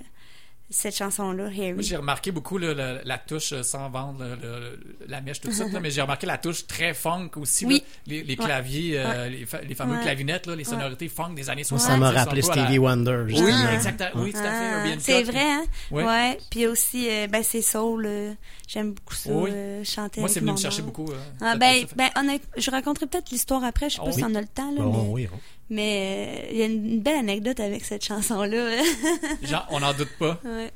cette 0.69 0.95
chanson-là, 0.95 1.45
Harry. 1.45 1.75
J'ai 1.79 1.95
remarqué 1.95 2.31
beaucoup 2.31 2.57
là, 2.57 2.73
la, 2.73 3.03
la 3.03 3.17
touche 3.19 3.53
euh, 3.53 3.61
sans 3.63 3.89
vendre 3.89 4.23
le- 4.23 4.35
le- 4.35 4.79
la 5.07 5.21
mèche 5.21 5.39
tout 5.39 5.47
de 5.49 5.53
suite, 5.53 5.71
là, 5.73 5.79
mais 5.79 5.91
j'ai 5.91 6.01
remarqué 6.01 6.25
la 6.25 6.37
touche 6.37 6.65
très 6.65 6.93
funk 6.93 7.29
aussi. 7.35 7.65
Oui. 7.65 7.75
là. 7.75 7.83
les, 8.07 8.23
les 8.23 8.35
Ouais. 8.39 8.61
les, 8.63 8.95
euh, 8.97 9.05
Ouais. 9.23 9.29
les, 9.29 9.45
fa- 9.45 9.61
les 9.61 9.75
fameux 9.75 9.95
Ouais. 9.97 10.01
clavinettes, 10.01 10.47
là, 10.47 10.55
les 10.55 10.63
Ouais. 10.67 10.69
sonorités 10.73 11.07
funk 11.07 11.33
des 11.35 11.49
années 11.49 11.63
Moi, 11.69 11.79
60. 11.79 11.91
ça 11.91 11.97
m'a 11.97 12.11
rappelé 12.11 12.41
la- 12.41 12.47
Stevie 12.47 12.79
Wonder, 12.79 13.25
Oui, 13.27 13.51
exactement. 13.73 14.09
Oui, 14.23 14.31
tout 14.31 14.39
à 14.39 14.41
fait. 14.41 14.49
Ah, 14.49 14.95
c'est 14.99 15.23
vrai, 15.23 15.41
hein? 15.43 15.65
Ouais. 15.91 16.03
Ouais. 16.03 16.37
Puis 16.49 16.65
aussi, 16.67 17.07
euh, 17.09 17.27
ben, 17.27 17.43
c'est 17.43 17.61
soul. 17.61 18.05
euh, 18.05 18.33
J'aime 18.67 18.93
beaucoup 18.93 19.13
ça, 19.13 19.29
Oui. 19.31 19.51
euh, 19.53 19.83
chanter 19.83 20.19
Moi, 20.21 20.29
c'est 20.29 20.39
venu 20.39 20.51
me 20.51 20.57
chercher 20.57 20.81
beaucoup, 20.81 21.05
euh, 21.11 21.15
ah, 21.41 21.55
ben, 21.55 21.85
ben, 21.95 22.09
je 22.57 22.71
raconterai 22.71 23.05
peut-être 23.05 23.29
l'histoire 23.29 23.63
après. 23.63 23.89
Je 23.91 23.95
sais 23.95 24.01
pas 24.01 24.07
Oh, 24.07 24.11
si 24.11 24.23
oui. 24.23 24.29
on 24.31 24.33
a 24.35 24.41
le 24.41 24.47
temps, 24.47 24.71
là. 24.71 24.81
Bon, 24.81 24.91
mais 25.03 25.09
oui, 25.09 25.29
oui. 25.31 25.39
Mais, 25.69 26.45
euh, 26.45 26.47
il 26.51 26.57
y 26.57 26.61
a 26.61 26.65
une 26.65 27.01
belle 27.01 27.19
anecdote 27.19 27.59
avec 27.59 27.83
cette 27.85 28.03
chanson-là. 28.05 28.83
Genre, 29.43 29.67
on 29.69 29.79
n'en 29.79 29.93
doute 29.93 30.11
pas. 30.19 30.39
Ouais. 30.43 30.71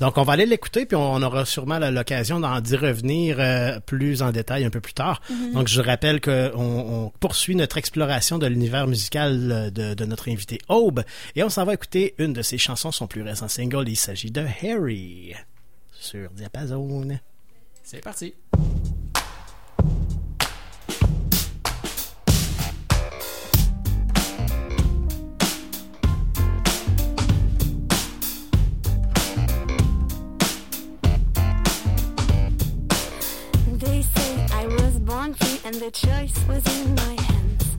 Donc, 0.00 0.16
on 0.16 0.22
va 0.22 0.34
aller 0.34 0.46
l'écouter, 0.46 0.86
puis 0.86 0.96
on 0.96 1.20
aura 1.22 1.44
sûrement 1.44 1.78
l'occasion 1.78 2.38
d'en 2.38 2.60
d'y 2.60 2.76
revenir 2.76 3.40
euh, 3.40 3.80
plus 3.80 4.22
en 4.22 4.30
détail 4.30 4.64
un 4.64 4.70
peu 4.70 4.80
plus 4.80 4.92
tard. 4.92 5.20
Mhm. 5.28 5.54
Donc, 5.54 5.68
je 5.68 5.80
rappelle 5.80 6.20
qu'on 6.20 6.52
on 6.56 7.12
poursuit 7.18 7.56
notre 7.56 7.78
exploration 7.78 8.38
de 8.38 8.46
l'univers 8.46 8.86
musical 8.86 9.50
euh, 9.50 9.70
de, 9.70 9.94
de 9.94 10.04
notre 10.04 10.30
invité 10.30 10.58
Aube, 10.68 11.02
et 11.34 11.42
on 11.42 11.48
s'en 11.48 11.64
va 11.64 11.74
écouter 11.74 12.14
une 12.18 12.32
de 12.32 12.42
ses 12.42 12.58
chansons, 12.58 12.92
son 12.92 13.08
plus 13.08 13.22
récent 13.22 13.48
single. 13.48 13.88
Il 13.88 13.96
s'agit 13.96 14.30
de 14.30 14.44
Harry 14.62 15.34
sur 15.92 16.30
Diapason. 16.30 17.18
C'est 17.82 18.00
parti. 18.00 18.34
And 35.68 35.82
the 35.82 35.90
choice 35.90 36.32
was 36.48 36.64
in 36.80 36.94
my 36.94 37.14
hands. 37.28 37.76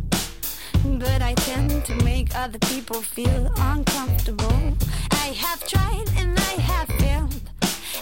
But 1.00 1.24
I 1.24 1.34
tend 1.34 1.86
to 1.86 1.96
make 2.04 2.36
other 2.36 2.60
people 2.60 3.02
feel 3.02 3.52
uncomfortable. 3.58 4.62
I 5.10 5.30
have 5.44 5.68
tried 5.68 6.08
and 6.16 6.38
I 6.38 6.54
have 6.72 6.88
failed. 7.00 7.42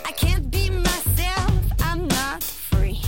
I 0.03 0.11
can't 0.11 0.51
be 0.51 0.69
myself, 0.69 1.53
I'm 1.79 2.05
not 2.09 2.43
free. 2.43 2.99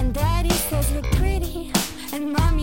And 0.00 0.12
daddy 0.12 0.56
says 0.70 0.90
look 0.96 1.08
pretty, 1.12 1.70
and 2.12 2.32
mommy 2.32 2.61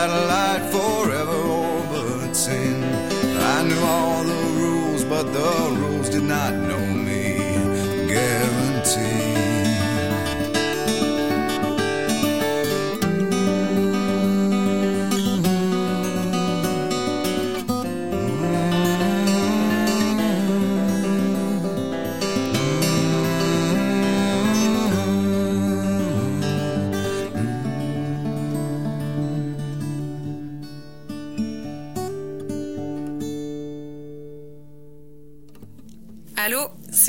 satellite 0.00 0.79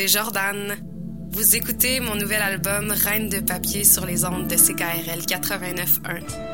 Jordan. 0.07 0.77
Vous 1.31 1.55
écoutez 1.55 1.99
mon 1.99 2.15
nouvel 2.15 2.41
album 2.41 2.91
Reine 2.91 3.29
de 3.29 3.39
papier 3.39 3.83
sur 3.83 4.05
les 4.05 4.25
ondes 4.25 4.47
de 4.47 4.55
CKRL 4.55 5.21
89.1. 5.21 6.50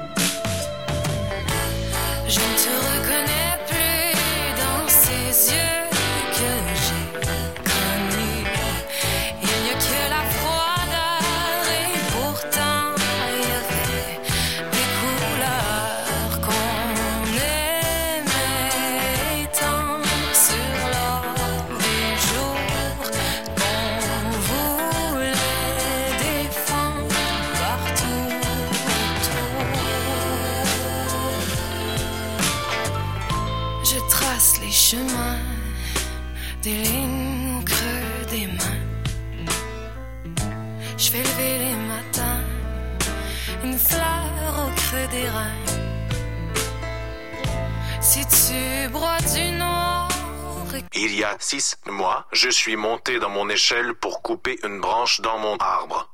suis 52.58 52.76
monté 52.76 53.20
dans 53.20 53.30
mon 53.30 53.50
échelle 53.50 53.94
pour 53.94 54.22
couper 54.22 54.60
une 54.64 54.82
branche 54.82 55.22
dans 55.22 55.38
mon 55.38 55.58
arbre. 55.58 56.10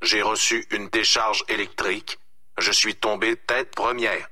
J'ai 0.00 0.22
reçu 0.22 0.66
une 0.70 0.88
décharge 0.88 1.44
électrique. 1.48 2.18
Je 2.58 2.72
suis 2.72 2.96
tombé 2.96 3.36
tête 3.36 3.74
première. 3.74 4.28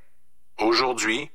Aujourd'hui, 0.58 1.30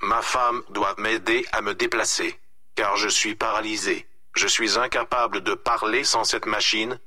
ma 0.00 0.22
femme 0.22 0.62
doit 0.70 0.94
m'aider 0.98 1.44
à 1.52 1.60
me 1.60 1.74
déplacer, 1.74 2.38
car 2.76 2.96
je 2.96 3.08
suis 3.08 3.34
paralysé. 3.34 4.06
Je 4.34 4.46
suis 4.46 4.78
incapable 4.78 5.42
de 5.42 5.54
parler 5.54 6.04
sans 6.04 6.24
cette 6.24 6.46
machine. 6.46 6.98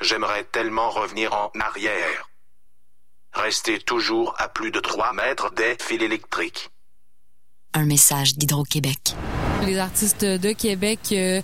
J'aimerais 0.00 0.44
tellement 0.44 0.90
revenir 0.90 1.34
en 1.34 1.50
arrière. 1.60 2.30
Rester 3.34 3.78
toujours 3.78 4.34
à 4.38 4.48
plus 4.48 4.70
de 4.70 4.80
3 4.80 5.12
mètres 5.12 5.50
des 5.52 5.76
fils 5.78 6.02
électriques. 6.02 6.70
Un 7.74 7.84
message 7.84 8.36
d'Hydro-Québec. 8.36 9.14
Les 9.66 9.78
artistes 9.78 10.24
de 10.24 10.52
Québec 10.52 11.00
euh, 11.12 11.42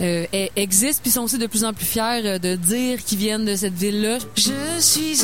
euh, 0.00 0.26
e- 0.32 0.48
existent 0.56 1.00
puis 1.02 1.10
sont 1.10 1.22
aussi 1.22 1.38
de 1.38 1.46
plus 1.46 1.64
en 1.64 1.72
plus 1.72 1.84
fiers 1.86 2.22
euh, 2.24 2.38
de 2.38 2.56
dire 2.56 3.04
qu'ils 3.04 3.18
viennent 3.18 3.44
de 3.44 3.56
cette 3.56 3.74
ville-là. 3.74 4.18
Je 4.36 4.80
suis 4.80 5.20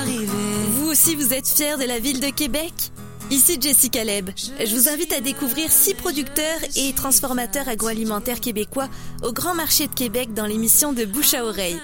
arrivée. 0.00 0.26
Vous 0.72 0.86
aussi, 0.90 1.14
vous 1.14 1.32
êtes 1.32 1.46
fiers 1.46 1.76
de 1.78 1.86
la 1.86 1.98
ville 1.98 2.20
de 2.20 2.30
Québec? 2.30 2.72
Ici 3.30 3.58
Jessica 3.60 4.04
Leb. 4.04 4.30
Je 4.60 4.74
vous 4.76 4.88
invite 4.88 5.12
à 5.12 5.20
découvrir 5.20 5.72
six 5.72 5.94
producteurs 5.94 6.60
et 6.76 6.92
transformateurs 6.92 7.68
agroalimentaires 7.68 8.40
québécois 8.40 8.88
au 9.22 9.32
Grand 9.32 9.54
Marché 9.54 9.86
de 9.86 9.94
Québec 9.94 10.34
dans 10.34 10.46
l'émission 10.46 10.92
de 10.92 11.04
Bouche 11.06 11.32
à 11.34 11.44
oreille. 11.44 11.78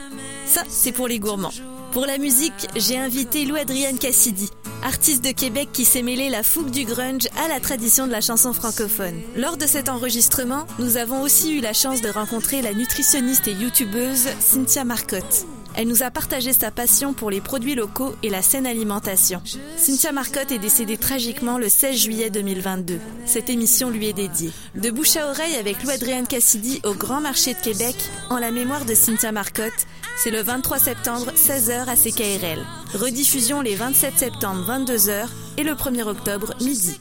Ça, 0.46 0.62
c'est 0.68 0.92
pour 0.92 1.08
les 1.08 1.18
gourmands. 1.18 1.52
Pour 1.92 2.06
la 2.06 2.18
musique, 2.18 2.68
j'ai 2.76 2.96
invité 2.96 3.44
Lou-Adrienne 3.44 3.98
Cassidy, 3.98 4.48
artiste 4.84 5.24
de 5.24 5.32
Québec 5.32 5.70
qui 5.72 5.84
s'est 5.84 6.02
mêlé 6.02 6.30
la 6.30 6.44
fougue 6.44 6.70
du 6.70 6.84
grunge 6.84 7.26
à 7.44 7.48
la 7.48 7.58
tradition 7.58 8.06
de 8.06 8.12
la 8.12 8.20
chanson 8.20 8.52
francophone. 8.52 9.20
Lors 9.34 9.56
de 9.56 9.66
cet 9.66 9.88
enregistrement, 9.88 10.66
nous 10.78 10.98
avons 10.98 11.20
aussi 11.20 11.56
eu 11.56 11.60
la 11.60 11.72
chance 11.72 12.00
de 12.00 12.08
rencontrer 12.08 12.62
la 12.62 12.74
nutritionniste 12.74 13.48
et 13.48 13.54
youtubeuse 13.54 14.28
Cynthia 14.38 14.84
Marcotte. 14.84 15.46
Elle 15.76 15.88
nous 15.88 16.02
a 16.02 16.10
partagé 16.10 16.52
sa 16.52 16.70
passion 16.70 17.12
pour 17.12 17.30
les 17.30 17.40
produits 17.40 17.74
locaux 17.74 18.14
et 18.22 18.28
la 18.28 18.42
saine 18.42 18.66
alimentation. 18.66 19.42
Cynthia 19.76 20.12
Marcotte 20.12 20.52
est 20.52 20.58
décédée 20.58 20.96
tragiquement 20.96 21.58
le 21.58 21.68
16 21.68 21.96
juillet 21.96 22.30
2022. 22.30 22.98
Cette 23.24 23.50
émission 23.50 23.90
lui 23.90 24.06
est 24.06 24.12
dédiée. 24.12 24.50
De 24.74 24.90
bouche 24.90 25.16
à 25.16 25.28
oreille 25.28 25.56
avec 25.56 25.82
Lou-Adrienne 25.82 26.26
Cassidy 26.26 26.80
au 26.84 26.94
Grand 26.94 27.20
Marché 27.20 27.54
de 27.54 27.60
Québec, 27.60 27.96
en 28.30 28.38
la 28.38 28.50
mémoire 28.50 28.84
de 28.84 28.94
Cynthia 28.94 29.30
Marcotte, 29.32 29.86
c'est 30.22 30.30
le 30.30 30.42
23 30.42 30.78
septembre, 30.78 31.32
16h 31.34 31.88
à 31.88 31.96
CKRL. 31.96 32.66
Rediffusion 32.92 33.62
les 33.62 33.74
27 33.74 34.18
septembre, 34.18 34.66
22h 34.68 35.26
et 35.56 35.62
le 35.62 35.72
1er 35.72 36.02
octobre, 36.02 36.52
midi. 36.60 37.00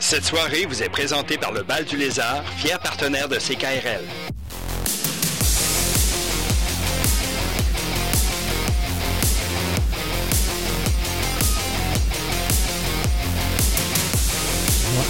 Cette 0.00 0.24
soirée 0.24 0.66
vous 0.66 0.82
est 0.82 0.88
présentée 0.88 1.38
par 1.38 1.52
le 1.52 1.62
Bal 1.62 1.84
du 1.84 1.96
Lézard, 1.96 2.42
fier 2.56 2.80
partenaire 2.80 3.28
de 3.28 3.36
CKRL. 3.36 4.02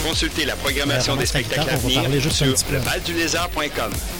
Consultez 0.09 0.47
la 0.47 0.57
programmation 0.57 1.17
des 1.17 1.27
spectacles 1.27 1.69
à 1.69 1.77
venir 1.77 2.33
sur 2.33 2.47
un 2.47 4.18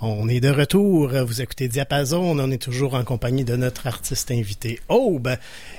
On 0.00 0.28
est 0.28 0.38
de 0.38 0.50
retour. 0.50 1.08
Vous 1.08 1.42
écoutez 1.42 1.66
Diapason. 1.66 2.38
On 2.38 2.50
est 2.52 2.62
toujours 2.62 2.94
en 2.94 3.02
compagnie 3.02 3.44
de 3.44 3.56
notre 3.56 3.88
artiste 3.88 4.30
invité 4.30 4.78
Aube 4.88 5.30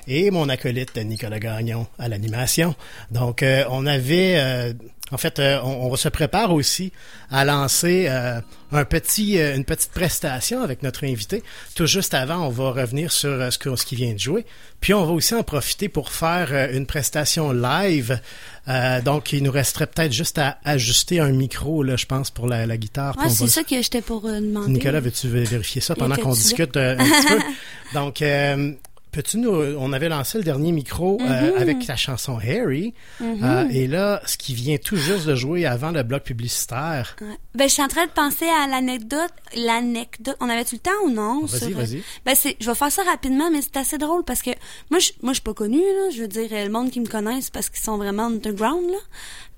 et 0.10 0.30
mon 0.30 0.50
acolyte 0.50 0.98
Nicolas 0.98 1.40
Gagnon 1.40 1.88
à 1.98 2.10
l'animation. 2.10 2.76
Donc, 3.12 3.44
euh, 3.44 3.64
on 3.70 3.86
avait, 3.86 4.36
euh, 4.38 4.74
en 5.12 5.18
fait, 5.18 5.40
euh, 5.40 5.60
on, 5.64 5.92
on 5.92 5.96
se 5.96 6.10
prépare 6.10 6.54
aussi 6.54 6.92
à 7.32 7.46
lancer 7.46 8.06
euh, 8.10 8.40
un 8.72 8.86
petit, 8.86 9.40
euh, 9.40 9.56
une 9.56 9.66
petite 9.66 9.92
prestation 9.92 10.62
avec 10.62 10.84
notre 10.84 11.04
invité. 11.06 11.44
Tout 11.76 11.86
juste 11.88 12.14
avant, 12.14 12.46
on 12.46 12.50
va 12.50 12.72
revenir 12.72 13.12
sur 13.12 13.52
ce, 13.52 13.58
que- 13.58 13.76
ce 13.76 13.86
qui 13.86 13.96
vient 13.96 14.14
de 14.14 14.20
jouer. 14.20 14.46
Puis, 14.82 14.94
on 14.94 15.06
va 15.06 15.12
aussi 15.12 15.34
en 15.36 15.44
profiter 15.44 15.90
pour 15.90 16.12
faire 16.12 16.70
une 16.72 16.86
prestation 16.86 17.52
live. 17.52 18.20
Euh, 18.68 19.02
donc, 19.02 19.34
il 19.34 19.44
nous 19.44 19.52
resterait 19.52 19.88
peut-être 19.88 20.14
juste 20.14 20.38
à 20.38 20.58
ajuster 20.64 21.20
un 21.20 21.32
micro, 21.32 21.82
là, 21.84 21.96
je 21.98 22.06
pense, 22.06 22.30
pour 22.30 22.48
la, 22.48 22.66
la 22.66 22.78
guitare. 22.78 23.16
On 23.20 23.28
c'est 23.30 23.46
va- 23.46 23.50
ça 23.50 23.64
que 23.64 23.76
j'étais 23.82 24.02
pour 24.02 24.22
demander. 24.22 24.72
Nicolas, 24.72 25.00
veux-tu 25.00 25.28
vérifier 25.28 25.82
ça 25.82 25.96
pendant 25.96 26.16
qu'on 26.16 26.34
discute 26.34 26.78
un 26.78 26.96
petit 26.98 27.28
peu? 27.28 27.40
Donc, 27.94 28.22
euh, 28.22 28.72
peux-tu 29.12 29.38
nous... 29.38 29.50
On 29.52 29.92
avait 29.94 30.10
lancé 30.10 30.38
le 30.38 30.44
dernier 30.44 30.72
micro 30.72 31.18
euh, 31.22 31.52
Mhm. 31.52 31.58
avec 31.62 31.88
la 31.88 31.96
chanson 31.96 32.38
Harry. 32.38 32.94
Mhm. 33.20 33.40
Euh, 33.44 33.68
et 33.72 33.88
là, 33.88 34.22
ce 34.26 34.38
qui 34.38 34.54
vient 34.54 34.78
tout 34.78 34.96
juste 34.96 35.26
de 35.26 35.36
jouer 35.36 35.66
avant 35.66 35.92
le 35.92 36.04
bloc 36.04 36.24
publicitaire. 36.24 37.16
Ouais. 37.22 37.28
Ben, 37.56 37.68
je 37.68 37.74
suis 37.74 37.82
en 37.84 37.88
train 37.88 38.06
de 38.06 38.12
penser 38.12 38.46
à 38.48 38.68
l'anecdote. 38.68 39.32
L'anecdote. 39.56 40.38
On 40.40 40.50
avait-tu 40.50 40.76
le 40.76 40.82
temps 40.82 40.92
ou 41.06 41.10
non? 41.10 41.46
Vas-y, 41.46 41.60
sur- 41.70 41.78
vas-y. 41.78 42.04
Ben, 42.26 42.36
c'est, 42.36 42.56
je 42.60 42.70
vais 42.70 42.76
faire 42.76 42.92
ça 42.92 43.04
rapidement, 43.04 43.50
mais 43.52 43.62
c'est 43.62 43.78
assez 43.78 43.98
drôle 43.98 44.24
parce 44.24 44.42
que 44.42 44.52
moi, 44.92 45.00
je, 45.00 45.12
moi, 45.22 45.32
je 45.34 45.38
suis 45.38 45.44
pas 45.44 45.54
connue, 45.54 45.78
là. 45.80 46.10
Je 46.14 46.22
veux 46.22 46.28
dire, 46.28 46.50
euh, 46.52 46.64
le 46.66 46.70
monde 46.72 46.92
qui 46.92 47.00
me 47.00 47.08
connaissent 47.08 47.50
parce 47.50 47.70
qu'ils 47.70 47.84
sont 47.84 47.98
vraiment 47.98 48.28
underground, 48.28 48.90
là. 48.90 48.98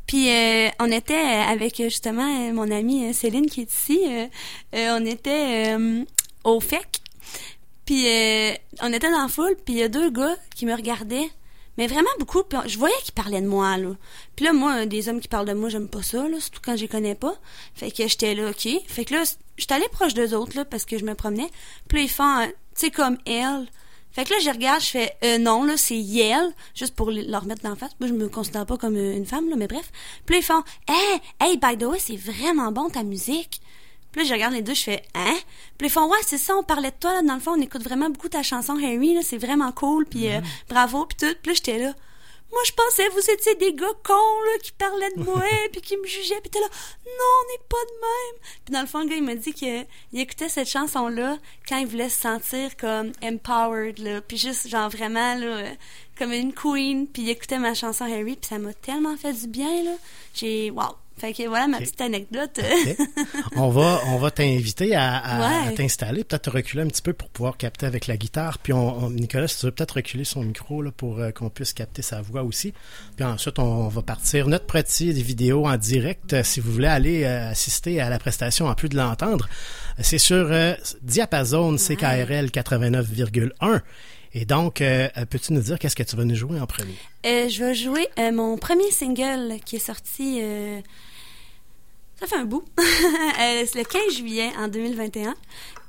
Puis 0.08 0.30
euh, 0.30 0.68
on 0.80 0.92
était 0.92 1.14
euh, 1.14 1.42
avec 1.52 1.80
euh, 1.80 1.86
justement 1.86 2.28
euh, 2.50 2.52
mon 2.54 2.70
amie 2.72 3.06
euh, 3.06 3.14
Céline 3.14 3.46
qui 3.46 3.62
est 3.62 3.72
ici. 3.72 4.00
euh, 4.10 4.26
euh, 4.76 4.98
on 5.00 5.06
était 5.06 5.76
euh, 5.78 6.04
au 6.44 6.60
FEC. 6.60 7.00
Puis 7.86 8.08
euh, 8.08 8.54
on 8.82 8.94
était 8.94 9.12
dans 9.12 9.22
la 9.22 9.28
foule, 9.28 9.56
puis 9.66 9.76
il 9.76 9.80
y 9.80 9.84
a 9.84 9.88
deux 9.88 10.10
gars 10.10 10.36
qui 10.56 10.66
me 10.66 10.76
regardaient. 10.76 11.30
Mais 11.78 11.88
vraiment 11.88 12.10
beaucoup. 12.20 12.44
Puis 12.44 12.60
je 12.68 12.78
voyais 12.78 12.96
qu'ils 13.04 13.14
parlaient 13.14 13.42
de 13.42 13.48
moi, 13.48 13.78
là. 13.78 13.96
Puis 14.36 14.46
là, 14.46 14.54
moi, 14.54 14.86
des 14.86 15.08
hommes 15.10 15.22
qui 15.22 15.28
parlent 15.28 15.48
de 15.48 15.54
moi, 15.54 15.70
j'aime 15.70 15.88
pas 15.88 16.04
ça, 16.04 16.28
là, 16.28 16.40
surtout 16.40 16.60
quand 16.64 16.76
je 16.76 16.82
les 16.82 16.88
connais 16.88 17.16
pas. 17.16 17.34
Fait 17.74 17.92
que 17.92 18.08
j'étais 18.08 18.36
là, 18.36 18.50
OK. 18.50 18.68
Fait 18.88 19.06
que 19.06 19.14
là, 19.14 19.24
j'étais 19.58 19.74
allée 19.74 19.88
proche 19.92 20.14
d'eux 20.14 20.34
autres, 20.36 20.64
parce 20.64 20.86
que 20.86 20.98
je 20.98 21.06
me 21.06 21.16
promenais. 21.16 21.50
Puis 21.88 22.00
là, 22.00 22.04
ils 22.04 22.10
font, 22.10 22.46
tu 22.46 22.54
sais, 22.76 22.92
comme 22.92 23.18
elle. 23.26 23.68
Fait 24.12 24.26
que 24.26 24.34
là, 24.34 24.40
je 24.44 24.50
regarde, 24.50 24.82
je 24.82 24.90
fais, 24.90 25.16
euh, 25.24 25.38
non, 25.38 25.64
là, 25.64 25.78
c'est 25.78 25.96
Yel, 25.96 26.54
juste 26.76 26.96
pour 26.96 27.12
leur 27.12 27.46
mettre 27.46 27.62
dans 27.64 27.70
la 27.70 27.76
face. 27.78 27.92
Moi, 28.02 28.10
je 28.10 28.14
me 28.14 28.28
considère 28.28 28.66
pas 28.66 28.78
comme 28.78 28.98
euh, 28.98 29.16
une 29.16 29.26
femme, 29.26 29.50
là, 29.50 29.56
mais 29.56 29.68
bref. 29.68 29.90
Puis 30.26 30.36
là, 30.36 30.40
ils 30.40 30.44
font, 30.44 30.64
hey, 30.90 31.22
hey, 31.40 31.58
by 31.58 31.78
the 31.78 31.88
way, 31.88 32.00
c'est 32.00 32.18
vraiment 32.18 32.74
bon 32.74 32.90
ta 32.90 33.04
musique. 33.04 33.62
Puis 34.12 34.22
là, 34.22 34.28
je 34.28 34.34
regarde 34.34 34.54
les 34.54 34.62
deux, 34.62 34.74
je 34.74 34.84
fais 34.84 35.04
Hein? 35.16 35.38
Puis 35.78 35.88
ils 35.88 35.92
font 35.92 36.10
Ouais, 36.10 36.20
c'est 36.26 36.38
ça, 36.38 36.56
on 36.56 36.64
parlait 36.64 36.92
de 36.92 36.96
toi, 37.00 37.14
là, 37.14 37.22
dans 37.22 37.36
le 37.36 37.40
fond, 37.40 37.54
on 37.58 37.62
écoute 37.62 37.84
vraiment 37.84 38.10
beaucoup 38.10 38.30
ta 38.30 38.44
chanson 38.44 38.76
Harry, 38.76 39.14
là, 39.14 39.22
c'est 39.24 39.38
vraiment 39.38 39.72
cool, 39.72 40.06
puis 40.06 40.30
euh, 40.30 40.42
bravo, 40.70 41.06
puis 41.06 41.18
tout. 41.18 41.36
Puis 41.42 41.52
là, 41.52 41.54
j'étais 41.54 41.80
là. 41.80 41.94
Moi, 42.52 42.62
je 42.66 42.74
pensais 42.74 43.08
que 43.08 43.14
vous 43.14 43.32
étiez 43.32 43.56
des 43.56 43.74
gars 43.74 43.94
cons, 44.04 44.14
là, 44.14 44.58
qui 44.62 44.74
parlaient 44.74 45.12
de 45.16 45.24
moi, 45.24 45.44
puis 45.72 45.82
qui 45.82 45.96
me 45.96 46.06
jugeaient, 46.06 46.42
puis 46.42 46.50
t'es 46.50 46.60
là, 46.60 46.68
non, 47.06 47.12
on 47.42 47.52
n'est 47.52 47.68
pas 47.70 47.86
de 47.86 48.02
même. 48.02 48.42
Puis 48.66 48.74
dans 48.74 48.82
le 48.82 48.88
fond, 48.88 49.00
le 49.00 49.06
gars, 49.08 49.16
il 49.16 49.24
m'a 49.24 49.36
dit 49.36 49.54
qu'il 49.54 49.88
écoutait 50.14 50.50
cette 50.50 50.68
chanson-là 50.68 51.38
quand 51.68 51.78
il 51.78 51.88
voulait 51.88 52.10
se 52.10 52.20
sentir 52.22 52.76
comme 52.76 53.14
empowered, 53.24 54.00
là, 54.00 54.22
puis 54.22 54.38
juste, 54.38 54.68
genre, 54.68 54.90
vraiment, 54.90 55.36
là, 55.36 55.46
euh, 55.46 55.74
comme 56.18 56.34
une 56.34 56.54
queen, 56.54 57.08
puis 57.08 57.24
il 57.24 57.30
écoutait 57.30 57.60
ma 57.60 57.74
chanson 57.74 58.04
Harry, 58.06 58.36
puis 58.36 58.50
ça 58.50 58.60
m'a 58.60 58.74
tellement 58.74 59.16
fait 59.16 59.34
du 59.34 59.48
bien, 59.48 59.84
là. 59.84 59.96
J'ai, 60.34 60.72
wow. 60.72 60.96
Fait 61.22 61.34
que 61.34 61.48
voilà 61.48 61.68
ma 61.68 61.78
petite 61.78 62.02
anecdote. 62.02 62.60
On 63.56 63.70
va, 63.70 64.02
on 64.08 64.18
va 64.18 64.32
t'inviter 64.32 64.96
à, 64.96 65.18
à- 65.18 65.40
Ouais. 65.42 65.68
à 65.68 65.72
t'installer, 65.72 66.24
peut-être 66.24 66.42
te 66.44 66.50
reculer 66.50 66.82
un 66.82 66.88
petit 66.88 67.04
peu 67.04 67.14
pour 67.14 67.30
pouvoir 67.30 67.58
capter 67.58 67.86
avec 67.86 68.08
la 68.08 68.18
guitare. 68.18 68.58
Puis 68.58 68.74
on, 68.74 69.04
on- 69.06 69.10
Nicolas, 69.12 69.48
si 69.48 69.60
tu 69.60 69.66
veux 69.68 69.72
peut-être 69.72 69.92
reculer 69.98 70.24
son 70.24 70.42
micro 70.44 70.82
là, 70.82 70.90
pour 70.92 71.20
euh, 71.20 71.30
qu'on 71.32 71.50
puisse 71.52 71.74
capter 71.74 72.02
sa 72.02 72.22
voix 72.22 72.42
aussi. 72.44 72.74
Puis 73.16 73.24
ensuite, 73.24 73.60
on, 73.60 73.88
va 73.88 74.02
partir 74.02 74.48
notre 74.48 74.66
petit 74.66 75.14
des 75.14 75.22
vidéos 75.22 75.68
en 75.68 75.78
direct. 75.78 76.42
Si 76.44 76.60
vous 76.60 76.72
voulez 76.72 76.88
aller 76.88 77.24
euh, 77.24 77.52
assister 77.52 78.02
à 78.02 78.10
la 78.10 78.18
prestation 78.18 78.66
en 78.66 78.74
plus 78.74 78.90
de 78.90 78.98
l'entendre, 78.98 79.48
c'est 80.00 80.18
sur 80.18 80.48
euh, 80.52 80.74
Diapason 81.04 81.76
CKRL 81.78 82.48
89,1. 82.48 83.82
Et 84.34 84.46
donc, 84.46 84.80
euh, 84.82 85.10
peux-tu 85.30 85.52
nous 85.54 85.62
dire 85.62 85.78
qu'est-ce 85.78 85.96
que 85.96 86.04
tu 86.04 86.16
vas 86.16 86.24
nous 86.24 86.36
jouer 86.36 86.60
en 86.60 86.66
premier? 86.66 86.96
Euh, 87.26 87.50
je 87.50 87.64
vais 87.64 87.76
jouer 87.76 88.08
euh, 88.18 88.32
mon 88.32 88.58
premier 88.58 88.90
single 88.90 89.60
qui 89.66 89.76
est 89.76 89.80
sorti. 89.80 90.42
Ça 92.22 92.28
fait 92.28 92.36
un 92.36 92.46
bout. 92.46 92.64
Euh, 93.40 93.66
c'est 93.66 93.80
le 93.80 93.86
15 93.86 94.18
juillet 94.18 94.52
en 94.58 94.68
2021. 94.68 95.34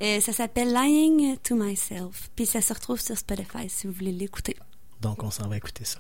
Euh, 0.03 0.21
ça 0.21 0.33
s'appelle 0.33 0.73
Lying 0.73 1.37
to 1.39 1.55
Myself. 1.55 2.31
Puis 2.35 2.47
ça 2.47 2.63
se 2.63 2.73
retrouve 2.73 2.99
sur 2.99 3.17
Spotify 3.19 3.69
si 3.69 3.87
vous 3.87 3.93
voulez 3.93 4.13
l'écouter. 4.13 4.57
Donc, 5.03 5.23
on 5.23 5.31
s'en 5.31 5.49
va 5.49 5.59
écouter 5.59 5.85
ça. 5.85 5.99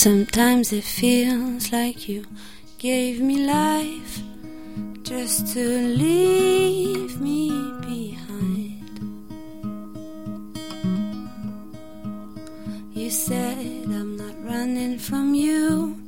Sometimes 0.00 0.72
it 0.72 0.84
feels 0.84 1.72
like 1.72 2.08
you 2.08 2.24
gave 2.78 3.20
me 3.20 3.44
life 3.44 4.22
just 5.02 5.52
to 5.52 5.60
leave 5.60 7.20
me 7.20 7.50
behind. 7.82 8.80
You 12.94 13.10
said 13.10 13.58
I'm 13.58 14.16
not 14.16 14.42
running 14.42 14.98
from 14.98 15.34
you, 15.34 16.02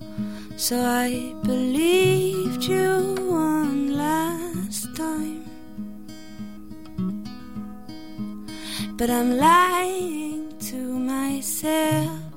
so 0.56 0.80
I 0.80 1.34
believed 1.44 2.64
you 2.64 3.14
one 3.28 3.92
last 3.92 4.96
time. 4.96 5.44
But 8.96 9.10
I'm 9.10 9.36
lying 9.36 10.58
to 10.70 10.76
myself 10.98 12.31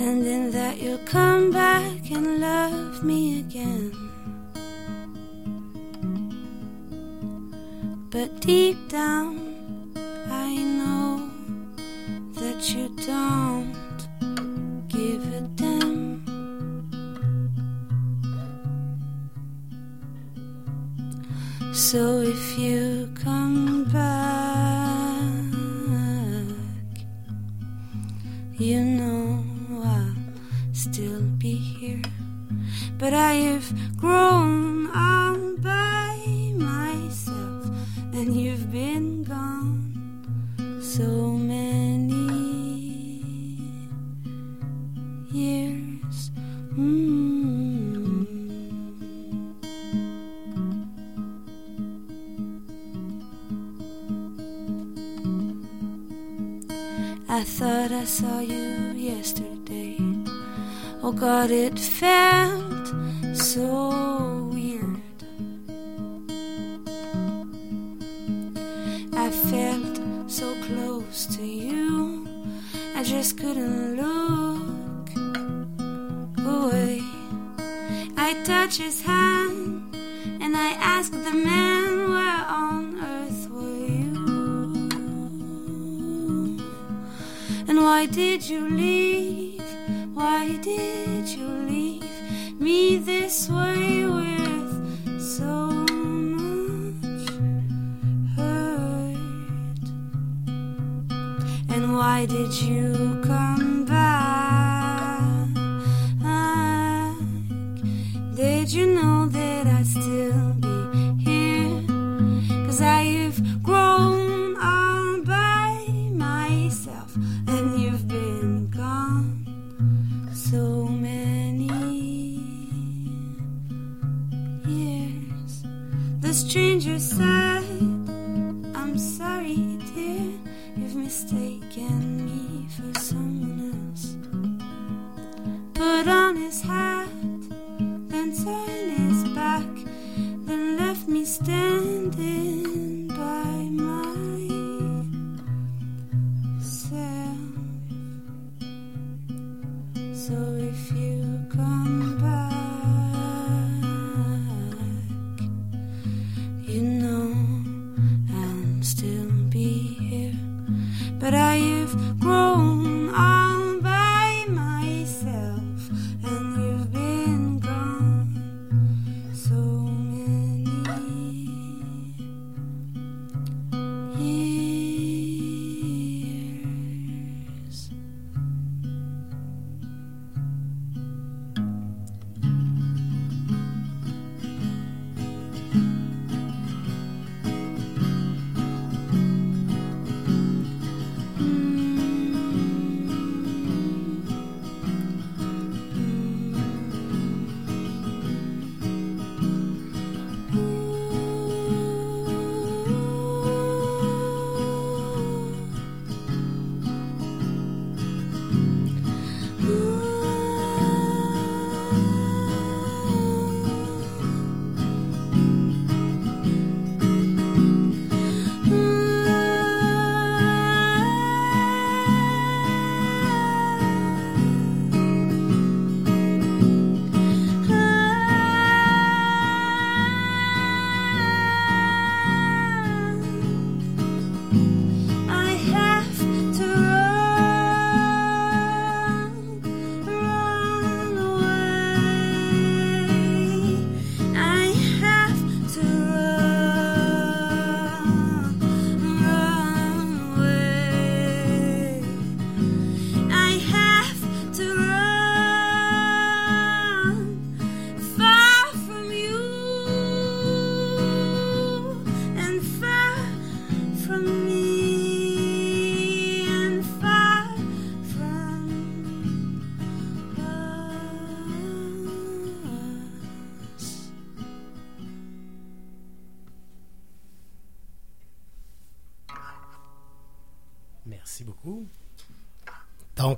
pretending 0.00 0.50
that 0.50 0.80
you'll 0.80 0.96
come 1.04 1.50
back 1.50 2.10
and 2.10 2.40
love 2.40 3.04
me 3.04 3.40
again. 3.40 3.92
But 8.08 8.40
deep 8.40 8.78
down, 8.88 9.92
I 10.30 10.56
know 10.56 11.28
that 12.32 12.72
you 12.72 12.88
don't 13.04 13.76
give 14.88 15.22
a 15.34 15.42
damn. 15.60 16.24
So 21.74 22.22
if 22.22 22.58
you 22.58 23.12
come 23.22 23.39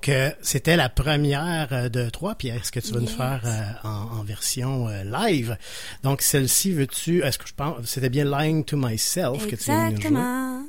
Donc, 0.02 0.08
euh, 0.08 0.30
c'était 0.42 0.74
la 0.74 0.88
première 0.88 1.68
euh, 1.70 1.88
de 1.88 2.10
trois, 2.10 2.34
Pierre. 2.34 2.56
Est-ce 2.56 2.72
que 2.72 2.80
tu 2.80 2.92
vas 2.92 2.98
nous 2.98 3.06
faire 3.06 3.40
euh, 3.44 3.88
en, 3.88 4.18
en 4.18 4.24
version 4.24 4.88
euh, 4.88 5.04
live? 5.04 5.56
Donc, 6.02 6.22
celle-ci, 6.22 6.72
veux-tu... 6.72 7.22
Est-ce 7.22 7.38
que 7.38 7.46
je 7.46 7.54
pense... 7.54 7.76
C'était 7.84 8.08
bien 8.08 8.24
Lying 8.24 8.64
to 8.64 8.76
Myself 8.76 9.46
que 9.46 9.54
tu 9.54 9.70
de 9.70 9.74
nous 9.74 9.80
jouer? 9.80 9.90
Exactement. 9.90 10.62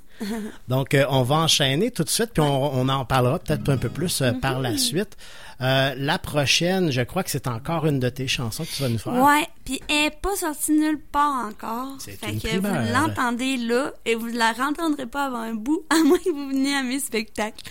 Donc, 0.67 0.93
euh, 0.93 1.05
on 1.09 1.23
va 1.23 1.37
enchaîner 1.37 1.89
tout 1.89 2.03
de 2.03 2.09
suite, 2.09 2.29
puis 2.33 2.43
on, 2.43 2.75
on 2.75 2.87
en 2.89 3.05
parlera 3.05 3.39
peut-être 3.39 3.67
un 3.69 3.77
peu 3.77 3.89
plus 3.89 4.21
euh, 4.21 4.33
par 4.33 4.59
la 4.59 4.77
suite. 4.77 5.17
Euh, 5.61 5.95
la 5.97 6.19
prochaine, 6.19 6.91
je 6.91 7.01
crois 7.01 7.23
que 7.23 7.31
c'est 7.31 7.47
encore 7.47 7.87
une 7.87 7.99
de 7.99 8.09
tes 8.09 8.27
chansons 8.27 8.65
que 8.65 8.69
tu 8.69 8.83
vas 8.83 8.89
nous 8.89 8.99
faire. 8.99 9.13
Ouais, 9.13 9.47
puis 9.65 9.81
elle 9.89 10.05
est 10.07 10.21
pas 10.21 10.35
sortie 10.35 10.73
nulle 10.73 10.99
part 11.11 11.47
encore. 11.47 11.95
C'est 11.97 12.11
Fait 12.11 12.33
une 12.33 12.39
que 12.39 12.47
primeur. 12.49 12.83
vous 12.83 12.93
l'entendez 12.93 13.57
là 13.57 13.93
et 14.05 14.13
vous 14.13 14.27
la 14.27 14.51
rentendrez 14.51 15.07
pas 15.07 15.25
avant 15.25 15.39
un 15.41 15.55
bout, 15.55 15.81
à 15.89 15.97
moins 16.03 16.19
que 16.19 16.29
vous 16.29 16.49
veniez 16.49 16.75
à 16.75 16.83
mes 16.83 16.99
spectacles. 16.99 17.63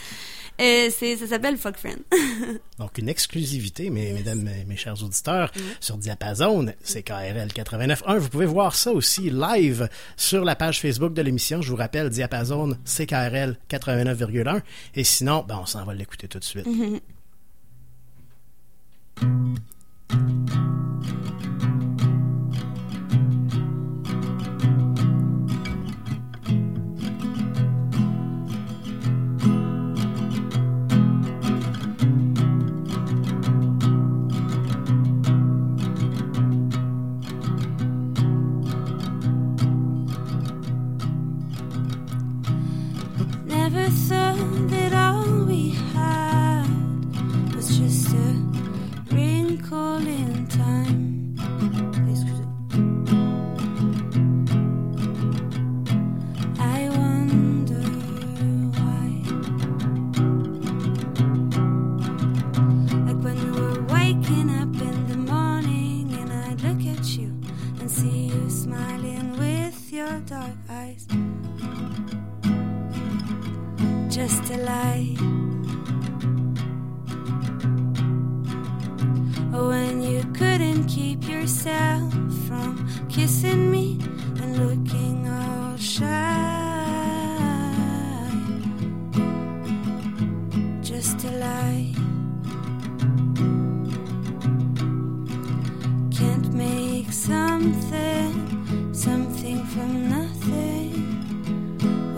Euh, 0.61 0.91
c'est, 0.97 1.17
ça 1.17 1.27
s'appelle 1.27 1.57
Fuck 1.57 1.77
Friend. 1.77 1.99
Donc, 2.79 2.99
une 2.99 3.09
exclusivité, 3.09 3.91
mes, 3.91 4.13
mesdames, 4.13 4.43
mes, 4.43 4.65
mes 4.65 4.77
chers 4.77 5.03
auditeurs, 5.03 5.51
sur 5.81 5.97
Diapason, 5.97 6.73
c'est 6.83 7.03
KRL 7.03 7.49
89.1. 7.49 8.19
Vous 8.19 8.29
pouvez 8.29 8.47
voir 8.47 8.75
ça 8.75 8.93
aussi 8.93 9.31
live 9.31 9.89
sur 10.17 10.45
la 10.45 10.55
page 10.55 10.81
Facebook 10.81 11.15
de 11.15 11.23
l'émission. 11.23 11.63
Je 11.63 11.71
vous 11.71 11.77
rappelle, 11.77 12.11
Diapason, 12.11 12.77
CKRL 12.85 13.57
89,1. 13.71 14.61
Et 14.95 15.05
sinon, 15.05 15.45
ben, 15.47 15.59
on 15.63 15.67
s'en 15.67 15.85
va 15.85 15.95
l'écouter 15.95 16.29
tout 16.29 16.39
de 16.39 16.45
suite. 16.45 16.67
Never 20.15 21.92
Just 74.23 74.51
a 74.51 74.57
lie. 74.59 75.17
When 79.51 80.01
you 80.01 80.23
couldn't 80.33 80.87
keep 80.87 81.27
yourself 81.29 82.13
from 82.47 82.87
kissing 83.09 83.69
me 83.69 84.02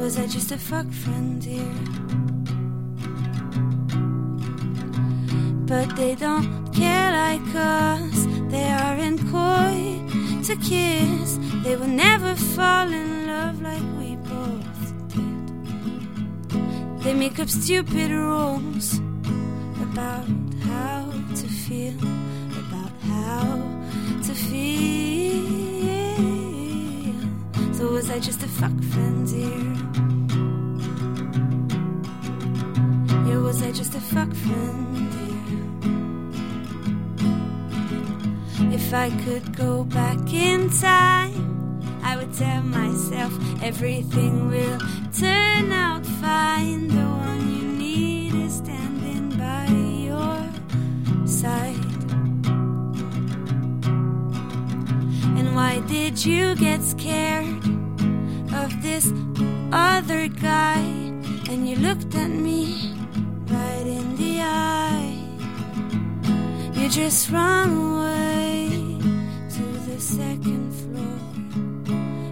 Was 0.04 0.18
I 0.18 0.26
just 0.26 0.52
a 0.52 0.58
fuck 0.58 0.86
friend, 0.92 1.40
dear? 1.40 1.72
But 5.64 5.96
they 5.96 6.14
don't 6.14 6.70
care 6.74 7.10
like 7.10 7.54
us. 7.54 8.26
They 8.50 8.68
aren't 8.70 9.20
coy 9.32 10.04
to 10.44 10.56
kiss. 10.56 11.38
They 11.62 11.76
will 11.76 11.94
never 12.06 12.34
fall 12.34 12.92
in 12.92 13.26
love 13.28 13.62
like 13.62 13.86
we 13.98 14.16
both 14.16 14.92
did. 15.08 17.02
They 17.02 17.14
make 17.14 17.40
up 17.40 17.48
stupid 17.48 18.10
rules 18.10 18.98
about 19.80 20.28
how 20.68 21.10
to 21.34 21.46
feel, 21.64 21.96
about 22.66 22.92
how 23.08 23.56
to 24.22 24.34
feel. 24.34 25.53
Was 28.04 28.12
I 28.12 28.18
just 28.18 28.42
a 28.42 28.48
fuck 28.48 28.82
friend, 28.92 29.26
dear? 29.26 29.48
Yeah, 33.26 33.38
was 33.38 33.62
I 33.62 33.72
just 33.72 33.94
a 33.94 33.98
fuck 33.98 34.30
friend, 34.34 35.10
dear? 38.60 38.74
If 38.74 38.92
I 38.92 39.08
could 39.24 39.56
go 39.56 39.84
back 39.84 40.34
in 40.34 40.68
time, 40.68 41.80
I 42.02 42.16
would 42.18 42.34
tell 42.34 42.62
myself 42.62 43.32
everything 43.62 44.50
will 44.50 44.78
turn 45.18 45.72
out 45.72 46.04
fine. 46.04 46.88
The 46.88 47.06
one 47.30 47.56
you 47.56 47.64
need 47.84 48.34
is 48.34 48.56
standing 48.56 49.30
by 49.30 49.64
your 50.08 50.46
side. 51.26 51.80
And 55.38 55.54
why 55.54 55.80
did 55.88 56.22
you 56.22 56.54
get 56.56 56.82
scared 56.82 57.63
of 58.64 58.82
this 58.82 59.12
other 59.72 60.28
guy? 60.28 60.80
And 61.50 61.68
you 61.68 61.76
looked 61.76 62.14
at 62.14 62.30
me 62.30 62.94
right 63.46 63.86
in 63.86 64.16
the 64.16 64.40
eye. 64.40 65.18
You 66.72 66.88
just 66.88 67.30
run 67.30 67.68
away 67.70 68.68
to 69.56 69.64
the 69.88 70.00
second 70.00 70.72
floor 70.80 71.18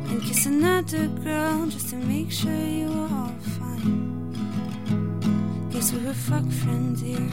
and 0.09 0.23
kiss 0.23 0.47
another 0.47 1.07
girl 1.09 1.67
just 1.67 1.91
to 1.91 1.97
make 1.97 2.33
sure 2.33 2.65
you 2.79 2.89
were 2.89 3.11
all 3.21 3.37
fine. 3.59 4.33
Guess 5.71 5.93
we 5.93 5.99
were 6.07 6.15
fuck 6.15 6.49
friends 6.63 7.01
here. 7.03 7.33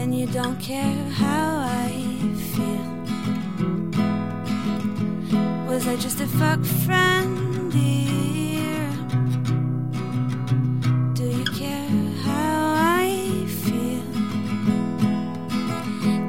And 0.00 0.18
you 0.18 0.26
don't 0.26 0.58
care 0.58 1.04
how 1.22 1.58
I 1.58 1.90
feel. 2.54 2.97
Was 5.78 5.86
I 5.86 5.94
just 5.94 6.20
a 6.20 6.26
fuck 6.26 6.64
friend, 6.84 7.70
dear? 7.70 8.90
Do 11.14 11.22
you 11.22 11.44
care 11.44 11.88
how 12.24 12.74
I 12.98 13.46
feel? 13.62 14.02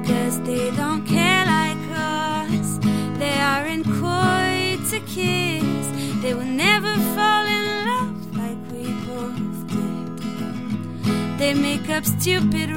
Cause 0.06 0.40
they 0.42 0.70
don't 0.78 1.04
care 1.04 1.46
like 1.48 1.84
us. 1.96 2.78
They 3.18 3.40
aren't 3.40 3.86
coy 3.86 4.78
to 4.92 5.00
kiss. 5.08 5.88
They 6.22 6.36
will 6.36 6.54
never 6.68 6.94
fall 7.16 7.46
in 7.48 7.64
love 7.90 8.38
like 8.38 8.62
we 8.72 8.84
both 9.08 9.68
did. 9.74 11.40
They 11.40 11.56
make 11.56 11.90
up 11.90 12.06
stupid 12.06 12.70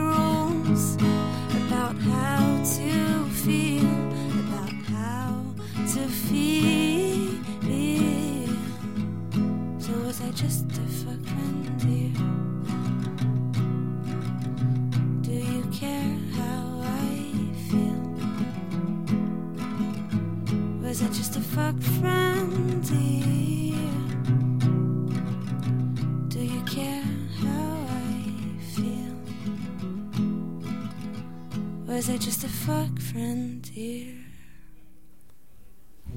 Was 32.02 32.10
I 32.10 32.18
just 32.18 32.42
a 32.42 32.48
fuck 32.48 32.98
friend, 32.98 33.62
dear? 33.62 34.08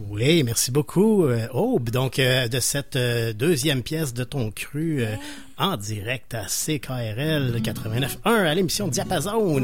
Oui, 0.10 0.42
merci 0.42 0.72
beaucoup, 0.72 1.26
euh, 1.26 1.48
Aube. 1.54 1.92
Donc, 1.92 2.18
euh, 2.18 2.48
de 2.48 2.60
cette 2.60 2.96
euh, 2.96 3.34
deuxième 3.34 3.84
pièce 3.84 4.12
de 4.16 4.24
ton 4.24 4.50
cru 4.50 5.04
euh, 5.04 5.16
en 5.60 5.78
direct 5.78 6.34
à 6.34 6.46
CKRL 6.46 7.62
89.1 7.62 8.18
à 8.26 8.56
l'émission 8.56 8.88
Diapason. 8.88 9.62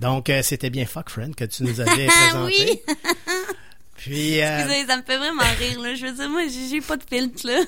Donc, 0.00 0.28
c'était 0.42 0.70
bien 0.70 0.86
Fuck 0.86 1.10
Friend 1.10 1.36
que 1.36 1.44
tu 1.44 1.62
nous 1.62 1.80
avais 1.80 2.06
présenté. 2.06 2.82
oui. 2.88 2.94
Puis, 3.96 4.38
Excusez, 4.38 4.86
ça 4.88 4.96
me 4.96 5.02
fait 5.02 5.18
vraiment 5.18 5.42
rire, 5.56 5.80
là. 5.80 5.94
Je 5.94 6.06
veux 6.06 6.12
dire, 6.14 6.28
moi, 6.30 6.42
j'ai 6.48 6.80
pas 6.80 6.96
de 6.96 7.04
filtre, 7.08 7.46
là. 7.46 7.60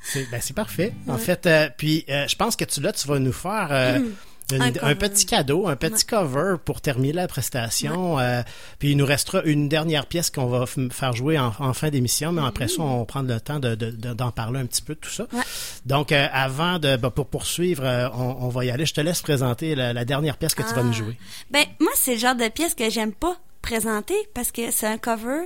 c'est 0.00 0.30
ben, 0.30 0.40
c'est 0.40 0.54
parfait. 0.54 0.94
En 1.08 1.18
fait, 1.18 1.48
puis 1.76 2.04
je 2.08 2.36
pense 2.36 2.54
que 2.54 2.64
tu 2.64 2.80
là, 2.80 2.92
tu 2.92 3.08
vas 3.08 3.18
nous 3.18 3.32
faire 3.32 3.98
Mm. 4.00 4.10
une- 4.56 4.78
Un 4.82 4.94
petit 4.94 5.26
cadeau, 5.26 5.66
un 5.68 5.76
petit 5.76 6.04
cover 6.04 6.56
pour 6.64 6.80
terminer 6.80 7.12
la 7.12 7.28
prestation. 7.28 8.18
Euh, 8.18 8.42
puis 8.78 8.90
il 8.92 8.96
nous 8.96 9.06
restera 9.06 9.42
une 9.44 9.68
dernière 9.68 10.06
pièce 10.06 10.30
qu'on 10.30 10.46
va 10.46 10.64
faire 10.66 11.12
jouer 11.12 11.38
en, 11.38 11.52
en 11.58 11.72
fin 11.72 11.88
d'émission, 11.90 12.32
mais 12.32 12.42
après 12.44 12.68
ça, 12.68 12.82
on 12.82 12.98
va 13.00 13.04
prendre 13.04 13.28
le 13.32 13.40
temps 13.40 13.58
de- 13.60 13.74
de- 13.74 13.90
de- 13.90 14.12
d'en 14.14 14.30
parler 14.30 14.60
un 14.60 14.66
petit 14.66 14.82
peu 14.82 14.94
de 14.94 15.00
tout 15.00 15.10
ça. 15.10 15.24
Ouais. 15.32 15.42
Donc, 15.86 16.12
euh, 16.12 16.26
avant 16.32 16.78
de 16.78 16.96
bah, 16.96 17.10
pour 17.10 17.26
poursuivre, 17.26 17.84
euh, 17.84 18.08
on, 18.14 18.36
on 18.40 18.48
va 18.48 18.64
y 18.64 18.70
aller. 18.70 18.86
Je 18.86 18.94
te 18.94 19.00
laisse 19.00 19.22
présenter 19.22 19.74
la, 19.74 19.92
la 19.92 20.04
dernière 20.04 20.36
pièce 20.36 20.54
que 20.54 20.62
tu 20.62 20.74
vas 20.74 20.80
Ah. 20.80 20.84
nous 20.84 20.92
jouer. 20.92 21.16
Ben, 21.50 21.64
moi, 21.80 21.92
c'est 21.94 22.14
le 22.14 22.18
genre 22.20 22.34
de 22.34 22.48
pièce 22.48 22.74
que 22.74 22.88
j'aime 22.90 23.12
pas 23.12 23.36
présenter 23.62 24.14
parce 24.34 24.50
que 24.52 24.70
c'est 24.70 24.86
un 24.86 24.98
cover, 24.98 25.42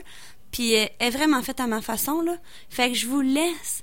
puis 0.52 0.72
elle 0.72 0.90
est 1.01 1.10
vraiment 1.10 1.43
faite 1.43 1.60
à 1.60 1.66
ma 1.66 1.81
façon, 1.82 2.20
là. 2.20 2.36
Fait 2.70 2.90
que 2.90 2.97
je 2.97 3.06
vous 3.06 3.20
laisse 3.20 3.82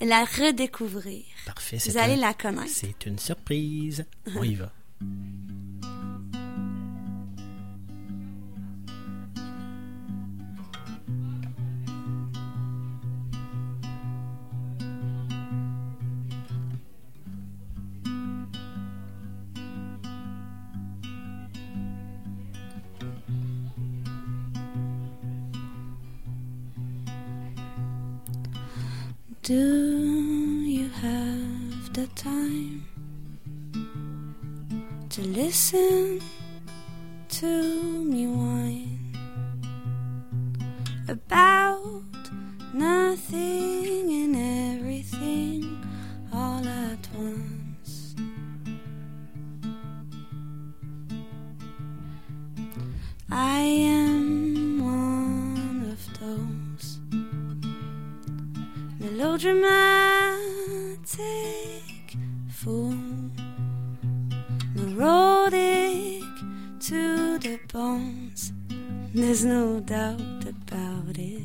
la 0.00 0.24
redécouvrir. 0.24 1.24
Parfait. 1.46 1.78
Vous 1.86 1.98
allez 1.98 2.14
un- 2.14 2.16
la 2.16 2.34
connaître. 2.34 2.70
C'est 2.72 3.06
une 3.06 3.18
surprise. 3.18 4.04
On 4.36 4.42
y 4.42 4.54
va. 4.54 4.72
Do 29.50 30.62
you 30.62 30.88
have 30.90 31.92
the 31.92 32.06
time 32.14 32.86
to 35.08 35.22
listen 35.22 36.20
to 37.30 38.04
me 38.04 38.28
whine 38.28 39.10
about 41.08 42.04
nothing 42.72 44.12
and 44.22 44.36
everything 44.78 45.84
all 46.32 46.64
at 46.64 47.08
once? 47.16 48.14
I 53.28 53.58
am 53.62 54.29
melodramatic 59.20 60.32
fool, 62.48 62.96
neurotic 64.74 66.24
to 66.80 67.38
the 67.38 67.60
bones, 67.70 68.54
There's 69.12 69.44
no 69.44 69.80
doubt 69.80 70.44
about 70.54 71.18
it. 71.18 71.42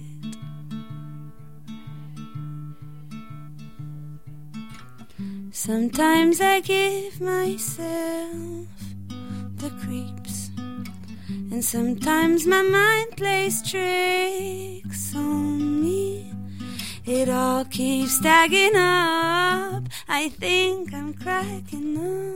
Sometimes 5.51 6.39
I 6.39 6.61
give 6.61 7.19
myself 7.19 8.67
the 9.57 9.69
creeps, 9.81 10.49
and 11.51 11.61
sometimes 11.63 12.47
my 12.47 12.61
mind 12.61 13.17
plays 13.17 13.61
tricks 13.69 15.13
on 15.13 15.81
me. 15.81 16.31
It 17.07 17.29
all 17.29 17.63
keeps 17.65 18.13
stacking 18.13 18.75
up. 18.75 19.83
I 20.07 20.29
think 20.29 20.91
I'm 20.91 21.13
cracking 21.13 21.97
up. 21.99 22.35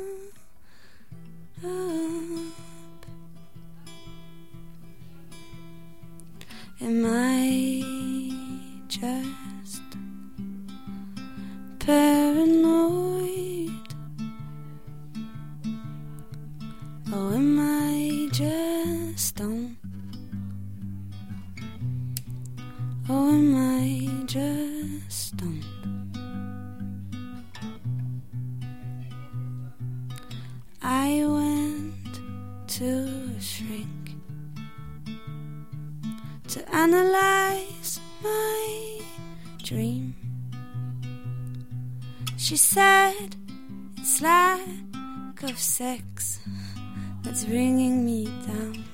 Am 6.81 7.03
I 7.03 7.81
just 8.87 9.81
paranoid? 11.79 13.71
Or 17.11 17.33
am 17.33 17.59
I 17.59 18.29
just? 18.31 19.78
Or 23.09 23.29
am 23.29 23.55
I 23.55 24.23
just 24.27 25.29
stoned? 25.29 25.65
I 30.79 31.25
went 31.25 32.19
to 32.67 33.33
a 33.35 33.41
shrink 33.41 34.15
to 36.49 36.75
analyze 36.75 37.99
my 38.21 39.01
dream. 39.63 40.13
She 42.37 42.57
said 42.57 43.35
it's 43.97 44.21
lack 44.21 45.41
of 45.41 45.57
sex 45.57 46.39
that's 47.23 47.43
bringing 47.45 48.05
me 48.05 48.25
down. 48.45 48.88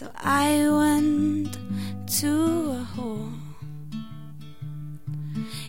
So 0.00 0.08
I 0.16 0.66
went 0.70 1.58
to 2.20 2.32
a 2.72 2.86
whore. 2.94 3.38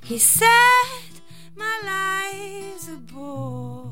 He 0.05 0.17
said 0.17 1.11
my 1.53 1.75
life's 1.83 2.87
a 2.87 2.95
bore. 3.11 3.91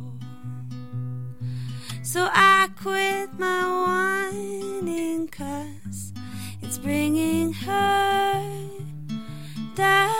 So 2.03 2.29
I 2.31 2.69
quit 2.81 3.37
my 3.37 3.63
whining 4.31 5.27
cause 5.27 6.13
it's 6.61 6.77
bringing 6.77 7.51
her 7.51 8.69
down. 9.75 10.19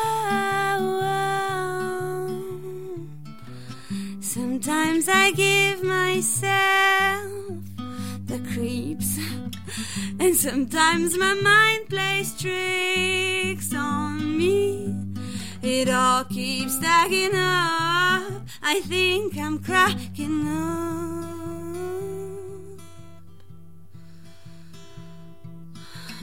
Sometimes 4.20 5.08
I 5.08 5.32
give 5.32 5.82
myself 5.82 7.69
the 8.30 8.40
creeps, 8.54 9.18
and 10.20 10.36
sometimes 10.36 11.18
my 11.18 11.34
mind 11.34 11.90
plays 11.90 12.40
tricks 12.40 13.74
on 13.74 14.38
me. 14.38 14.94
It 15.64 15.90
all 15.90 16.26
keeps 16.26 16.76
stacking 16.76 17.34
up. 17.34 18.44
I 18.62 18.82
think 18.86 19.36
I'm 19.36 19.58
cracking 19.58 20.48
up. 20.48 20.60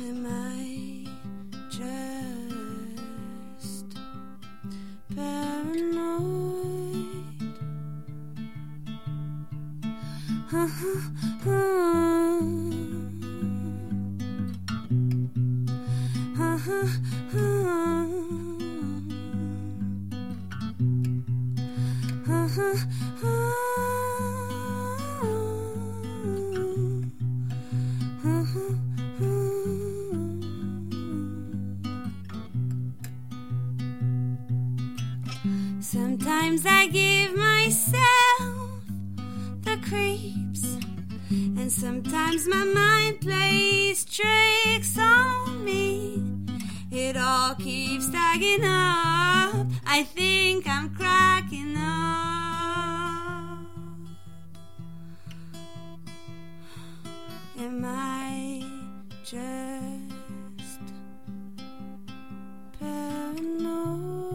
Am 0.01 0.27
I 0.28 1.09
just 1.70 3.87
paranoid? 5.12 6.86
Sometimes 35.81 36.66
I 36.66 36.86
give 36.89 37.36
myself 37.36 38.26
creeps, 39.89 40.65
and 41.31 41.71
sometimes 41.71 42.49
my 42.49 42.65
mind 42.65 43.21
plays 43.21 44.05
tricks 44.05 44.99
on 44.99 45.65
me. 45.65 46.23
It 46.91 47.17
all 47.17 47.55
keeps 47.55 48.07
stacking 48.07 48.65
up. 48.65 49.67
I 49.87 50.03
think 50.03 50.67
I'm 50.67 50.95
cracking 50.95 51.77
up. 51.77 51.85
Am 57.59 57.85
I 57.85 58.65
just 59.25 60.81
paranoid? 62.81 64.27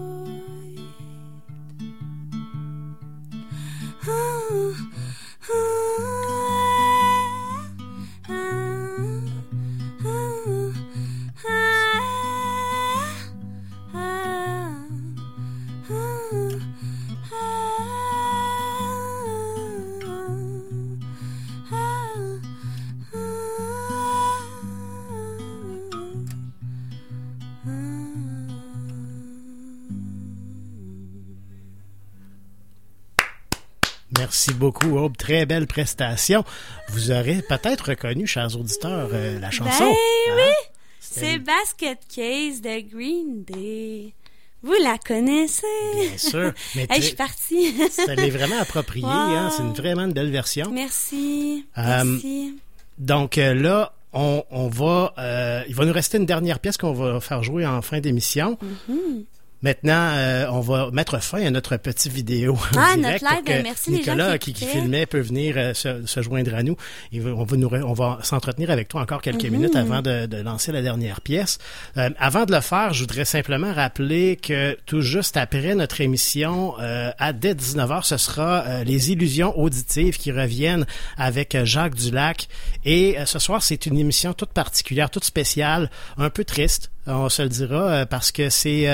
Merci 34.22 34.54
beaucoup, 34.54 34.98
Aube. 35.00 35.18
Très 35.18 35.48
belle 35.48 35.66
prestation. 35.66 36.44
Vous 36.90 37.10
aurez 37.10 37.42
peut-être 37.42 37.90
reconnu, 37.90 38.28
chers 38.28 38.56
auditeurs, 38.56 39.10
euh, 39.14 39.40
la 39.40 39.50
chanson. 39.50 39.84
Ben 39.86 39.90
Hein? 39.90 40.36
oui, 40.36 40.54
c'est 41.00 41.40
Basket 41.40 41.98
Case 42.08 42.62
de 42.62 42.82
Green 42.88 43.44
Day. 43.44 44.14
Vous 44.62 44.76
la 44.84 45.00
connaissez? 45.00 45.66
Bien 45.96 46.18
sûr. 46.20 46.54
Mais 46.76 46.86
Hey, 46.92 47.02
je 47.02 47.08
suis 47.08 47.16
partie. 47.16 47.74
Ça 47.90 48.14
l'est 48.14 48.30
vraiment 48.30 48.60
approprié. 48.62 49.04
Hein? 49.08 49.50
C'est 49.58 49.64
une, 49.64 49.74
vraiment 49.74 50.04
une 50.04 50.14
belle 50.14 50.30
version. 50.30 50.70
Merci. 50.72 51.66
Euh, 51.80 52.04
Merci. 52.04 52.60
Donc 53.00 53.40
euh, 53.40 53.56
là, 53.56 53.94
on, 54.14 54.44
on 54.52 54.68
va, 54.68 55.16
euh, 55.18 55.64
il 55.68 55.74
va 55.74 55.86
nous 55.86 55.94
rester 55.94 56.20
une 56.20 56.28
dernière 56.28 56.60
pièce 56.60 56.78
qu'on 56.78 56.94
va 56.94 57.20
faire 57.22 57.42
jouer 57.42 57.66
en 57.66 57.82
fin 57.82 58.00
d'émission. 58.00 58.60
Mhm. 58.88 59.24
Maintenant, 59.64 60.14
euh, 60.16 60.48
on 60.52 60.60
va 60.62 60.90
mettre 60.92 61.22
fin 61.22 61.46
à 61.46 61.50
notre 61.52 61.78
petite 61.78 62.12
vidéo. 62.12 62.58
Ah, 62.78 62.96
direct 62.96 62.98
notre 62.98 63.20
pour 63.20 63.30
live, 63.30 63.44
que 63.46 63.52
ben, 63.52 63.64
merci 63.64 63.92
les 63.92 63.98
gens 63.98 64.14
Nicolas, 64.14 64.38
qui 64.38 64.54
qui, 64.54 64.66
qui 64.66 64.72
filmait, 64.72 65.06
peut 65.06 65.20
venir 65.20 65.54
euh, 65.58 65.74
se, 65.74 66.06
se 66.06 66.22
joindre 66.22 66.56
à 66.56 66.64
nous. 66.64 66.76
On 67.14 67.44
va, 67.44 67.58
nous, 67.58 67.68
on 67.68 67.94
va 67.94 68.20
s'entretenir 68.24 68.72
avec 68.72 68.88
toi 68.88 69.02
encore 69.02 69.22
quelques 69.22 69.44
Mhm. 69.46 69.52
minutes 69.52 69.76
avant 69.76 70.02
de, 70.02 70.26
de 70.26 70.38
lancer 70.38 70.72
la 70.72 70.82
dernière 70.82 71.22
pièce. 71.22 71.60
Euh, 71.98 72.10
avant 72.20 72.46
de 72.46 72.54
le 72.54 72.62
faire, 72.62 72.94
je 72.94 73.02
voudrais 73.02 73.26
simplement 73.26 73.72
rappeler 73.74 74.36
que 74.38 74.78
tout 74.86 75.02
juste 75.02 75.38
après 75.38 75.76
notre 75.76 76.02
émission, 76.02 76.74
euh, 76.80 77.12
à 77.20 77.32
dès 77.34 77.54
19h, 77.54 78.04
ce 78.04 78.18
sera 78.18 78.64
euh, 78.66 78.84
les 78.84 79.12
illusions 79.12 79.58
auditives 79.60 80.18
qui 80.18 80.32
reviennent 80.32 80.86
avec 81.18 81.56
Jacques 81.66 81.96
Dulac. 81.96 82.48
Et 82.86 83.16
ce 83.26 83.38
soir, 83.40 83.62
c'est 83.62 83.86
une 83.86 83.98
émission 84.00 84.34
toute 84.34 84.54
particulière, 84.54 85.10
toute 85.10 85.24
spéciale, 85.26 85.90
un 86.18 86.30
peu 86.30 86.44
triste, 86.46 86.90
on 87.08 87.30
se 87.30 87.42
le 87.42 87.50
dira, 87.50 87.90
euh, 87.90 88.06
parce 88.06 88.32
que 88.32 88.50
c'est... 88.50 88.88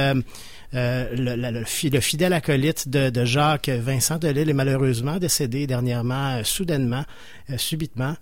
euh, 0.74 1.08
le, 1.16 1.36
la- 1.36 1.52
le 1.52 1.64
fi- 1.64 1.90
le 1.90 2.00
fidèle 2.02 2.34
acolyte 2.34 2.90
de, 2.90 3.10
de 3.10 3.26
Jacques 3.26 3.70
Vincent 3.70 4.18
Delille 4.18 4.50
est 4.50 4.54
malheureusement 4.54 5.18
décédé 5.18 5.66
dernièrement, 5.68 6.38
euh, 6.38 6.44
soudainement, 6.44 7.04
euh, 7.50 7.58
subitement. 7.58 8.16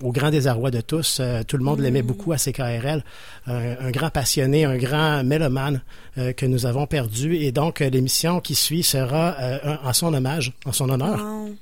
au 0.00 0.12
grand 0.12 0.30
désarroi 0.30 0.70
de 0.70 0.80
tous, 0.80 1.18
Euh, 1.20 1.42
tout 1.42 1.56
le 1.56 1.64
monde 1.64 1.80
l'aimait 1.80 2.02
beaucoup 2.02 2.30
à 2.32 2.36
CKRL, 2.36 3.02
un, 3.48 3.76
un 3.86 3.90
grand 3.90 4.10
passionné, 4.10 4.64
un 4.64 4.76
grand 4.76 5.24
mélomane 5.24 5.80
euh, 6.18 6.32
que 6.32 6.46
nous 6.46 6.66
avons 6.66 6.86
perdu. 6.86 7.34
Et 7.34 7.50
donc, 7.50 7.80
euh, 7.80 7.90
l'émission 7.90 8.38
qui 8.40 8.54
suit 8.54 8.84
sera 8.84 9.36
en 9.82 9.92
son 9.92 10.14
hommage, 10.14 10.52
en 10.66 10.72
son 10.72 10.88
honneur. 10.88 11.18
Wow. 11.18 11.56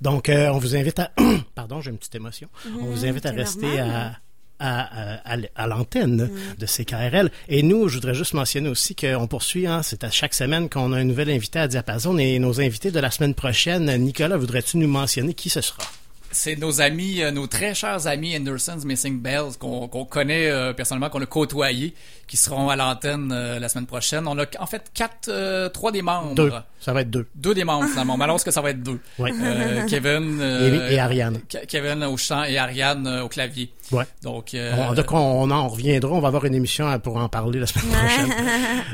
Donc, 0.00 0.30
on 0.32 0.58
vous 0.58 0.76
invite 0.76 1.00
à... 1.00 1.10
Pardon, 1.56 1.80
j'ai 1.80 1.90
une 1.90 1.98
petite 1.98 2.14
émotion. 2.14 2.48
on 2.80 2.84
vous 2.84 3.04
invite 3.04 3.26
à 3.26 3.32
rester 3.32 3.66
normal. 3.66 3.90
à, 3.90 4.16
à, 4.58 5.66
l'antenne 5.66 6.30
de 6.58 6.66
CKRL. 6.66 7.30
Et 7.48 7.62
nous, 7.62 7.88
je 7.88 7.94
voudrais 7.96 8.14
juste 8.14 8.34
mentionner 8.34 8.68
aussi 8.68 8.94
qu'on 8.94 9.26
poursuit, 9.26 9.66
hein, 9.66 9.82
c'est 9.82 10.04
à 10.04 10.10
chaque 10.10 10.34
semaine 10.34 10.68
qu'on 10.68 10.92
a 10.92 10.98
un 10.98 11.04
nouvel 11.04 11.30
invité 11.30 11.58
à 11.58 11.68
Diapason. 11.68 12.18
Et 12.18 12.38
nos 12.38 12.60
invités 12.60 12.90
de 12.90 13.00
la 13.00 13.10
semaine 13.10 13.34
prochaine, 13.34 13.94
Nicolas, 13.96 14.36
voudrais-tu 14.36 14.78
nous 14.78 14.88
mentionner 14.88 15.34
qui 15.34 15.50
ce 15.50 15.60
sera? 15.60 15.82
C'est 16.32 16.56
nos 16.56 16.80
amis, 16.82 17.22
euh, 17.22 17.30
nos 17.30 17.46
très 17.46 17.74
chers 17.74 18.06
amis 18.06 18.36
Anderson's 18.36 18.84
Missing 18.84 19.20
Bells 19.20 19.56
qu'on 19.58 19.88
qu'on 19.88 20.04
connaît 20.04 20.50
euh, 20.50 20.72
personnellement, 20.74 21.08
qu'on 21.08 21.22
a 21.22 21.26
côtoyés, 21.26 21.94
qui 22.26 22.36
seront 22.36 22.68
à 22.68 22.76
l'antenne 22.76 23.30
euh, 23.32 23.58
la 23.58 23.68
semaine 23.70 23.86
prochaine. 23.86 24.26
On 24.28 24.38
a 24.38 24.44
en 24.58 24.66
fait 24.66 24.90
quatre, 24.92 25.28
euh, 25.30 25.68
trois 25.70 25.92
des 25.92 26.02
membres. 26.02 26.34
Deux. 26.34 26.52
Ça 26.80 26.92
va 26.92 27.00
être 27.00 27.10
deux. 27.10 27.26
Deux 27.34 27.54
des 27.54 27.64
membres 27.64 27.88
finalement. 27.88 28.14
On 28.14 28.16
m'annonce 28.18 28.44
que 28.44 28.50
ça 28.50 28.60
va 28.60 28.70
être 28.70 28.82
deux? 28.82 29.00
Ouais. 29.18 29.32
Euh, 29.40 29.86
Kevin 29.88 30.40
Et- 30.42 30.94
et 30.94 30.98
Ariane. 30.98 31.38
Ke- 31.48 31.66
Kevin 31.66 32.04
au 32.04 32.16
chant 32.16 32.44
et 32.44 32.58
Ariane 32.58 33.06
euh, 33.06 33.22
au 33.24 33.28
clavier. 33.28 33.72
Ouais. 33.90 34.04
Donc 34.22 34.52
euh, 34.54 34.72
On, 34.90 34.92
donc, 34.94 35.12
on, 35.12 35.16
on 35.18 35.50
en 35.50 35.68
reviendra. 35.68 36.10
On 36.12 36.20
va 36.20 36.28
avoir 36.28 36.44
une 36.44 36.54
émission 36.54 36.98
pour 37.00 37.16
en 37.16 37.28
parler 37.28 37.60
la 37.60 37.66
semaine 37.66 37.86
prochaine. 37.92 38.32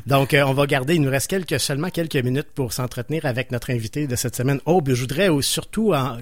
Donc, 0.06 0.32
euh, 0.34 0.42
on 0.44 0.52
va 0.52 0.66
garder. 0.66 0.94
Il 0.94 1.02
nous 1.02 1.10
reste 1.10 1.28
quelques, 1.28 1.58
seulement 1.58 1.90
quelques 1.90 2.16
minutes 2.16 2.48
pour 2.54 2.72
s'entretenir 2.72 3.26
avec 3.26 3.50
notre 3.50 3.70
invité 3.70 4.06
de 4.06 4.14
cette 4.16 4.36
semaine, 4.36 4.60
Aube. 4.64 4.90
Je 4.92 5.00
voudrais 5.00 5.28
surtout 5.40 5.92
en- 5.92 6.18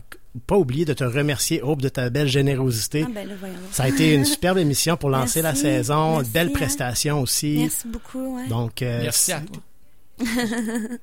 pas 0.46 0.56
oublier 0.56 0.84
de 0.84 0.92
te 0.92 1.04
remercier, 1.04 1.60
Aube, 1.62 1.82
de 1.82 1.88
ta 1.88 2.08
belle 2.10 2.28
générosité. 2.28 3.04
Ah, 3.06 3.10
ben 3.12 3.28
là. 3.28 3.34
Ça 3.72 3.84
a 3.84 3.88
été 3.88 4.14
une 4.14 4.24
superbe 4.24 4.58
émission 4.66 4.96
pour 4.96 5.10
lancer 5.10 5.42
la 5.42 5.54
saison. 5.54 6.16
merci, 6.18 6.30
belle 6.30 6.48
hein. 6.48 6.52
prestation 6.54 7.20
aussi. 7.20 7.56
Merci 7.58 7.88
beaucoup, 7.88 8.36
ouais. 8.36 8.46
Donc, 8.48 8.82
euh, 8.82 9.00
merci 9.02 9.32
à 9.32 9.40
toi. 9.40 9.62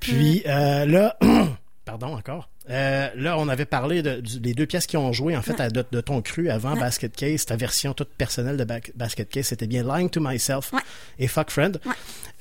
Puis 0.00 0.42
euh, 0.46 0.86
là, 0.86 1.16
pardon 1.84 2.14
encore. 2.14 2.48
Euh, 2.68 3.08
là, 3.16 3.36
on 3.38 3.48
avait 3.48 3.64
parlé 3.64 4.00
de, 4.00 4.20
du- 4.20 4.38
des 4.38 4.54
deux 4.54 4.66
pièces 4.66 4.86
qui 4.86 4.96
ont 4.96 5.12
joué 5.12 5.36
en 5.36 5.42
fait 5.42 5.58
à- 5.60 5.70
de, 5.70 5.84
de 5.90 6.00
ton 6.00 6.22
cru 6.22 6.48
avant 6.50 6.74
Ouais. 6.74 6.80
Basket 6.80 7.14
Case. 7.14 7.44
Ta 7.46 7.56
version 7.56 7.94
toute 7.94 8.10
personnelle 8.10 8.56
de 8.56 8.64
Ba- 8.64 8.78
Basket 8.94 9.28
Case, 9.28 9.46
c'était 9.46 9.66
bien 9.66 9.82
Lying 9.82 10.08
to 10.08 10.20
Myself 10.20 10.72
et 11.18 11.26
Fuck 11.26 11.50
Friend. 11.50 11.80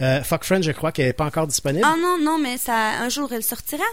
Euh, 0.02 0.22
Fuck 0.22 0.44
Friend, 0.44 0.64
je 0.64 0.72
crois 0.72 0.92
qu'elle 0.92 1.08
n'est 1.08 1.14
pas 1.14 1.26
encore 1.26 1.48
disponible. 1.48 1.86
Ah 1.88 1.96
non, 2.00 2.18
non, 2.24 2.38
mais 2.38 2.58
ça, 2.58 3.02
un 3.02 3.10
jour, 3.10 3.32
elle 3.34 3.44
sortira. 3.44 3.84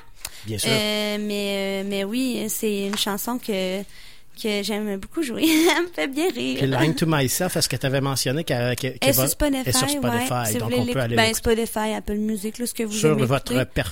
Bien 0.47 0.59
sûr. 0.59 0.70
Euh, 0.73 1.18
mais, 1.20 1.82
euh, 1.82 1.89
mais 1.89 2.05
oui, 2.05 2.47
c'est 2.48 2.86
une 2.86 2.97
chanson 2.97 3.39
que, 3.39 3.82
que 3.82 4.62
j'aime 4.62 4.97
beaucoup 4.98 5.23
jouer. 5.23 5.43
elle 5.77 5.82
me 5.85 5.89
fait 5.89 6.09
bien 6.09 6.28
rire. 6.31 6.59
Puis 6.59 6.66
Lying 6.66 6.94
to 6.94 7.06
Myself, 7.06 7.56
est-ce 7.56 7.68
que 7.68 7.77
tu 7.77 7.86
avais 7.86 8.01
mentionné 8.01 8.44
qu'elle 8.44 8.62
Elle 8.62 8.77
qu'elle 8.77 8.97
est 9.02 9.12
va- 9.12 9.23
sur 9.24 9.31
Spotify, 9.31 9.68
est 9.68 9.73
sur 9.77 9.89
Spotify, 9.89 10.32
ouais. 10.32 10.47
Si 10.47 10.55
donc 10.59 10.70
voulez 10.70 10.90
on 10.90 10.93
peut 10.93 11.01
aller 11.01 11.16
ben, 11.16 11.35
Spotify, 11.35 11.94
Apple 11.97 12.16
Music, 12.16 12.59
là, 12.59 12.66
ce 12.66 12.74
que 12.74 12.82
vous 12.85 12.93
sur 12.93 13.12
aimez 13.12 13.24
votre 13.27 13.64
per- 13.64 13.82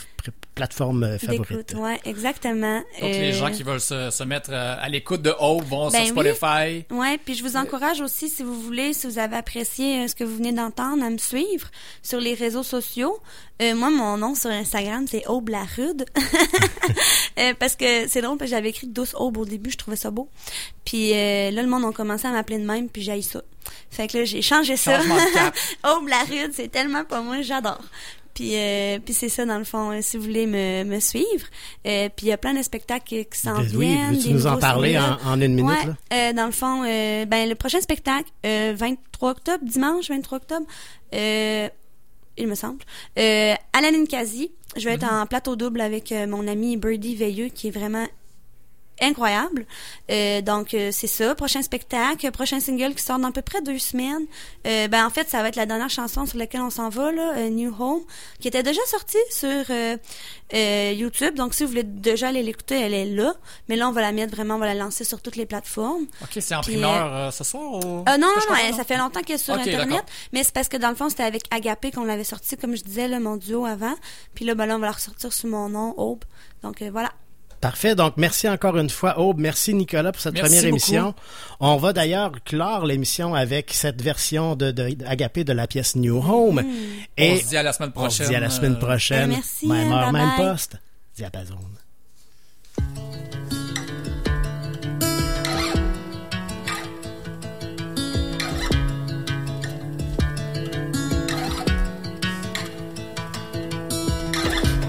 plateforme 0.55 1.03
euh, 1.05 1.19
favorite. 1.19 1.75
Ouais, 1.77 2.01
exactement. 2.05 2.79
Donc 3.01 3.11
les 3.11 3.31
Euh, 3.31 3.33
gens 3.33 3.51
qui 3.51 3.63
veulent 3.63 3.81
se, 3.81 4.11
se 4.11 4.23
mettre 4.25 4.51
euh, 4.53 4.77
à 4.81 4.89
l'écoute 4.89 5.23
de 5.23 5.35
Hope 5.39 5.65
vont 5.65 5.91
Ben 5.91 6.07
sur 6.07 6.17
oui. 6.17 6.29
Spotify. 6.35 6.85
Ouais, 6.91 7.19
puis 7.25 7.35
je 7.35 7.43
vous 7.43 7.57
encourage 7.57 8.01
aussi, 8.01 8.29
si 8.29 8.43
vous 8.43 8.61
voulez, 8.61 8.93
si 8.93 9.07
vous 9.07 9.19
avez 9.19 9.37
apprécié 9.37 10.07
ce 10.09 10.15
que 10.15 10.25
vous 10.25 10.37
venez 10.37 10.53
d'entendre, 10.53 11.03
à 11.05 11.11
me 11.11 11.19
suivre 11.19 11.69
sur 12.03 12.21
les 12.21 12.35
réseaux 12.35 12.63
sociaux. 12.63 13.19
Euh, 13.63 13.75
moi, 13.75 13.91
mon 13.91 14.17
nom 14.17 14.35
sur 14.35 14.51
Instagram, 14.51 15.07
c'est 15.09 15.27
Aube 15.27 15.49
la 15.51 15.65
Rude. 15.77 16.05
Euh, 17.37 17.53
parce 17.59 17.75
que 17.75 18.07
c'est 18.07 18.21
drôle, 18.23 18.39
parce 18.39 18.49
que 18.49 18.57
j'avais 18.57 18.69
écrit 18.69 18.87
douce 18.87 19.13
Aube 19.19 19.39
au 19.39 19.45
début, 19.45 19.69
je 19.71 19.77
trouvais 19.77 19.97
ça 19.97 20.13
beau. 20.13 20.29
Puis 20.85 21.13
euh, 21.15 21.51
là, 21.51 21.63
le 21.63 21.69
monde 21.69 21.85
a 21.85 21.91
commencé 21.91 22.29
à 22.29 22.31
m'appeler 22.31 22.59
de 22.59 22.65
même, 22.65 22.89
puis 22.89 23.03
j'ai 23.03 23.21
ça. 23.23 23.43
Fait 23.91 24.07
que 24.07 24.19
là, 24.19 24.25
j'ai 24.25 24.41
changé 24.41 24.77
ça. 24.77 25.01
Aube 25.01 26.07
la 26.09 26.21
Rude, 26.21 26.53
c'est 26.55 26.69
tellement 26.69 27.05
pas 27.05 27.23
moi, 27.23 27.43
j'adore. 27.43 27.81
Puis, 28.35 28.57
euh, 28.57 28.99
puis 28.99 29.15
c'est 29.15 29.29
ça, 29.29 29.47
dans 29.47 29.59
le 29.59 29.65
fond, 29.65 29.93
euh, 29.93 30.01
si 30.03 30.17
vous 30.17 30.25
voulez 30.25 30.47
me, 30.47 30.83
me 30.85 30.99
suivre. 30.99 31.47
Euh, 31.87 32.09
puis 32.15 32.27
il 32.27 32.29
y 32.31 32.33
a 32.33 32.37
plein 32.37 32.53
de 32.53 32.63
spectacles 32.63 33.25
qui 33.27 33.39
s'en 33.39 33.55
Ben 33.61 33.69
oui, 33.77 33.87
viennent. 33.87 34.11
veux-tu 34.15 34.29
des 34.29 34.35
nous 34.35 34.47
en 34.49 34.59
parler 34.59 34.99
en- 34.99 35.19
en 35.25 35.41
une 35.41 35.55
minute, 35.55 35.71
Ouais, 35.71 35.87
là? 35.87 35.97
euh, 36.13 36.33
dans 36.33 36.47
le 36.47 36.53
fond, 36.53 36.83
euh, 36.85 37.25
ben, 37.27 37.49
le 37.49 37.55
prochain 37.55 37.81
spectacle, 37.81 38.29
euh, 38.45 38.75
23 38.77 39.31
octobre, 39.31 39.63
dimanche 39.63 40.09
23 40.09 40.39
octobre, 40.39 40.67
euh, 41.15 41.69
il 42.37 42.49
me 42.49 42.57
semble, 42.57 42.81
euh, 43.19 43.55
à 43.73 43.81
la 43.81 43.91
Ninkasi. 43.93 44.51
Je 44.77 44.85
vais 44.89 44.95
être 44.95 45.07
Mm-hmm. 45.07 45.23
en 45.23 45.27
plateau 45.27 45.55
double 45.55 45.81
avec 45.81 46.11
euh, 46.11 46.27
mon 46.27 46.49
ami 46.49 46.77
Birdie 46.77 47.15
Veilleux, 47.15 47.49
qui 47.49 47.69
est 47.69 47.71
vraiment 47.71 48.07
incroyable. 49.01 49.67
Euh, 50.11 50.41
donc 50.41 50.75
euh, 50.75 50.91
c'est 50.93 51.07
ça, 51.07 51.35
prochain 51.35 51.63
spectacle, 51.63 52.31
prochain 52.31 52.61
single 52.61 52.95
qui 52.95 53.03
sort 53.03 53.19
dans 53.19 53.29
à 53.29 53.33
peu 53.33 53.43
près 53.43 53.61
deux 53.63 53.79
semaines. 53.79 54.27
Euh, 54.67 54.89
ben 54.89 55.05
en 55.07 55.11
fait 55.11 55.29
ça 55.29 55.43
va 55.43 55.49
être 55.49 55.57
la 55.57 55.67
dernière 55.67 55.91
chanson 55.91 56.27
sur 56.27 56.39
laquelle 56.39 56.61
on 56.61 56.71
s'en 56.71 56.89
va 56.89 57.11
là, 57.13 57.35
euh, 57.37 57.49
New 57.51 57.75
Home, 57.79 58.03
qui 58.41 58.49
était 58.49 58.63
déjà 58.63 58.81
sortie 58.87 59.19
sur 59.31 59.49
euh, 59.71 59.97
euh, 60.55 60.93
YouTube. 60.97 61.35
Donc 61.35 61.55
si 61.55 61.63
vous 61.65 61.71
voulez 61.71 61.83
déjà 61.83 62.29
aller 62.29 62.43
l'écouter, 62.43 62.81
elle 62.81 62.95
est 62.95 63.07
là. 63.07 63.35
Mais 63.69 63.77
là 63.77 63.89
on 63.89 63.93
va 63.93 64.01
la 64.01 64.13
mettre 64.13 64.35
vraiment, 64.35 64.55
on 64.57 64.59
va 64.59 64.67
la 64.67 64.75
lancer 64.75 65.05
sur 65.05 65.21
toutes 65.21 65.37
les 65.37 65.47
plateformes. 65.47 66.07
Ok, 66.23 66.39
c'est 66.41 66.55
en 66.55 66.61
Puis, 66.61 66.75
primeur 66.75 67.33
ce 67.33 67.45
soir 67.45 67.73
ou... 67.73 67.81
non, 67.81 68.05
non, 68.07 68.29
non, 68.49 68.55
elle- 68.67 68.75
ça 68.75 68.85
fait 68.85 68.97
longtemps 68.99 69.23
qu'elle 69.23 69.37
est 69.37 69.39
sur 69.39 69.55
Internet. 69.55 70.05
Mais 70.33 70.45
c'est 70.45 70.55
parce 70.55 70.69
que 70.69 70.77
dans 70.77 70.91
le 70.91 70.95
fond, 70.95 71.09
c'était 71.09 71.23
avec 71.25 71.43
Agapé 71.51 71.91
qu'on 71.91 72.05
l'avait 72.05 72.25
sorti, 72.25 72.57
comme 72.57 72.77
je 72.77 72.83
disais, 72.83 73.09
là, 73.09 73.19
mon 73.21 73.37
duo 73.37 73.65
avant. 73.67 73.95
Puis 74.35 74.45
là, 74.45 74.55
ben 74.55 74.67
là, 74.67 74.77
on 74.77 74.79
va 74.79 74.87
la 74.87 74.93
ressortir 74.93 75.33
sous 75.33 75.49
mon 75.49 75.69
nom, 75.69 75.95
Aube. 75.99 76.25
Donc 76.63 76.81
euh, 76.83 76.91
voilà. 76.93 77.11
Parfait. 77.65 77.95
Donc, 77.95 78.19
merci 78.19 78.47
encore 78.47 78.77
une 78.77 78.91
fois, 78.91 79.19
Aube. 79.19 79.41
Merci, 79.41 79.73
Nicolas, 79.73 80.13
pour 80.13 80.21
cette 80.21 80.35
Merci 80.35 80.49
première 80.49 80.65
beaucoup. 80.65 80.69
émission. 80.69 81.15
On 81.61 81.79
va 81.79 81.95
d'ailleurs 81.95 82.33
clore 82.45 82.85
l'émission 82.85 83.35
avec 83.35 83.73
cette 83.73 84.03
version 84.03 84.55
de, 84.55 84.71
de, 84.71 84.95
Agapé 85.07 85.45
de 85.45 85.53
la 85.55 85.67
pièce 85.67 85.97
New 85.97 86.19
Home. 86.19 86.63
On 87.19 87.37
se 87.39 87.49
dit 87.49 87.57
à 87.57 87.63
la 87.63 87.73
semaine 87.73 87.91
On 87.97 88.11
se 88.11 88.17
dit 88.17 88.23
à 88.25 88.27
prochaine, 88.27 88.43
la 88.43 88.51
semaine 88.51 88.79
prochaine. 88.79 89.31
Ben, 89.31 89.37
merci, 89.37 89.67
Même 89.67 89.93
heure, 89.93 90.13
même 90.13 90.31
poste. 90.37 90.77
Diapason. 91.17 91.55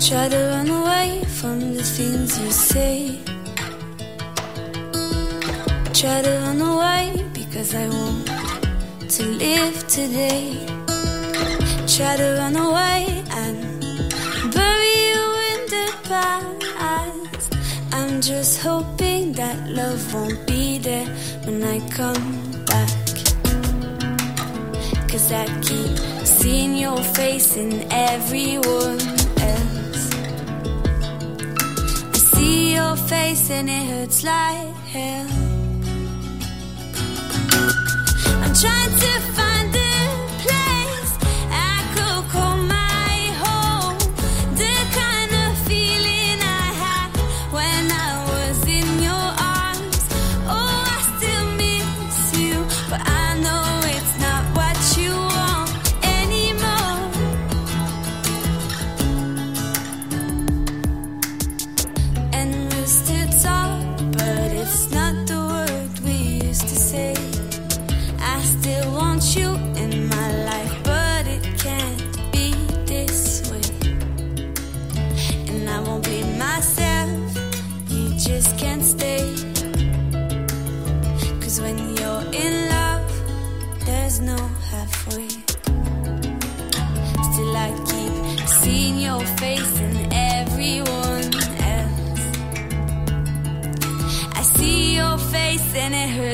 Try 0.01 0.27
to 0.27 0.37
run 0.37 0.69
away 0.69 1.24
from 1.45 1.75
the 1.75 1.83
things 1.83 2.31
you 2.41 2.51
say. 2.51 3.19
Try 5.99 6.17
to 6.27 6.33
run 6.43 6.59
away 6.73 7.03
because 7.39 7.69
I 7.83 7.85
want 7.97 8.25
to 9.15 9.23
live 9.45 9.77
today. 9.97 10.43
Try 11.95 12.13
to 12.21 12.27
run 12.41 12.55
away 12.67 13.01
and 13.41 13.57
bury 14.57 14.93
you 15.09 15.23
in 15.51 15.61
the 15.75 15.87
past. 16.09 17.47
I'm 17.99 18.21
just 18.21 18.53
hoping 18.67 19.33
that 19.33 19.57
love 19.69 20.01
won't 20.13 20.47
be 20.47 20.79
there 20.79 21.07
when 21.45 21.59
I 21.75 21.77
come 21.99 22.27
back. 22.71 22.93
Cause 25.09 25.27
I 25.31 25.45
keep 25.67 25.95
seeing 26.37 26.75
your 26.75 27.01
face 27.19 27.55
in 27.55 27.71
everyone. 27.91 29.14
See 32.45 32.75
your 32.75 32.95
face 32.95 33.49
and 33.49 33.69
it 33.69 33.85
hurts 33.91 34.23
like 34.23 34.75
hell. 34.93 35.29
I'm 38.43 38.53
trying 38.63 38.93
to 39.03 39.13
find 39.37 39.75
a 39.75 39.84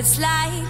and 0.01 0.07
it 0.07 0.17
hurts 0.17 0.19
like 0.19 0.60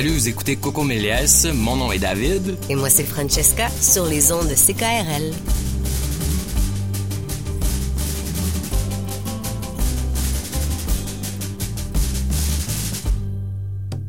Salut, 0.00 0.12
vous 0.12 0.28
écoutez 0.28 0.56
Coco 0.56 0.82
Méliès, 0.82 1.44
mon 1.52 1.76
nom 1.76 1.92
est 1.92 1.98
David. 1.98 2.56
Et 2.70 2.74
moi, 2.74 2.88
c'est 2.88 3.04
Francesca 3.04 3.68
sur 3.68 4.06
les 4.06 4.32
ondes 4.32 4.48
de 4.48 4.54
CKRL. 4.54 5.30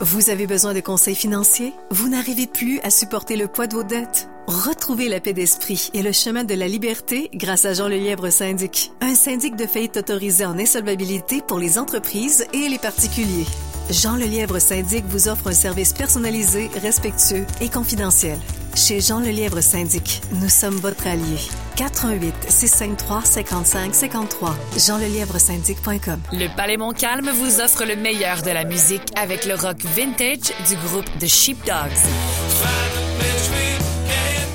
Vous 0.00 0.30
avez 0.30 0.46
besoin 0.46 0.72
de 0.72 0.78
conseils 0.80 1.16
financiers? 1.16 1.74
Vous 1.90 2.08
n'arrivez 2.08 2.46
plus 2.46 2.78
à 2.80 2.88
supporter 2.90 3.36
le 3.36 3.48
poids 3.48 3.66
de 3.66 3.74
vos 3.74 3.82
dettes? 3.82 4.28
Retrouvez 4.46 5.08
la 5.08 5.20
paix 5.20 5.32
d'esprit 5.32 5.90
et 5.94 6.02
le 6.02 6.12
chemin 6.12 6.44
de 6.44 6.54
la 6.54 6.68
liberté 6.68 7.30
grâce 7.32 7.64
à 7.64 7.72
Jean 7.72 7.88
Lelièvre 7.88 8.30
Syndic, 8.30 8.92
un 9.00 9.14
syndic 9.14 9.56
de 9.56 9.66
faillite 9.66 9.96
autorisé 9.96 10.44
en 10.44 10.58
insolvabilité 10.58 11.40
pour 11.40 11.58
les 11.58 11.78
entreprises 11.78 12.46
et 12.52 12.68
les 12.68 12.78
particuliers. 12.78 13.46
Jean 13.90 14.16
Lelièvre 14.16 14.60
Syndic 14.60 15.04
vous 15.06 15.28
offre 15.28 15.48
un 15.48 15.54
service 15.54 15.94
personnalisé, 15.94 16.68
respectueux 16.82 17.46
et 17.62 17.70
confidentiel. 17.70 18.38
Chez 18.74 19.00
Jean 19.00 19.20
Lelièvre 19.20 19.62
Syndic, 19.62 20.20
nous 20.32 20.50
sommes 20.50 20.76
votre 20.76 21.06
allié. 21.06 21.38
418 21.76 22.34
653 22.48 23.22
55 23.24 23.94
53 23.94 24.56
jeanlelièvresyndic.com 24.76 26.20
Le 26.32 26.54
Palais 26.54 26.76
Montcalm 26.76 27.30
vous 27.30 27.60
offre 27.60 27.84
le 27.86 27.96
meilleur 27.96 28.42
de 28.42 28.50
la 28.50 28.64
musique 28.64 29.08
avec 29.16 29.46
le 29.46 29.54
rock 29.54 29.82
vintage 29.96 30.52
du 30.68 30.76
groupe 30.86 31.08
The 31.18 31.26
Sheepdogs. 31.26 31.74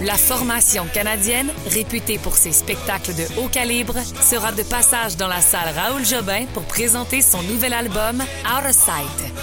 La 0.01 0.15
formation 0.15 0.85
canadienne, 0.93 1.51
réputée 1.67 2.17
pour 2.17 2.37
ses 2.37 2.53
spectacles 2.53 3.13
de 3.15 3.25
haut 3.37 3.49
calibre, 3.49 3.95
sera 4.21 4.53
de 4.53 4.63
passage 4.63 5.17
dans 5.17 5.27
la 5.27 5.41
salle 5.41 5.73
Raoul 5.75 6.05
Jobin 6.05 6.45
pour 6.53 6.63
présenter 6.63 7.21
son 7.21 7.43
nouvel 7.43 7.73
album 7.73 8.21
Out 8.45 8.69
of 8.69 8.71
Sight. 8.71 9.33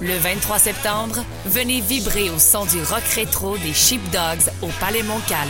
Le 0.00 0.16
23 0.16 0.58
septembre, 0.58 1.24
venez 1.46 1.80
vibrer 1.80 2.28
au 2.30 2.40
son 2.40 2.64
du 2.64 2.82
rock 2.82 3.04
rétro 3.14 3.56
des 3.58 3.72
Sheepdogs 3.72 4.50
au 4.62 4.68
Palais 4.80 5.04
Montcalm. 5.04 5.48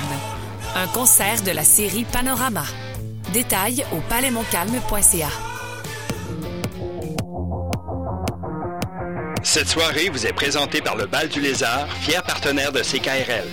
Un 0.77 0.89
concert 0.89 1.41
de 1.41 1.53
la 1.53 1.65
série 1.65 2.05
Panorama. 2.05 2.65
Détails 3.32 3.87
au 3.93 4.01
palaismontcalm.ca. 4.11 5.28
Cette 9.43 9.69
soirée 9.69 10.11
vous 10.11 10.27
est 10.27 10.35
présentée 10.35 10.82
par 10.82 10.97
le 10.97 11.07
Bal 11.07 11.28
du 11.28 11.41
Lézard, 11.41 11.89
fier 12.03 12.23
partenaire 12.23 12.73
de 12.73 12.81
CKRL. 12.81 13.49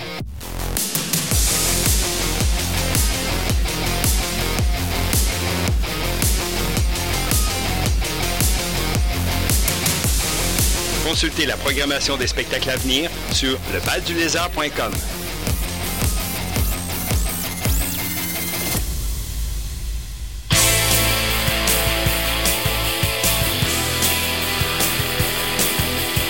Consultez 11.07 11.45
la 11.45 11.55
programmation 11.55 12.17
des 12.17 12.27
spectacles 12.27 12.69
à 12.69 12.75
venir 12.75 13.09
sur 13.31 13.57
lebaldulézard.com. 13.73 14.91